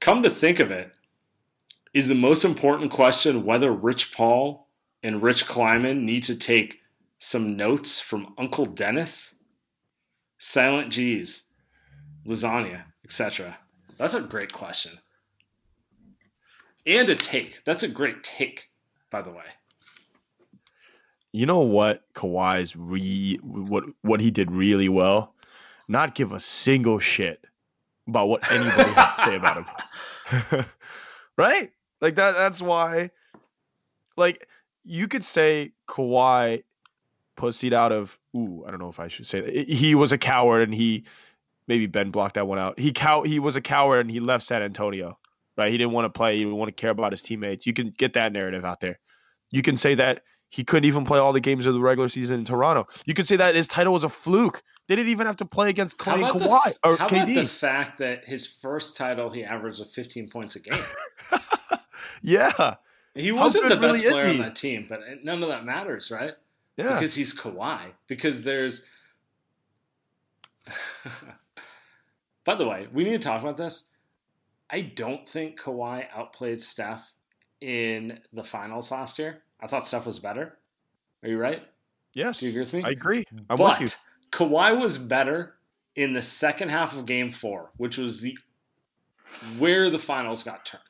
Come 0.00 0.22
to 0.22 0.30
think 0.30 0.60
of 0.60 0.70
it, 0.70 0.92
is 1.94 2.08
the 2.08 2.14
most 2.14 2.44
important 2.44 2.90
question 2.90 3.44
whether 3.44 3.72
Rich 3.72 4.12
Paul 4.12 4.63
and 5.04 5.22
Rich 5.22 5.46
Kleiman 5.46 6.06
need 6.06 6.24
to 6.24 6.34
take 6.34 6.80
some 7.18 7.56
notes 7.56 8.00
from 8.00 8.34
Uncle 8.38 8.64
Dennis, 8.64 9.34
Silent 10.38 10.90
G's, 10.90 11.50
lasagna, 12.26 12.84
etc. 13.04 13.58
That's 13.98 14.14
a 14.14 14.22
great 14.22 14.52
question. 14.52 14.92
And 16.86 17.08
a 17.10 17.14
take. 17.14 17.60
That's 17.64 17.82
a 17.82 17.88
great 17.88 18.24
take, 18.24 18.70
by 19.10 19.20
the 19.20 19.30
way. 19.30 19.44
You 21.32 21.46
know 21.46 21.60
what 21.60 22.02
Kawhi's 22.14 22.74
re 22.74 23.38
what 23.42 23.84
what 24.02 24.20
he 24.20 24.30
did 24.30 24.50
really 24.50 24.88
well? 24.88 25.34
Not 25.86 26.14
give 26.14 26.32
a 26.32 26.40
single 26.40 26.98
shit 26.98 27.44
about 28.08 28.28
what 28.28 28.50
anybody 28.50 28.90
had 28.90 29.16
to 29.16 29.24
say 29.24 29.36
about 29.36 29.56
him. 29.56 30.64
right? 31.36 31.72
Like 32.00 32.14
that 32.16 32.32
that's 32.32 32.62
why 32.62 33.10
like 34.16 34.46
you 34.84 35.08
could 35.08 35.24
say 35.24 35.72
Kawhi 35.88 36.62
pussied 37.36 37.72
out 37.72 37.92
of 37.92 38.18
ooh, 38.36 38.64
I 38.66 38.70
don't 38.70 38.80
know 38.80 38.88
if 38.88 39.00
I 39.00 39.08
should 39.08 39.26
say 39.26 39.40
that. 39.40 39.68
He 39.68 39.94
was 39.94 40.12
a 40.12 40.18
coward 40.18 40.62
and 40.62 40.74
he 40.74 41.04
maybe 41.66 41.86
Ben 41.86 42.10
blocked 42.10 42.34
that 42.34 42.46
one 42.46 42.58
out. 42.58 42.78
He 42.78 42.92
cow 42.92 43.22
he 43.22 43.38
was 43.38 43.56
a 43.56 43.60
coward 43.60 44.00
and 44.00 44.10
he 44.10 44.20
left 44.20 44.44
San 44.46 44.62
Antonio. 44.62 45.18
Right? 45.56 45.70
He 45.70 45.78
didn't 45.78 45.92
want 45.92 46.06
to 46.06 46.10
play, 46.10 46.36
he 46.36 46.42
didn't 46.42 46.56
want 46.56 46.68
to 46.68 46.80
care 46.80 46.90
about 46.90 47.12
his 47.12 47.22
teammates. 47.22 47.66
You 47.66 47.72
can 47.72 47.94
get 47.96 48.14
that 48.14 48.32
narrative 48.32 48.64
out 48.64 48.80
there. 48.80 48.98
You 49.50 49.62
can 49.62 49.76
say 49.76 49.94
that 49.94 50.22
he 50.50 50.64
couldn't 50.64 50.84
even 50.84 51.04
play 51.04 51.18
all 51.18 51.32
the 51.32 51.40
games 51.40 51.64
of 51.66 51.74
the 51.74 51.80
regular 51.80 52.08
season 52.08 52.40
in 52.40 52.44
Toronto. 52.44 52.86
You 53.06 53.14
could 53.14 53.26
say 53.26 53.36
that 53.36 53.54
his 53.54 53.68
title 53.68 53.92
was 53.92 54.04
a 54.04 54.08
fluke. 54.08 54.62
They 54.88 54.96
didn't 54.96 55.10
even 55.10 55.26
have 55.26 55.36
to 55.36 55.44
play 55.44 55.70
against 55.70 55.96
Klay 55.96 56.28
and 56.28 56.40
the, 56.40 56.46
Kawhi 56.46 56.74
or 56.84 56.96
how 56.96 57.08
KD. 57.08 57.22
about 57.22 57.26
the 57.26 57.46
fact 57.46 57.98
that 57.98 58.24
his 58.24 58.46
first 58.46 58.96
title 58.96 59.30
he 59.30 59.44
averaged 59.44 59.80
a 59.80 59.84
15 59.84 60.28
points 60.28 60.56
a 60.56 60.60
game? 60.60 60.82
yeah. 62.22 62.74
He 63.14 63.32
wasn't 63.32 63.68
the 63.68 63.76
best 63.76 64.02
really 64.02 64.10
player 64.10 64.30
on 64.30 64.38
that 64.38 64.56
team, 64.56 64.86
but 64.88 65.00
none 65.22 65.42
of 65.42 65.48
that 65.48 65.64
matters, 65.64 66.10
right? 66.10 66.34
Yeah. 66.76 66.94
Because 66.94 67.14
he's 67.14 67.34
Kawhi. 67.34 67.92
Because 68.08 68.42
there's. 68.42 68.88
By 72.44 72.56
the 72.56 72.66
way, 72.66 72.88
we 72.92 73.04
need 73.04 73.12
to 73.12 73.18
talk 73.18 73.40
about 73.40 73.56
this. 73.56 73.90
I 74.68 74.80
don't 74.80 75.28
think 75.28 75.60
Kawhi 75.60 76.06
outplayed 76.14 76.60
Steph 76.60 77.12
in 77.60 78.18
the 78.32 78.42
finals 78.42 78.90
last 78.90 79.18
year. 79.18 79.42
I 79.60 79.66
thought 79.66 79.86
Steph 79.86 80.06
was 80.06 80.18
better. 80.18 80.58
Are 81.22 81.28
you 81.28 81.38
right? 81.38 81.62
yes. 82.12 82.40
Do 82.40 82.46
you 82.46 82.50
agree 82.50 82.62
with 82.62 82.72
me? 82.72 82.82
I 82.82 82.90
agree. 82.90 83.24
I'm 83.48 83.56
but 83.56 83.80
with 83.80 83.92
you. 83.92 83.96
Kawhi 84.30 84.80
was 84.80 84.98
better 84.98 85.54
in 85.96 86.12
the 86.12 86.22
second 86.22 86.70
half 86.70 86.96
of 86.96 87.06
Game 87.06 87.30
Four, 87.30 87.70
which 87.76 87.98
was 87.98 88.20
the 88.20 88.36
where 89.58 89.90
the 89.90 89.98
finals 89.98 90.42
got 90.42 90.66
turned. 90.66 90.82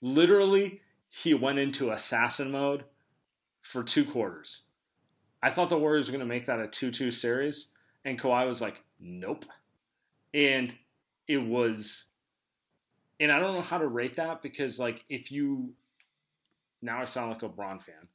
Literally, 0.00 0.80
he 1.08 1.34
went 1.34 1.58
into 1.58 1.90
assassin 1.90 2.50
mode 2.50 2.84
for 3.60 3.82
two 3.82 4.04
quarters. 4.04 4.66
I 5.42 5.50
thought 5.50 5.68
the 5.68 5.78
Warriors 5.78 6.08
were 6.08 6.16
going 6.16 6.26
to 6.28 6.34
make 6.34 6.46
that 6.46 6.60
a 6.60 6.66
two-two 6.66 7.10
series, 7.10 7.74
and 8.04 8.20
Kawhi 8.20 8.46
was 8.46 8.60
like, 8.60 8.82
"Nope," 8.98 9.46
and 10.34 10.74
it 11.28 11.38
was. 11.38 12.06
And 13.18 13.32
I 13.32 13.38
don't 13.38 13.54
know 13.54 13.62
how 13.62 13.78
to 13.78 13.86
rate 13.86 14.16
that 14.16 14.42
because, 14.42 14.78
like, 14.78 15.04
if 15.08 15.32
you 15.32 15.72
now 16.82 17.00
I 17.00 17.04
sound 17.04 17.30
like 17.30 17.42
a 17.42 17.48
Bron 17.48 17.78
fan. 17.78 18.08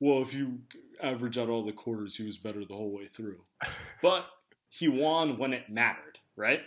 Well, 0.00 0.22
if 0.22 0.32
you 0.32 0.60
average 1.02 1.38
out 1.38 1.48
all 1.48 1.64
the 1.64 1.72
quarters, 1.72 2.16
he 2.16 2.24
was 2.24 2.36
better 2.36 2.64
the 2.64 2.74
whole 2.74 2.90
way 2.90 3.06
through. 3.06 3.40
But 4.00 4.26
he 4.68 4.86
won 4.86 5.38
when 5.38 5.52
it 5.52 5.68
mattered, 5.68 6.20
right? 6.36 6.60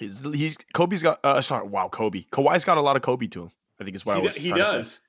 He's, 0.00 0.20
he's 0.20 0.56
Kobe's 0.74 1.02
got 1.02 1.20
uh, 1.24 1.40
sorry, 1.40 1.66
wow, 1.66 1.88
Kobe. 1.88 2.24
Kawhi's 2.30 2.64
got 2.64 2.78
a 2.78 2.80
lot 2.80 2.96
of 2.96 3.02
Kobe 3.02 3.26
to 3.28 3.44
him. 3.44 3.52
I 3.80 3.84
think 3.84 3.96
is 3.96 4.04
why 4.06 4.16
he 4.16 4.20
I 4.20 4.24
was 4.24 4.36
he 4.36 4.52
does. 4.52 5.00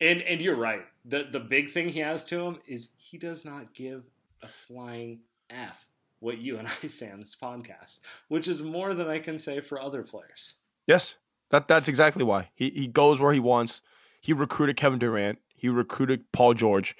And 0.00 0.22
and 0.22 0.40
you're 0.40 0.56
right. 0.56 0.82
The 1.04 1.28
the 1.30 1.40
big 1.40 1.70
thing 1.70 1.88
he 1.88 2.00
has 2.00 2.24
to 2.26 2.40
him 2.40 2.58
is 2.66 2.90
he 2.96 3.18
does 3.18 3.44
not 3.44 3.72
give 3.74 4.04
a 4.42 4.48
flying 4.48 5.20
F 5.50 5.86
what 6.20 6.38
you 6.38 6.58
and 6.58 6.68
I 6.82 6.86
say 6.88 7.10
on 7.10 7.20
this 7.20 7.36
podcast, 7.40 8.00
which 8.28 8.48
is 8.48 8.62
more 8.62 8.94
than 8.94 9.08
I 9.08 9.18
can 9.18 9.38
say 9.38 9.60
for 9.60 9.80
other 9.80 10.02
players. 10.02 10.54
Yes. 10.86 11.14
That 11.50 11.66
that's 11.66 11.88
exactly 11.88 12.24
why. 12.24 12.48
He 12.54 12.70
he 12.70 12.86
goes 12.86 13.20
where 13.20 13.32
he 13.32 13.40
wants. 13.40 13.80
He 14.20 14.32
recruited 14.32 14.76
Kevin 14.76 14.98
Durant. 14.98 15.38
He 15.54 15.68
recruited 15.68 16.30
Paul 16.32 16.54
George. 16.54 16.96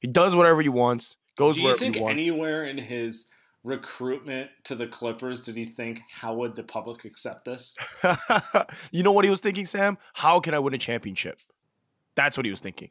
He 0.00 0.06
does 0.06 0.34
whatever 0.34 0.62
he 0.62 0.68
wants. 0.68 1.16
Goes 1.36 1.56
Do 1.56 1.60
you 1.62 1.66
wherever 1.66 1.80
think 1.80 1.96
he 1.96 2.02
wants. 2.02 2.12
anywhere 2.12 2.64
in 2.64 2.78
his 2.78 3.28
recruitment 3.68 4.50
to 4.64 4.74
the 4.74 4.86
Clippers 4.86 5.42
did 5.42 5.56
he 5.56 5.64
think 5.64 6.02
how 6.10 6.34
would 6.34 6.56
the 6.56 6.62
public 6.62 7.04
accept 7.04 7.44
this? 7.44 7.76
you 8.90 9.02
know 9.02 9.12
what 9.12 9.24
he 9.24 9.30
was 9.30 9.40
thinking, 9.40 9.64
Saam? 9.64 9.96
How 10.14 10.40
can 10.40 10.54
I 10.54 10.58
win 10.58 10.74
a 10.74 10.78
championship? 10.78 11.38
That's 12.14 12.36
what 12.36 12.46
he 12.46 12.50
was 12.50 12.60
thinking. 12.60 12.88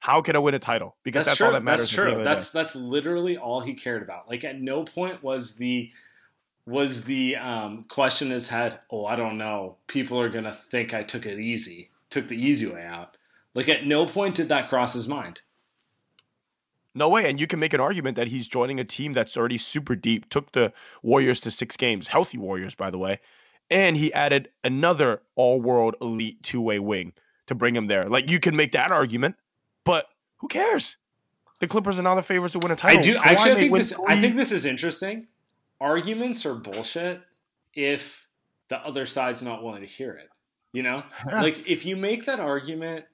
How 0.00 0.22
can 0.22 0.36
I 0.36 0.38
win 0.38 0.54
a 0.54 0.58
title? 0.58 0.96
Because 1.02 1.26
that's, 1.26 1.38
true. 1.38 1.46
all 1.46 1.52
that 1.52 1.64
matters. 1.64 1.80
That's 1.80 1.92
at 1.92 1.96
the 1.96 2.02
end 2.02 2.06
true. 2.08 2.12
of 2.12 2.18
the 2.18 2.24
day. 2.24 2.30
That's 2.30 2.50
that's 2.50 2.76
literally 2.76 3.36
all 3.36 3.60
he 3.60 3.74
cared 3.74 4.02
about. 4.02 4.28
Like 4.28 4.44
at 4.44 4.60
no 4.60 4.84
point 4.84 5.22
was 5.22 5.56
the 5.56 5.90
was 6.66 7.04
the 7.04 7.36
um, 7.36 7.84
question 7.88 8.28
in 8.28 8.34
his 8.34 8.48
head. 8.48 8.80
Oh, 8.90 9.06
I 9.06 9.16
don't 9.16 9.36
know. 9.36 9.76
People 9.86 10.20
are 10.20 10.28
gonna 10.28 10.52
think 10.52 10.94
I 10.94 11.02
took 11.02 11.26
it 11.26 11.38
easy, 11.38 11.90
took 12.10 12.28
the 12.28 12.36
easy 12.36 12.66
way 12.66 12.84
out. 12.84 13.16
Like 13.54 13.68
at 13.68 13.86
no 13.86 14.06
point 14.06 14.36
did 14.36 14.48
that 14.50 14.68
cross 14.68 14.92
his 14.92 15.08
mind. 15.08 15.40
No 16.94 17.08
way. 17.08 17.28
And 17.28 17.40
you 17.40 17.46
can 17.46 17.58
make 17.58 17.74
an 17.74 17.80
argument 17.80 18.16
that 18.16 18.28
he's 18.28 18.46
joining 18.46 18.80
a 18.80 18.84
team 18.84 19.12
that's 19.12 19.36
already 19.36 19.58
super 19.58 19.96
deep, 19.96 20.28
took 20.28 20.52
the 20.52 20.72
Warriors 21.02 21.40
to 21.40 21.50
six 21.50 21.76
games, 21.76 22.06
healthy 22.06 22.38
Warriors, 22.38 22.74
by 22.74 22.90
the 22.90 22.98
way. 22.98 23.20
And 23.70 23.96
he 23.96 24.12
added 24.12 24.48
another 24.62 25.22
all 25.36 25.60
world 25.60 25.96
elite 26.00 26.42
two 26.42 26.60
way 26.60 26.78
wing 26.78 27.12
to 27.46 27.54
bring 27.54 27.74
him 27.74 27.86
there. 27.86 28.08
Like 28.08 28.30
you 28.30 28.38
can 28.38 28.54
make 28.54 28.72
that 28.72 28.92
argument, 28.92 29.36
but 29.84 30.06
who 30.36 30.48
cares? 30.48 30.96
The 31.60 31.66
Clippers 31.66 31.98
are 31.98 32.02
now 32.02 32.14
the 32.14 32.22
favorites 32.22 32.52
to 32.52 32.58
win 32.58 32.72
a 32.72 32.76
title. 32.76 32.98
I 32.98 33.02
do 33.02 33.14
Kawhi 33.14 33.24
actually. 33.24 33.50
I 33.50 33.54
think 33.54 33.74
this. 33.74 33.94
I 34.06 34.20
think 34.20 34.36
this 34.36 34.52
is 34.52 34.66
interesting. 34.66 35.26
Arguments 35.80 36.44
are 36.46 36.54
bullshit 36.54 37.22
if 37.74 38.28
the 38.68 38.78
other 38.78 39.06
side's 39.06 39.42
not 39.42 39.62
willing 39.64 39.80
to 39.80 39.88
hear 39.88 40.12
it. 40.12 40.28
You 40.72 40.82
know, 40.82 41.02
Yeah. 41.26 41.42
like 41.42 41.66
if 41.66 41.86
you 41.86 41.96
make 41.96 42.26
that 42.26 42.40
argument 42.40 43.06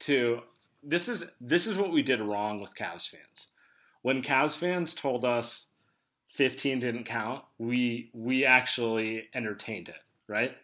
to 0.00 0.40
this 0.82 1.08
is 1.08 1.30
this 1.40 1.66
is 1.66 1.78
what 1.78 1.92
we 1.92 2.02
did 2.02 2.20
wrong 2.20 2.60
with 2.60 2.74
Cavs 2.74 3.08
fans. 3.08 3.48
When 4.02 4.22
Cavs 4.22 4.56
fans 4.56 4.94
told 4.94 5.24
us 5.24 5.68
15 6.28 6.80
didn't 6.80 7.04
count, 7.04 7.44
we 7.58 8.10
we 8.12 8.44
actually 8.44 9.28
entertained 9.34 9.88
it, 9.88 10.02
right? 10.26 10.56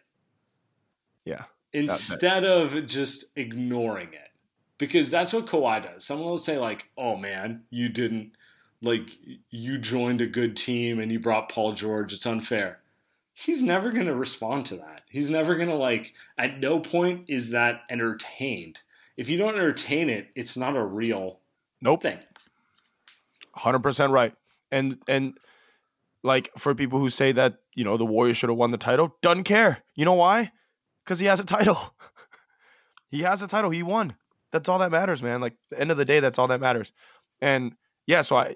Yeah. 1.25 1.43
instead 1.73 2.43
of 2.43 2.87
just 2.87 3.25
ignoring 3.35 4.09
it. 4.13 4.29
Because 4.77 5.11
that's 5.11 5.33
what 5.33 5.45
Kawhi 5.45 5.83
does. 5.83 6.05
Someone 6.05 6.29
will 6.29 6.37
say, 6.37 6.57
like, 6.57 6.89
oh 6.97 7.17
man, 7.17 7.63
you 7.69 7.89
didn't, 7.89 8.31
like, 8.81 9.09
you 9.49 9.77
joined 9.77 10.21
a 10.21 10.27
good 10.27 10.55
team 10.55 10.99
and 10.99 11.11
you 11.11 11.19
brought 11.19 11.49
Paul 11.49 11.73
George. 11.73 12.13
It's 12.13 12.25
unfair. 12.25 12.79
He's 13.33 13.61
never 13.61 13.91
going 13.91 14.07
to 14.07 14.15
respond 14.15 14.65
to 14.67 14.77
that. 14.77 15.03
He's 15.09 15.29
never 15.29 15.55
going 15.55 15.69
to, 15.69 15.75
like, 15.75 16.13
at 16.37 16.59
no 16.59 16.79
point 16.79 17.25
is 17.27 17.51
that 17.51 17.81
entertained. 17.89 18.81
If 19.19 19.27
you 19.27 19.37
don't 19.37 19.53
entertain 19.55 20.09
it, 20.09 20.29
it's 20.33 20.55
not 20.55 20.77
a 20.77 20.83
real 20.83 21.41
Nope. 21.81 22.03
thing. 22.03 22.19
Hundred 23.53 23.83
percent 23.83 24.13
right. 24.13 24.33
And 24.71 24.97
and 25.09 25.37
like 26.23 26.49
for 26.57 26.73
people 26.73 26.99
who 26.99 27.09
say 27.09 27.33
that 27.33 27.57
you 27.75 27.83
know 27.83 27.97
the 27.97 28.05
Warriors 28.05 28.37
should 28.37 28.49
have 28.49 28.57
won 28.57 28.71
the 28.71 28.77
title, 28.77 29.13
doesn't 29.21 29.43
care. 29.43 29.83
You 29.95 30.05
know 30.05 30.13
why? 30.13 30.53
Because 31.03 31.19
he 31.19 31.25
has 31.25 31.41
a 31.41 31.43
title. 31.43 31.77
he 33.09 33.21
has 33.23 33.41
a 33.41 33.47
title. 33.47 33.69
He 33.69 33.83
won. 33.83 34.15
That's 34.53 34.69
all 34.69 34.79
that 34.79 34.89
matters, 34.89 35.21
man. 35.21 35.41
Like 35.41 35.55
the 35.69 35.77
end 35.77 35.91
of 35.91 35.97
the 35.97 36.05
day, 36.05 36.21
that's 36.21 36.39
all 36.39 36.47
that 36.47 36.61
matters. 36.61 36.93
And 37.41 37.73
yeah, 38.07 38.21
so 38.21 38.37
I 38.37 38.55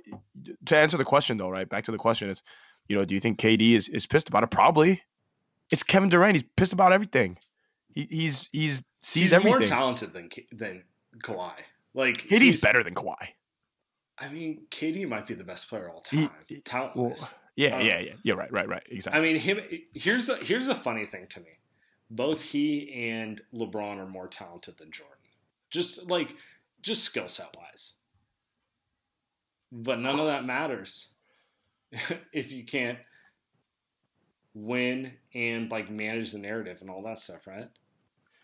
to 0.68 0.78
answer 0.78 0.98
the 0.98 1.04
question 1.04 1.36
though, 1.36 1.50
right? 1.50 1.68
Back 1.68 1.84
to 1.86 1.92
the 1.92 1.98
question 1.98 2.30
is, 2.30 2.42
you 2.88 2.96
know, 2.96 3.04
do 3.04 3.16
you 3.16 3.20
think 3.20 3.38
KD 3.38 3.74
is 3.74 3.90
is 3.90 4.08
pissed 4.08 4.30
about 4.30 4.44
it? 4.44 4.52
Probably. 4.52 5.02
It's 5.72 5.84
Kevin 5.84 6.08
Durant. 6.08 6.36
He's 6.36 6.46
pissed 6.56 6.72
about 6.72 6.94
everything. 6.94 7.38
He, 7.94 8.08
he's 8.10 8.48
he's 8.54 8.82
sees 9.04 9.24
He's 9.26 9.34
everything. 9.34 9.60
more 9.60 9.62
talented 9.62 10.14
than 10.14 10.30
Ka- 10.30 10.42
than 10.52 10.84
Kawhi. 11.20 11.54
Like 11.94 12.18
KD's 12.28 12.42
he's- 12.42 12.62
better 12.62 12.84
than 12.84 12.96
Kawhi. 12.96 13.28
I 14.18 14.30
mean, 14.30 14.66
KD 14.72 15.08
might 15.08 15.26
be 15.28 15.34
the 15.34 15.44
best 15.44 15.68
player 15.70 15.88
of 15.88 15.96
all 15.96 16.02
time, 16.02 16.30
he- 16.48 16.62
talent 16.62 16.96
Well, 16.96 17.16
yeah, 17.56 17.78
Uh, 17.78 17.82
yeah, 17.82 18.00
yeah. 18.00 18.14
You're 18.24 18.36
right, 18.38 18.52
right, 18.52 18.68
right. 18.68 18.84
Exactly. 18.90 19.20
I 19.20 19.24
mean, 19.24 19.38
him. 19.40 19.60
Here's 19.94 20.28
the 20.28 20.38
here's 20.38 20.68
the 20.68 20.76
funny 20.76 21.06
thing 21.06 21.28
to 21.28 21.40
me. 21.42 21.60
Both 22.10 22.42
he 22.42 22.92
and 23.10 23.42
LeBron 23.54 23.98
are 23.98 24.08
more 24.08 24.28
talented 24.28 24.78
than 24.78 24.92
Jordan. 24.92 25.18
Just 25.72 26.04
like 26.08 26.36
just 26.82 27.04
skill 27.04 27.28
set 27.28 27.56
wise. 27.58 27.94
But 29.72 30.00
none 30.00 30.20
of 30.20 30.28
that 30.28 30.46
matters 30.46 31.10
if 32.32 32.52
you 32.52 32.64
can't 32.64 33.00
win 34.54 35.12
and 35.34 35.72
like 35.72 35.90
manage 35.90 36.32
the 36.32 36.38
narrative 36.40 36.78
and 36.82 36.90
all 36.90 37.02
that 37.04 37.22
stuff, 37.22 37.48
right? 37.48 37.70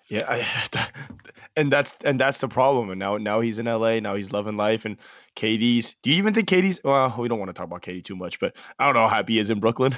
Yeah, 0.09 0.25
I, 0.27 0.89
and 1.55 1.71
that's 1.71 1.95
and 2.03 2.19
that's 2.19 2.39
the 2.39 2.47
problem. 2.47 2.89
And 2.89 2.99
now 2.99 3.17
now 3.17 3.39
he's 3.41 3.59
in 3.59 3.65
LA. 3.67 3.99
Now 3.99 4.15
he's 4.15 4.31
loving 4.31 4.57
life. 4.57 4.85
And 4.85 4.97
KD's. 5.35 5.95
Do 6.03 6.09
you 6.11 6.17
even 6.17 6.33
think 6.33 6.49
KD's? 6.49 6.79
Well, 6.83 7.15
we 7.17 7.27
don't 7.27 7.39
want 7.39 7.49
to 7.49 7.53
talk 7.53 7.67
about 7.67 7.83
KD 7.83 8.03
too 8.03 8.15
much, 8.15 8.39
but 8.39 8.55
I 8.79 8.85
don't 8.85 8.95
know 8.95 9.07
how 9.07 9.15
happy 9.15 9.33
he 9.33 9.39
is 9.39 9.49
in 9.49 9.59
Brooklyn. 9.59 9.95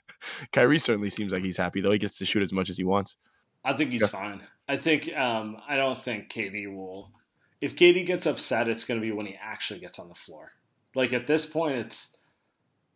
Kyrie 0.52 0.78
certainly 0.78 1.10
seems 1.10 1.32
like 1.32 1.44
he's 1.44 1.56
happy 1.56 1.80
though. 1.80 1.92
He 1.92 1.98
gets 1.98 2.18
to 2.18 2.24
shoot 2.24 2.42
as 2.42 2.52
much 2.52 2.70
as 2.70 2.76
he 2.76 2.84
wants. 2.84 3.16
I 3.64 3.72
think 3.74 3.90
he's 3.90 4.02
Yeah. 4.02 4.08
fine. 4.08 4.42
I 4.68 4.76
think 4.76 5.14
um, 5.16 5.56
I 5.68 5.76
don't 5.76 5.98
think 5.98 6.30
KD 6.30 6.74
will. 6.74 7.12
If 7.60 7.76
KD 7.76 8.06
gets 8.06 8.26
upset, 8.26 8.68
it's 8.68 8.84
going 8.84 9.00
to 9.00 9.04
be 9.06 9.12
when 9.12 9.26
he 9.26 9.36
actually 9.40 9.80
gets 9.80 9.98
on 9.98 10.08
the 10.08 10.14
floor. 10.14 10.52
Like 10.94 11.12
at 11.12 11.26
this 11.26 11.44
point, 11.44 11.78
it's 11.78 12.16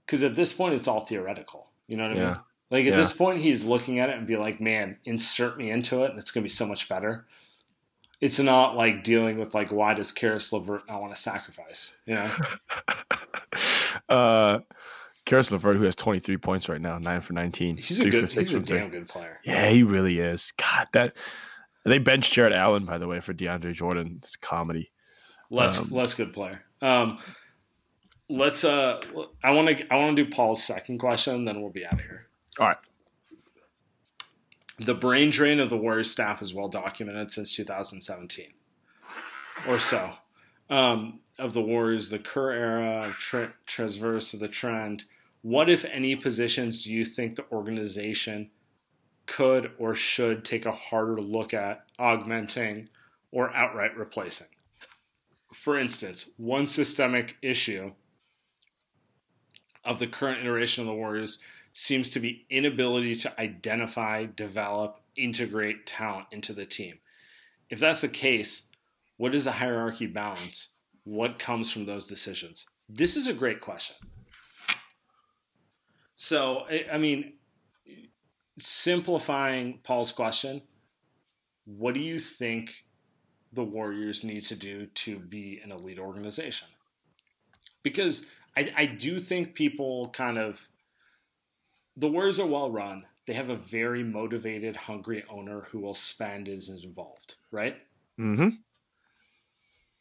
because 0.07 0.23
at 0.23 0.35
this 0.37 0.53
point 0.53 0.75
it's 0.75 0.89
all 0.89 1.01
theoretical. 1.01 1.71
You 1.89 1.97
know 1.99 2.05
what 2.09 2.13
I 2.17 2.21
Yeah. 2.21 2.31
mean? 2.31 2.39
Like 2.75 2.87
at 2.87 2.91
Yeah. 2.91 2.97
this 2.97 3.13
point, 3.13 3.39
he's 3.39 3.63
looking 3.65 4.01
at 4.01 4.09
it 4.11 4.19
and 4.19 4.27
be 4.27 4.37
like, 4.37 4.61
"Man, 4.61 4.97
insert 5.05 5.57
me 5.57 5.71
into 5.71 6.03
it, 6.03 6.11
and 6.11 6.19
it's 6.19 6.33
going 6.33 6.43
to 6.43 6.47
be 6.47 6.49
so 6.51 6.67
much 6.67 6.89
better." 6.89 7.25
It's 8.21 8.41
not 8.41 8.75
like 8.75 9.05
dealing 9.05 9.39
with 9.39 9.55
like, 9.55 9.71
why 9.71 9.95
does 9.95 10.11
Caris 10.11 10.53
LeVert 10.53 10.89
not 10.89 11.01
want 11.01 11.15
to 11.15 11.21
sacrifice? 11.21 11.97
You 12.05 12.15
know? 12.17 12.31
uh, 14.09 14.59
Caris 15.25 15.53
LeVert, 15.53 15.77
who 15.77 15.85
has 15.85 15.95
23 15.95 16.37
points 16.39 16.69
right 16.69 16.81
now, 16.81 16.99
nine 16.99 17.21
for 17.21 17.33
19. 17.33 17.77
He's 17.77 18.01
a 18.01 18.11
good. 18.11 18.33
He's 18.33 18.53
a 18.53 18.59
damn 18.59 18.91
good 18.91 19.07
player. 19.07 19.39
Yeah, 19.45 19.69
he 19.69 19.85
really 19.85 20.19
is. 20.19 20.53
God, 20.57 20.89
that 20.95 21.17
they 21.85 21.99
benched 21.99 22.33
Jarrett 22.33 22.55
Allen 22.55 22.85
by 22.85 22.99
the 22.99 23.07
way 23.07 23.21
for 23.21 23.33
DeAndre 23.33 23.73
Jordan. 23.73 24.17
It's 24.19 24.35
comedy. 24.35 24.91
less 25.49 25.79
Um, 25.79 25.91
less 25.91 26.15
good 26.15 26.33
player. 26.33 26.65
Um, 26.83 27.19
let's. 28.29 28.65
Uh, 28.65 29.01
I 29.45 29.53
want 29.53 29.69
to. 29.69 29.95
I 29.95 29.97
want 29.97 30.17
to 30.17 30.25
do 30.25 30.29
Paul's 30.29 30.65
second 30.65 30.99
question, 30.99 31.45
then 31.45 31.61
we'll 31.61 31.71
be 31.71 31.87
out 31.87 31.93
of 31.93 32.01
here. 32.01 32.24
All 32.59 32.69
right. 32.69 32.77
The 34.79 34.95
brain 34.95 35.31
drain 35.31 35.61
of 35.61 35.71
the 35.71 35.77
Warriors 35.77 36.11
staff 36.11 36.43
is 36.43 36.53
well 36.53 36.69
documented 36.69 37.33
since 37.33 37.55
2017 37.55 38.53
or 39.69 39.79
so. 39.79 40.13
Um, 40.71 41.21
of 41.39 41.53
the 41.53 41.63
Warriors, 41.63 42.09
the 42.09 42.19
Kerr 42.19 42.53
era 42.53 43.09
of 43.09 43.15
tra- 43.15 43.55
transverse 43.67 44.35
of 44.35 44.41
the 44.41 44.49
trend. 44.49 45.05
What, 45.43 45.69
if 45.69 45.85
any, 45.85 46.17
positions 46.17 46.85
do 46.85 46.93
you 46.93 47.05
think 47.05 47.37
the 47.37 47.45
organization 47.53 48.51
could 49.27 49.73
or 49.79 49.95
should 49.95 50.45
take 50.45 50.67
a 50.67 50.73
harder 50.73 51.21
look 51.21 51.53
at 51.55 51.85
augmenting 51.99 52.89
or 53.31 53.55
outright 53.55 53.97
replacing? 53.97 54.47
For 55.53 55.79
instance, 55.79 56.31
one 56.37 56.67
systemic 56.67 57.37
issue 57.43 57.93
of 59.85 59.99
the 59.99 60.07
current 60.07 60.41
iteration 60.41 60.83
of 60.83 60.87
the 60.87 60.95
Warriors 60.95 61.41
seems 61.75 62.09
to 62.11 62.21
be 62.21 62.47
inability 62.49 63.17
to 63.17 63.41
identify, 63.41 64.25
develop, 64.25 65.01
integrate 65.17 65.87
talent 65.87 66.27
into 66.31 66.53
the 66.53 66.65
team. 66.65 66.99
If 67.69 67.81
that's 67.81 68.01
the 68.01 68.09
case, 68.09 68.69
what 69.17 69.35
is 69.35 69.45
the 69.45 69.53
hierarchy 69.53 70.07
balance? 70.07 70.71
What 71.03 71.39
comes 71.39 71.71
from 71.71 71.85
those 71.85 72.07
decisions? 72.07 72.65
This 72.89 73.17
is 73.17 73.27
a 73.27 73.35
great 73.35 73.61
question. 73.61 73.97
So, 76.15 76.67
I- 76.93 76.97
mean, 76.97 77.35
simplifying 78.61 79.81
Paul's 79.83 80.13
question, 80.13 80.63
what 81.65 81.95
do 81.95 82.01
you 82.01 82.21
think 82.21 82.85
the 83.53 83.65
Warriors 83.65 84.23
need 84.23 84.47
to 84.47 84.55
do 84.55 84.87
to 84.87 85.19
be 85.19 85.61
an 85.63 85.73
elite 85.73 85.99
organization? 85.99 86.69
Because 87.83 88.27
I, 88.57 88.73
I 88.77 88.87
do 88.87 89.19
think 89.19 89.55
people 89.55 90.09
kind 90.11 90.39
of 90.39 90.67
the 91.97 92.09
Warriors 92.09 92.41
are 92.41 92.47
well 92.47 92.71
run. 92.71 93.05
They 93.27 93.35
have 93.35 93.49
a 93.49 93.57
very 93.57 94.03
motivated, 94.03 94.77
hungry 94.77 95.25
owner 95.31 95.63
who 95.71 95.79
will 95.81 95.95
spend 95.95 96.49
and 96.49 96.59
is 96.59 96.85
involved, 96.85 97.37
right? 97.51 97.77
Mm-hmm. 98.19 98.49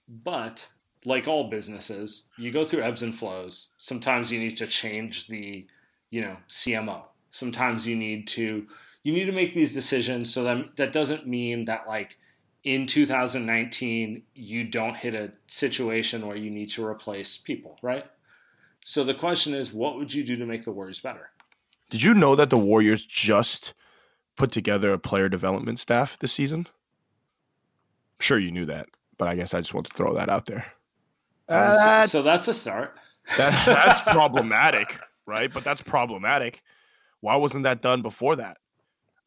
But 0.08 0.68
like 1.06 1.28
all 1.28 1.50
businesses, 1.50 2.28
you 2.38 2.52
go 2.52 2.66
through 2.66 2.84
ebbs 2.84 3.04
and 3.04 3.16
flows. 3.16 3.70
Sometimes 3.78 4.32
you 4.32 4.40
need 4.40 4.58
to 4.58 4.68
change 4.68 5.28
the, 5.28 5.66
you 6.10 6.22
know, 6.22 6.38
CMO. 6.50 7.04
Sometimes 7.30 7.88
you 7.88 7.96
need 7.96 8.28
to 8.30 8.68
you 9.04 9.12
need 9.12 9.26
to 9.26 9.34
make 9.34 9.54
these 9.54 9.74
decisions 9.74 10.34
so 10.34 10.44
that 10.44 10.78
that 10.78 10.94
doesn't 10.94 11.28
mean 11.28 11.66
that 11.66 11.88
like 11.88 12.18
in 12.64 12.88
2019 12.88 14.24
you 14.34 14.64
don't 14.64 14.96
hit 14.96 15.14
a 15.14 15.32
situation 15.48 16.26
where 16.26 16.38
you 16.38 16.50
need 16.50 16.70
to 16.70 16.86
replace 16.86 17.38
people, 17.38 17.78
right? 17.82 18.06
So 18.86 19.04
the 19.04 19.14
question 19.14 19.54
is 19.54 19.74
what 19.74 19.98
would 19.98 20.14
you 20.14 20.24
do 20.24 20.38
to 20.38 20.46
make 20.46 20.64
the 20.64 20.72
Warriors 20.72 21.00
better? 21.00 21.32
Did 21.94 22.02
you 22.02 22.16
know 22.16 22.36
that 22.36 22.50
the 22.50 22.58
Warriors 22.58 23.06
just 23.06 23.76
put 24.36 24.52
together 24.52 24.94
a 24.94 24.98
player 24.98 25.30
development 25.30 25.78
staff 25.80 26.18
this 26.18 26.32
season? 26.34 26.62
I'm 26.68 28.20
sure 28.20 28.40
you 28.40 28.50
knew 28.50 28.66
that, 28.66 28.88
but 29.20 29.28
I 29.28 29.36
guess 29.36 29.54
I 29.54 29.60
just 29.60 29.76
want 29.76 29.86
to 29.86 29.94
throw 29.94 30.16
that 30.16 30.28
out 30.28 30.48
there. 30.48 30.66
So- 31.48 31.54
Uh, 31.56 32.08
so 32.08 32.24
that's 32.24 32.48
a 32.48 32.54
start. 32.56 32.98
that, 33.38 33.52
that's 33.68 34.02
problematic, 34.02 35.00
right? 35.28 35.54
But 35.54 35.64
that's 35.64 35.84
problematic. 35.84 36.64
Why 37.20 37.36
wasn't 37.36 37.62
that 37.66 37.84
done 37.84 38.02
before 38.02 38.38
that? 38.38 38.58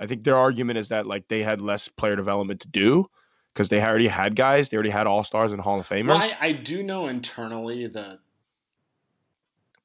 I 0.00 0.06
think 0.08 0.24
their 0.24 0.36
argument 0.36 0.80
is 0.80 0.88
that 0.88 1.06
like 1.06 1.28
they 1.28 1.44
had 1.44 1.62
less 1.62 1.86
player 1.86 2.16
development 2.16 2.58
to 2.62 2.68
do 2.68 3.08
because 3.54 3.68
they 3.68 3.80
already 3.80 4.08
had 4.08 4.34
guys, 4.34 4.70
they 4.70 4.76
already 4.76 4.90
had 4.90 5.06
all 5.06 5.22
stars 5.22 5.52
and 5.52 5.62
Hall 5.62 5.78
of 5.78 5.88
Famers. 5.88 6.08
Well, 6.08 6.20
I, 6.20 6.36
I 6.48 6.50
do 6.52 6.82
know 6.82 7.06
internally 7.06 7.86
that 7.86 8.18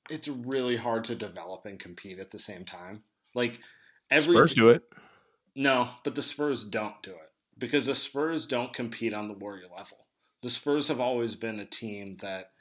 it's 0.09 0.27
really 0.27 0.75
hard 0.75 1.03
to 1.05 1.15
develop 1.15 1.65
and 1.65 1.79
compete 1.79 2.19
at 2.19 2.31
the 2.31 2.39
same 2.39 2.65
time. 2.65 3.03
Like 3.35 3.59
every 4.09 4.33
Spurs 4.35 4.53
do 4.53 4.69
it. 4.69 4.83
no, 5.55 5.89
but 6.03 6.15
the 6.15 6.21
Spurs 6.21 6.63
don't 6.63 7.01
do 7.03 7.11
it 7.11 7.31
because 7.57 7.85
the 7.85 7.95
Spurs 7.95 8.45
don't 8.45 8.73
compete 8.73 9.13
on 9.13 9.27
the 9.27 9.33
Warrior 9.33 9.67
level. 9.75 10.05
The 10.41 10.49
Spurs 10.49 10.87
have 10.87 10.99
always 10.99 11.35
been 11.35 11.59
a 11.59 11.65
team 11.65 12.17
that 12.21 12.51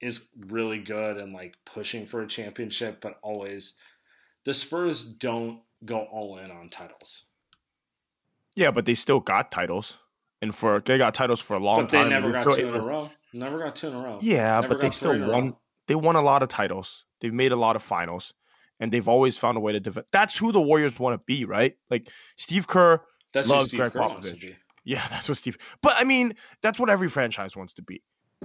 is 0.00 0.28
really 0.48 0.78
good 0.78 1.16
and 1.18 1.32
like 1.32 1.54
pushing 1.64 2.06
for 2.06 2.22
a 2.22 2.26
championship, 2.26 3.00
but 3.00 3.18
always 3.22 3.78
the 4.44 4.54
Spurs 4.54 5.04
don't 5.04 5.60
go 5.84 6.00
all 6.10 6.38
in 6.38 6.50
on 6.50 6.68
titles. 6.70 7.24
Yeah, 8.54 8.70
but 8.70 8.86
they 8.86 8.94
still 8.94 9.20
got 9.20 9.52
titles, 9.52 9.98
and 10.40 10.54
for 10.54 10.80
they 10.84 10.96
got 10.96 11.14
titles 11.14 11.40
for 11.40 11.56
a 11.56 11.60
long 11.60 11.76
time. 11.76 11.84
But 11.86 11.90
they 11.92 11.98
time. 11.98 12.08
never 12.08 12.32
They're 12.32 12.44
got 12.44 12.54
two 12.54 12.68
in 12.68 12.74
a 12.74 12.80
row. 12.80 13.10
Never 13.34 13.58
got 13.58 13.76
two 13.76 13.88
in 13.88 13.94
a 13.94 13.98
row. 14.00 14.18
Yeah, 14.22 14.60
Never 14.60 14.68
but 14.68 14.80
they 14.80 14.90
still 14.90 15.28
won. 15.28 15.54
They 15.86 15.94
won 15.94 16.16
a 16.16 16.22
lot 16.22 16.42
of 16.42 16.48
titles. 16.48 17.04
They've 17.20 17.32
made 17.32 17.52
a 17.52 17.56
lot 17.56 17.76
of 17.76 17.82
finals, 17.82 18.34
and 18.80 18.92
they've 18.92 19.08
always 19.08 19.36
found 19.36 19.56
a 19.56 19.60
way 19.60 19.72
to 19.72 19.80
develop. 19.80 20.06
That's 20.12 20.36
who 20.36 20.52
the 20.52 20.60
Warriors 20.60 20.98
want 20.98 21.18
to 21.18 21.24
be, 21.24 21.44
right? 21.44 21.76
Like 21.90 22.08
Steve 22.36 22.66
Kerr. 22.66 23.00
That's 23.32 23.48
who 23.48 23.54
Love 23.54 23.66
Steve 23.66 23.80
Greg 23.80 23.92
Kerr 23.92 24.00
wants 24.00 24.30
to 24.30 24.36
Popovich. 24.36 24.40
be. 24.40 24.56
Yeah, 24.84 25.06
that's 25.10 25.28
what 25.28 25.38
Steve. 25.38 25.58
But 25.82 25.96
I 25.98 26.04
mean, 26.04 26.34
that's 26.62 26.78
what 26.78 26.90
every 26.90 27.08
franchise 27.08 27.56
wants 27.56 27.74
to 27.74 27.82
be. 27.82 28.02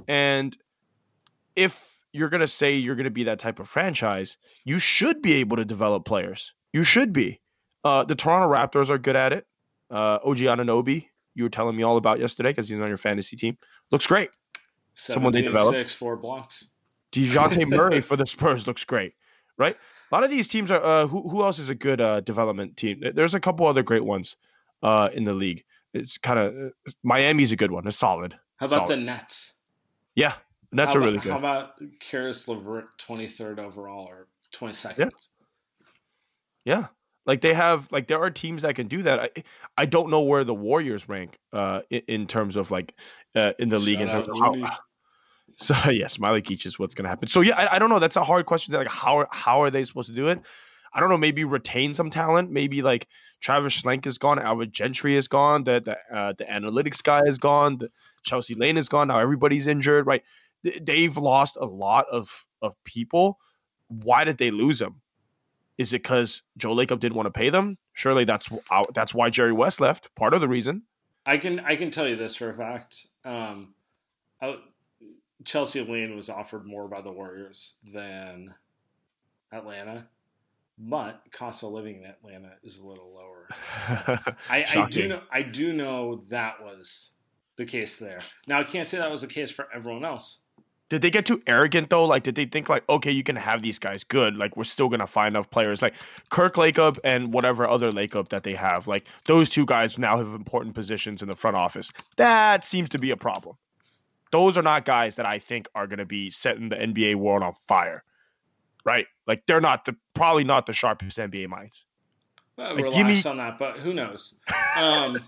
And 0.07 0.57
if 1.55 1.97
you're 2.13 2.29
gonna 2.29 2.47
say 2.47 2.75
you're 2.75 2.95
gonna 2.95 3.09
be 3.09 3.23
that 3.25 3.39
type 3.39 3.59
of 3.59 3.67
franchise, 3.67 4.37
you 4.65 4.79
should 4.79 5.21
be 5.21 5.33
able 5.33 5.57
to 5.57 5.65
develop 5.65 6.05
players. 6.05 6.53
You 6.73 6.83
should 6.83 7.11
be. 7.13 7.41
Uh, 7.83 8.03
the 8.03 8.15
Toronto 8.15 8.53
Raptors 8.53 8.89
are 8.89 8.97
good 8.97 9.15
at 9.15 9.33
it. 9.33 9.45
uh, 9.89 10.19
OG 10.23 10.37
Anunoby, 10.37 11.07
you 11.35 11.43
were 11.43 11.49
telling 11.49 11.75
me 11.75 11.83
all 11.83 11.97
about 11.97 12.19
yesterday 12.19 12.49
because 12.49 12.69
he's 12.69 12.79
on 12.79 12.87
your 12.87 12.97
fantasy 12.97 13.35
team. 13.35 13.57
Looks 13.91 14.07
great. 14.07 14.29
Someone 14.95 15.33
they 15.33 15.41
developed. 15.41 15.75
Six, 15.75 15.95
four 15.95 16.15
blocks. 16.15 16.69
Dejounte 17.11 17.67
Murray 17.75 18.01
for 18.01 18.15
the 18.15 18.25
Spurs 18.25 18.67
looks 18.67 18.83
great, 18.83 19.13
right? 19.57 19.75
A 20.11 20.15
lot 20.15 20.23
of 20.23 20.29
these 20.29 20.47
teams 20.47 20.71
are. 20.71 20.83
Uh, 20.83 21.07
who 21.07 21.27
who 21.29 21.43
else 21.43 21.59
is 21.59 21.69
a 21.69 21.75
good 21.75 22.01
uh, 22.01 22.19
development 22.21 22.77
team? 22.77 23.01
There's 23.13 23.33
a 23.33 23.39
couple 23.39 23.65
other 23.65 23.83
great 23.83 24.03
ones 24.03 24.35
uh, 24.83 25.09
in 25.13 25.23
the 25.23 25.33
league. 25.33 25.63
It's 25.93 26.17
kind 26.17 26.39
of 26.39 26.55
uh, 26.55 26.91
Miami's 27.03 27.51
a 27.51 27.55
good 27.55 27.71
one. 27.71 27.87
It's 27.87 27.97
solid. 27.97 28.35
How 28.57 28.65
about 28.65 28.87
solid. 28.87 28.99
the 28.99 29.05
Nets? 29.05 29.53
Yeah, 30.15 30.33
Nets 30.71 30.93
how 30.93 30.99
are 30.99 31.03
really 31.03 31.19
good. 31.19 31.31
How 31.31 31.37
about 31.37 31.81
Caris 31.99 32.47
LeVert, 32.47 32.97
23rd 32.97 33.59
overall 33.59 34.07
or 34.07 34.27
22nd? 34.53 34.97
Yeah. 34.97 35.09
yeah, 36.65 36.87
like 37.25 37.41
they 37.41 37.53
have 37.53 37.89
like 37.91 38.07
there 38.07 38.21
are 38.21 38.29
teams 38.29 38.63
that 38.63 38.75
can 38.75 38.87
do 38.87 39.01
that. 39.03 39.19
I 39.19 39.43
I 39.77 39.85
don't 39.85 40.09
know 40.09 40.21
where 40.21 40.43
the 40.43 40.53
Warriors 40.53 41.07
rank 41.07 41.37
uh 41.53 41.81
in, 41.89 42.01
in 42.07 42.27
terms 42.27 42.57
of 42.57 42.71
like 42.71 42.95
uh, 43.35 43.53
in 43.59 43.69
the 43.69 43.77
Shout 43.77 43.85
league 43.85 44.01
in 44.01 44.09
terms 44.09 44.27
of 44.27 44.37
how. 44.37 44.77
So 45.61 45.75
yeah, 45.91 46.07
Smiley 46.07 46.41
Keach 46.41 46.65
is 46.65 46.79
what's 46.79 46.93
gonna 46.93 47.09
happen. 47.09 47.27
So 47.27 47.41
yeah, 47.41 47.55
I, 47.55 47.75
I 47.75 47.79
don't 47.79 47.89
know. 47.89 47.99
That's 47.99 48.15
a 48.15 48.23
hard 48.23 48.45
question. 48.45 48.73
Like 48.73 48.87
how 48.87 49.27
how 49.31 49.61
are 49.61 49.69
they 49.69 49.83
supposed 49.83 50.09
to 50.09 50.15
do 50.15 50.27
it? 50.27 50.41
I 50.93 50.99
don't 50.99 51.09
know. 51.09 51.17
Maybe 51.17 51.43
retain 51.45 51.93
some 51.93 52.09
talent. 52.09 52.51
Maybe 52.51 52.81
like 52.81 53.07
Travis 53.39 53.81
Schlenk 53.81 54.05
is 54.05 54.17
gone. 54.17 54.39
Alvin 54.39 54.71
Gentry 54.71 55.15
is 55.15 55.27
gone. 55.27 55.63
The 55.63 55.79
the 55.79 56.17
uh, 56.17 56.33
the 56.37 56.45
analytics 56.45 57.01
guy 57.03 57.21
is 57.25 57.37
gone. 57.37 57.77
The 57.77 57.87
Chelsea 58.23 58.55
Lane 58.55 58.77
is 58.77 58.89
gone. 58.89 59.07
Now 59.07 59.19
everybody's 59.19 59.67
injured. 59.67 60.05
Right? 60.05 60.23
They've 60.63 61.15
lost 61.15 61.57
a 61.59 61.65
lot 61.65 62.05
of 62.11 62.45
of 62.61 62.75
people. 62.83 63.39
Why 63.87 64.23
did 64.23 64.37
they 64.37 64.51
lose 64.51 64.79
them? 64.79 65.01
Is 65.77 65.93
it 65.93 66.03
because 66.03 66.43
Joe 66.57 66.75
Lacob 66.75 66.99
didn't 66.99 67.15
want 67.15 67.27
to 67.27 67.31
pay 67.31 67.49
them? 67.49 67.77
Surely 67.93 68.25
that's 68.25 68.49
that's 68.93 69.13
why 69.13 69.29
Jerry 69.29 69.53
West 69.53 69.79
left. 69.79 70.13
Part 70.15 70.33
of 70.33 70.41
the 70.41 70.47
reason. 70.47 70.83
I 71.25 71.37
can 71.37 71.59
I 71.61 71.75
can 71.75 71.91
tell 71.91 72.07
you 72.07 72.15
this 72.15 72.35
for 72.35 72.49
a 72.49 72.53
fact. 72.53 73.05
Um, 73.23 73.73
I, 74.41 74.57
Chelsea 75.45 75.81
Lane 75.81 76.15
was 76.15 76.29
offered 76.29 76.65
more 76.65 76.87
by 76.87 77.01
the 77.01 77.11
Warriors 77.11 77.75
than 77.93 78.53
Atlanta, 79.51 80.07
but 80.77 81.21
cost 81.31 81.63
of 81.63 81.71
living 81.71 81.97
in 81.97 82.05
Atlanta 82.05 82.53
is 82.63 82.79
a 82.79 82.87
little 82.87 83.13
lower. 83.13 83.47
So 83.87 84.17
I, 84.49 84.65
I 84.65 84.87
do 84.89 85.07
know 85.07 85.21
I 85.31 85.41
do 85.41 85.73
know 85.73 86.23
that 86.29 86.61
was 86.61 87.11
the 87.57 87.65
case 87.65 87.97
there. 87.97 88.21
Now 88.47 88.59
I 88.59 88.63
can't 88.63 88.87
say 88.87 88.97
that 88.97 89.11
was 89.11 89.21
the 89.21 89.27
case 89.27 89.51
for 89.51 89.67
everyone 89.73 90.05
else. 90.05 90.39
Did 90.89 91.01
they 91.01 91.09
get 91.09 91.25
too 91.25 91.41
arrogant 91.47 91.89
though? 91.89 92.03
Like, 92.03 92.23
did 92.23 92.35
they 92.35 92.43
think 92.43 92.67
like, 92.67 92.83
okay, 92.89 93.11
you 93.11 93.23
can 93.23 93.37
have 93.37 93.61
these 93.61 93.79
guys 93.79 94.03
good, 94.03 94.35
like 94.35 94.57
we're 94.57 94.65
still 94.65 94.89
gonna 94.89 95.07
find 95.07 95.35
enough 95.35 95.49
players, 95.49 95.81
like 95.81 95.93
Kirk 96.29 96.55
Lacob 96.55 96.99
and 97.05 97.33
whatever 97.33 97.69
other 97.69 97.91
Lacob 97.91 98.27
that 98.29 98.43
they 98.43 98.53
have, 98.55 98.87
like 98.87 99.07
those 99.25 99.49
two 99.49 99.65
guys 99.65 99.97
now 99.97 100.17
have 100.17 100.33
important 100.33 100.75
positions 100.75 101.21
in 101.21 101.29
the 101.29 101.35
front 101.35 101.55
office. 101.55 101.93
That 102.17 102.65
seems 102.65 102.89
to 102.89 102.99
be 102.99 103.11
a 103.11 103.15
problem. 103.15 103.55
Those 104.31 104.57
are 104.57 104.61
not 104.61 104.85
guys 104.85 105.15
that 105.17 105.25
I 105.25 105.39
think 105.39 105.67
are 105.75 105.87
gonna 105.87 106.05
be 106.05 106.29
setting 106.29 106.69
the 106.69 106.75
NBA 106.75 107.15
world 107.15 107.43
on 107.43 107.53
fire, 107.67 108.03
right? 108.85 109.07
Like 109.27 109.43
they're 109.45 109.61
not 109.61 109.85
the 109.85 109.95
probably 110.13 110.43
not 110.43 110.65
the 110.65 110.73
sharpest 110.73 111.17
NBA 111.17 111.47
minds. 111.49 111.85
Well, 112.57 112.75
like, 112.75 112.85
relax 112.85 113.25
me... 113.25 113.31
on 113.31 113.37
that, 113.37 113.57
but 113.57 113.77
who 113.77 113.93
knows? 113.93 114.35
Um, 114.77 115.19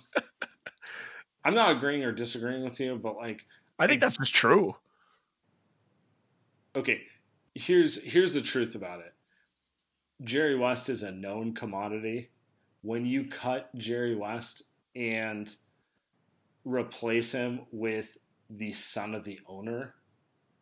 I'm 1.46 1.54
not 1.54 1.76
agreeing 1.76 2.04
or 2.04 2.12
disagreeing 2.12 2.64
with 2.64 2.80
you, 2.80 2.96
but 2.96 3.16
like 3.16 3.46
I 3.80 3.88
think 3.88 4.02
that's 4.02 4.18
just 4.18 4.34
true 4.34 4.76
okay, 6.76 7.02
here's 7.56 8.02
here's 8.04 8.34
the 8.34 8.42
truth 8.42 8.76
about 8.76 9.00
it. 9.00 9.14
Jerry 10.24 10.58
West 10.58 10.90
is 10.90 11.04
a 11.04 11.12
known 11.12 11.54
commodity. 11.54 12.30
When 12.82 13.06
you 13.06 13.26
cut 13.26 13.74
Jerry 13.76 14.16
West 14.16 14.64
and 14.96 15.54
replace 16.66 17.32
him 17.32 17.62
with 17.72 18.18
the 18.50 18.72
son 18.72 19.16
of 19.16 19.24
the 19.24 19.40
owner, 19.48 19.96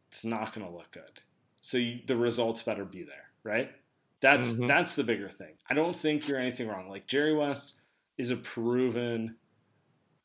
it's 0.08 0.26
not 0.26 0.54
going 0.54 0.68
to 0.68 0.74
look 0.74 0.92
good. 0.92 1.22
So 1.62 1.78
you, 1.78 2.00
the 2.06 2.18
results 2.18 2.64
better 2.64 2.86
be 2.86 3.04
there, 3.04 3.30
right? 3.44 3.72
That's 4.20 4.54
mm-hmm. 4.54 4.68
that's 4.68 4.96
the 4.96 5.04
bigger 5.04 5.30
thing. 5.30 5.54
I 5.70 5.74
don't 5.74 5.96
think 5.96 6.28
you're 6.28 6.40
anything 6.40 6.68
wrong. 6.68 6.90
Like 6.90 7.08
Jerry 7.08 7.36
West 7.36 7.76
is 8.18 8.30
a 8.30 8.38
proven. 8.38 9.36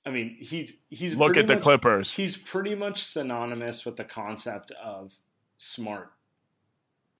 I 0.05 0.11
mean, 0.11 0.37
he 0.39 0.71
he's 0.91 1.17
look 1.17 1.37
at 1.37 1.47
the 1.47 1.55
much, 1.55 1.63
Clippers. 1.63 2.13
He's 2.13 2.37
pretty 2.37 2.75
much 2.75 3.03
synonymous 3.03 3.85
with 3.87 3.97
the 3.97 4.05
concept 4.05 4.71
of 4.73 5.15
smart 5.59 6.13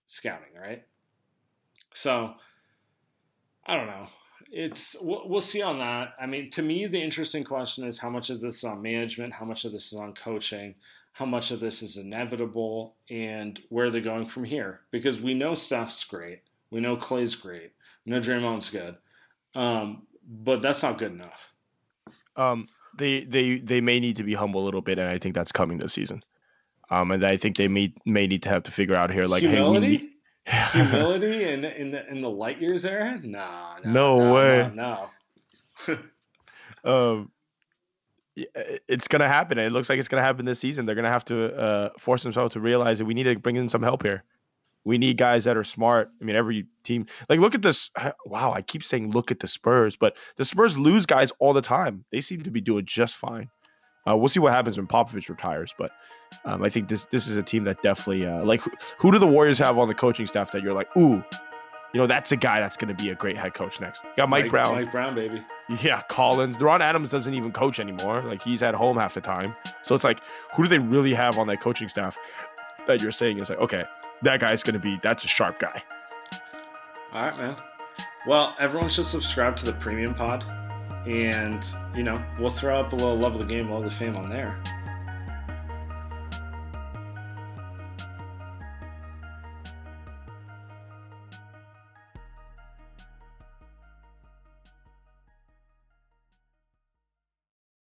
scouting, 0.07 0.55
right? 0.61 0.85
So 1.95 2.35
I 3.67 3.75
don't 3.75 3.87
know. 3.87 4.07
It's 4.51 4.97
we'll, 5.01 5.29
we'll, 5.29 5.41
see 5.41 5.63
on 5.63 5.79
that. 5.79 6.15
I 6.21 6.27
mean, 6.27 6.51
to 6.51 6.63
me, 6.63 6.87
the 6.87 7.03
interesting 7.03 7.45
question 7.45 7.85
is 7.85 7.99
how 7.99 8.11
much 8.11 8.31
of 8.31 8.41
this 8.41 8.59
is 8.59 8.65
on 8.65 8.81
management, 8.81 9.33
how 9.33 9.45
much 9.45 9.65
of 9.65 9.73
this 9.73 9.93
is 9.93 9.99
on 9.99 10.15
coaching, 10.15 10.75
how 11.13 11.27
much 11.27 11.51
of 11.51 11.61
this 11.61 11.83
is 11.83 11.97
inevitable, 11.97 12.95
and 13.11 13.61
where 13.69 13.87
are 13.87 13.91
they're 13.91 14.01
going 14.01 14.27
from 14.27 14.45
here. 14.45 14.81
Because 14.91 15.21
we 15.21 15.35
know 15.35 15.55
Steph's 15.55 16.05
great, 16.05 16.43
we 16.71 16.81
know 16.81 16.97
Klay's 16.97 17.35
great, 17.35 17.73
we 18.05 18.13
know 18.13 18.21
Draymond's 18.21 18.71
good, 18.71 18.97
um, 19.55 20.07
but 20.27 20.63
that's 20.63 20.83
not 20.83 20.99
good 20.99 21.13
enough. 21.13 21.53
Um, 22.37 22.69
they 22.97 23.25
they 23.25 23.59
they 23.59 23.81
may 23.81 24.01
need 24.01 24.17
to 24.17 24.23
be 24.23 24.35
humble 24.35 24.63
a 24.63 24.65
little 24.65 24.83
bit, 24.83 24.99
and 24.99 25.09
I 25.09 25.19
think 25.19 25.35
that's 25.35 25.53
coming 25.53 25.79
this 25.79 25.93
season. 25.93 26.23
Um, 26.91 27.11
and 27.11 27.25
I 27.25 27.37
think 27.37 27.57
they 27.57 27.69
may 27.69 27.93
may 28.05 28.27
need 28.27 28.43
to 28.45 28.49
have 28.49 28.63
to 28.65 28.71
figure 28.71 28.95
out 28.95 29.13
here, 29.13 29.27
like 29.27 29.43
humility, 29.43 29.97
hey, 29.97 30.09
humility 30.73 31.45
in 31.45 31.65
in 31.65 31.91
the 31.91 32.09
in 32.09 32.21
the 32.21 32.31
light 32.31 32.61
years 32.61 32.85
era. 32.85 33.21
Nah, 33.23 33.77
nah 33.85 33.91
no, 33.93 34.19
no 34.19 34.35
way, 34.35 34.71
no. 34.75 35.09
no. 35.89 35.99
um, 36.85 37.31
it's 38.37 39.09
gonna 39.09 39.29
happen. 39.29 39.59
It 39.59 39.73
looks 39.73 39.89
like 39.89 39.99
it's 39.99 40.09
gonna 40.09 40.23
happen 40.23 40.45
this 40.45 40.61
season. 40.61 40.87
They're 40.87 40.95
gonna 40.95 41.09
have 41.09 41.25
to 41.27 41.55
uh, 41.57 41.91
force 41.99 42.23
themselves 42.23 42.53
to 42.53 42.61
realize 42.61 42.99
that 42.99 43.07
we 43.07 43.15
need 43.15 43.25
to 43.25 43.37
bring 43.39 43.57
in 43.57 43.69
some 43.69 43.83
help 43.83 44.03
here. 44.03 44.25
We 44.85 44.99
need 44.99 45.17
guys 45.17 45.43
that 45.45 45.57
are 45.57 45.65
smart. 45.65 46.11
I 46.21 46.25
mean, 46.25 46.37
every 46.37 46.67
team, 46.85 47.07
like, 47.29 47.41
look 47.41 47.57
at 47.57 47.63
this. 47.63 47.91
Wow, 48.25 48.53
I 48.53 48.63
keep 48.63 48.85
saying 48.85 49.11
look 49.11 49.33
at 49.33 49.41
the 49.41 49.49
Spurs, 49.49 49.97
but 49.97 50.17
the 50.37 50.45
Spurs 50.45 50.79
lose 50.79 51.07
guys 51.07 51.33
all 51.41 51.53
the 51.53 51.63
time. 51.63 52.05
They 52.13 52.21
seem 52.21 52.43
to 52.45 52.51
be 52.51 52.61
doing 52.61 52.85
just 52.87 53.17
fine. 53.17 53.51
Uh, 54.09 54.17
we'll 54.17 54.29
see 54.29 54.41
what 54.41 54.53
happens 54.53 54.77
when 54.77 54.87
Popovich 54.87 55.29
retires, 55.29 55.75
but 55.77 55.91
um, 56.45 56.63
I 56.63 56.69
think 56.69 56.89
this 56.89 57.07
this 57.07 57.27
is 57.27 57.37
a 57.37 57.43
team 57.43 57.65
that 57.65 57.83
definitely 57.83 58.27
uh, 58.27 58.45
like 58.45 58.61
who, 58.61 58.71
who, 58.99 59.13
do 59.13 59.19
the 59.19 59.27
Warriors 59.27 59.59
have 59.59 59.79
on 59.79 59.89
the 59.89 59.95
coaching 59.95 60.27
staff 60.27 60.53
that 60.53 60.63
you're 60.63 60.75
like, 60.75 60.95
ooh, 60.97 61.23
you 61.93 62.01
know, 62.01 62.07
that's 62.07 62.33
a 62.33 62.37
guy 62.37 62.61
that's 62.61 62.77
going 62.77 62.95
to 62.95 63.03
be 63.03 63.11
a 63.11 63.15
great 63.15 63.37
head 63.37 63.55
coach 63.55 63.81
next. 63.81 64.05
You 64.05 64.11
got 64.17 64.29
Mike, 64.29 64.45
Mike, 64.45 64.51
Brown, 64.51 64.75
Mike 64.75 64.93
Brown, 64.93 65.15
baby. 65.15 65.43
Yeah, 65.83 66.03
Collins. 66.09 66.61
Ron 66.61 66.83
Adams 66.83 67.11
doesn't 67.11 67.35
even 67.35 67.53
coach 67.53 67.79
anymore. 67.79 68.21
Like 68.23 68.43
he's 68.43 68.63
at 68.63 68.75
home 68.75 68.97
half 68.97 69.15
the 69.15 69.21
time. 69.21 69.55
So 69.83 69.95
it's 69.95 70.05
like, 70.05 70.21
who 70.55 70.65
do 70.65 70.69
they 70.69 70.79
really 70.79 71.15
have 71.15 71.39
on 71.39 71.47
that 71.49 71.61
coaching 71.61 71.89
staff 71.89 72.19
that 72.87 73.01
you're 73.01 73.13
saying 73.13 73.39
is 73.39 73.51
like, 73.51 73.59
okay, 73.61 73.83
that 74.23 74.41
guy's 74.41 74.63
going 74.63 74.77
to 74.77 74.83
be 74.83 74.99
that's 75.03 75.25
a 75.25 75.29
sharp 75.29 75.59
guy. 75.59 75.83
All 77.13 77.23
right, 77.23 77.39
man. 77.39 77.57
Well, 78.27 78.55
everyone 78.59 78.91
should 78.91 79.05
subscribe 79.05 79.57
to 79.57 79.65
the 79.65 79.73
premium 79.73 80.15
pod 80.15 80.45
and 81.07 81.65
you 81.95 82.03
know 82.03 82.23
we'll 82.39 82.51
throw 82.51 82.77
up 82.77 82.93
a 82.93 82.97
little 82.97 83.17
love 83.17 83.33
of 83.35 83.39
the 83.39 83.45
game, 83.45 83.71
love 83.71 83.85
of 83.85 83.91
the 83.91 83.97
fame 83.97 84.17
on 84.17 84.29
there. 84.29 84.59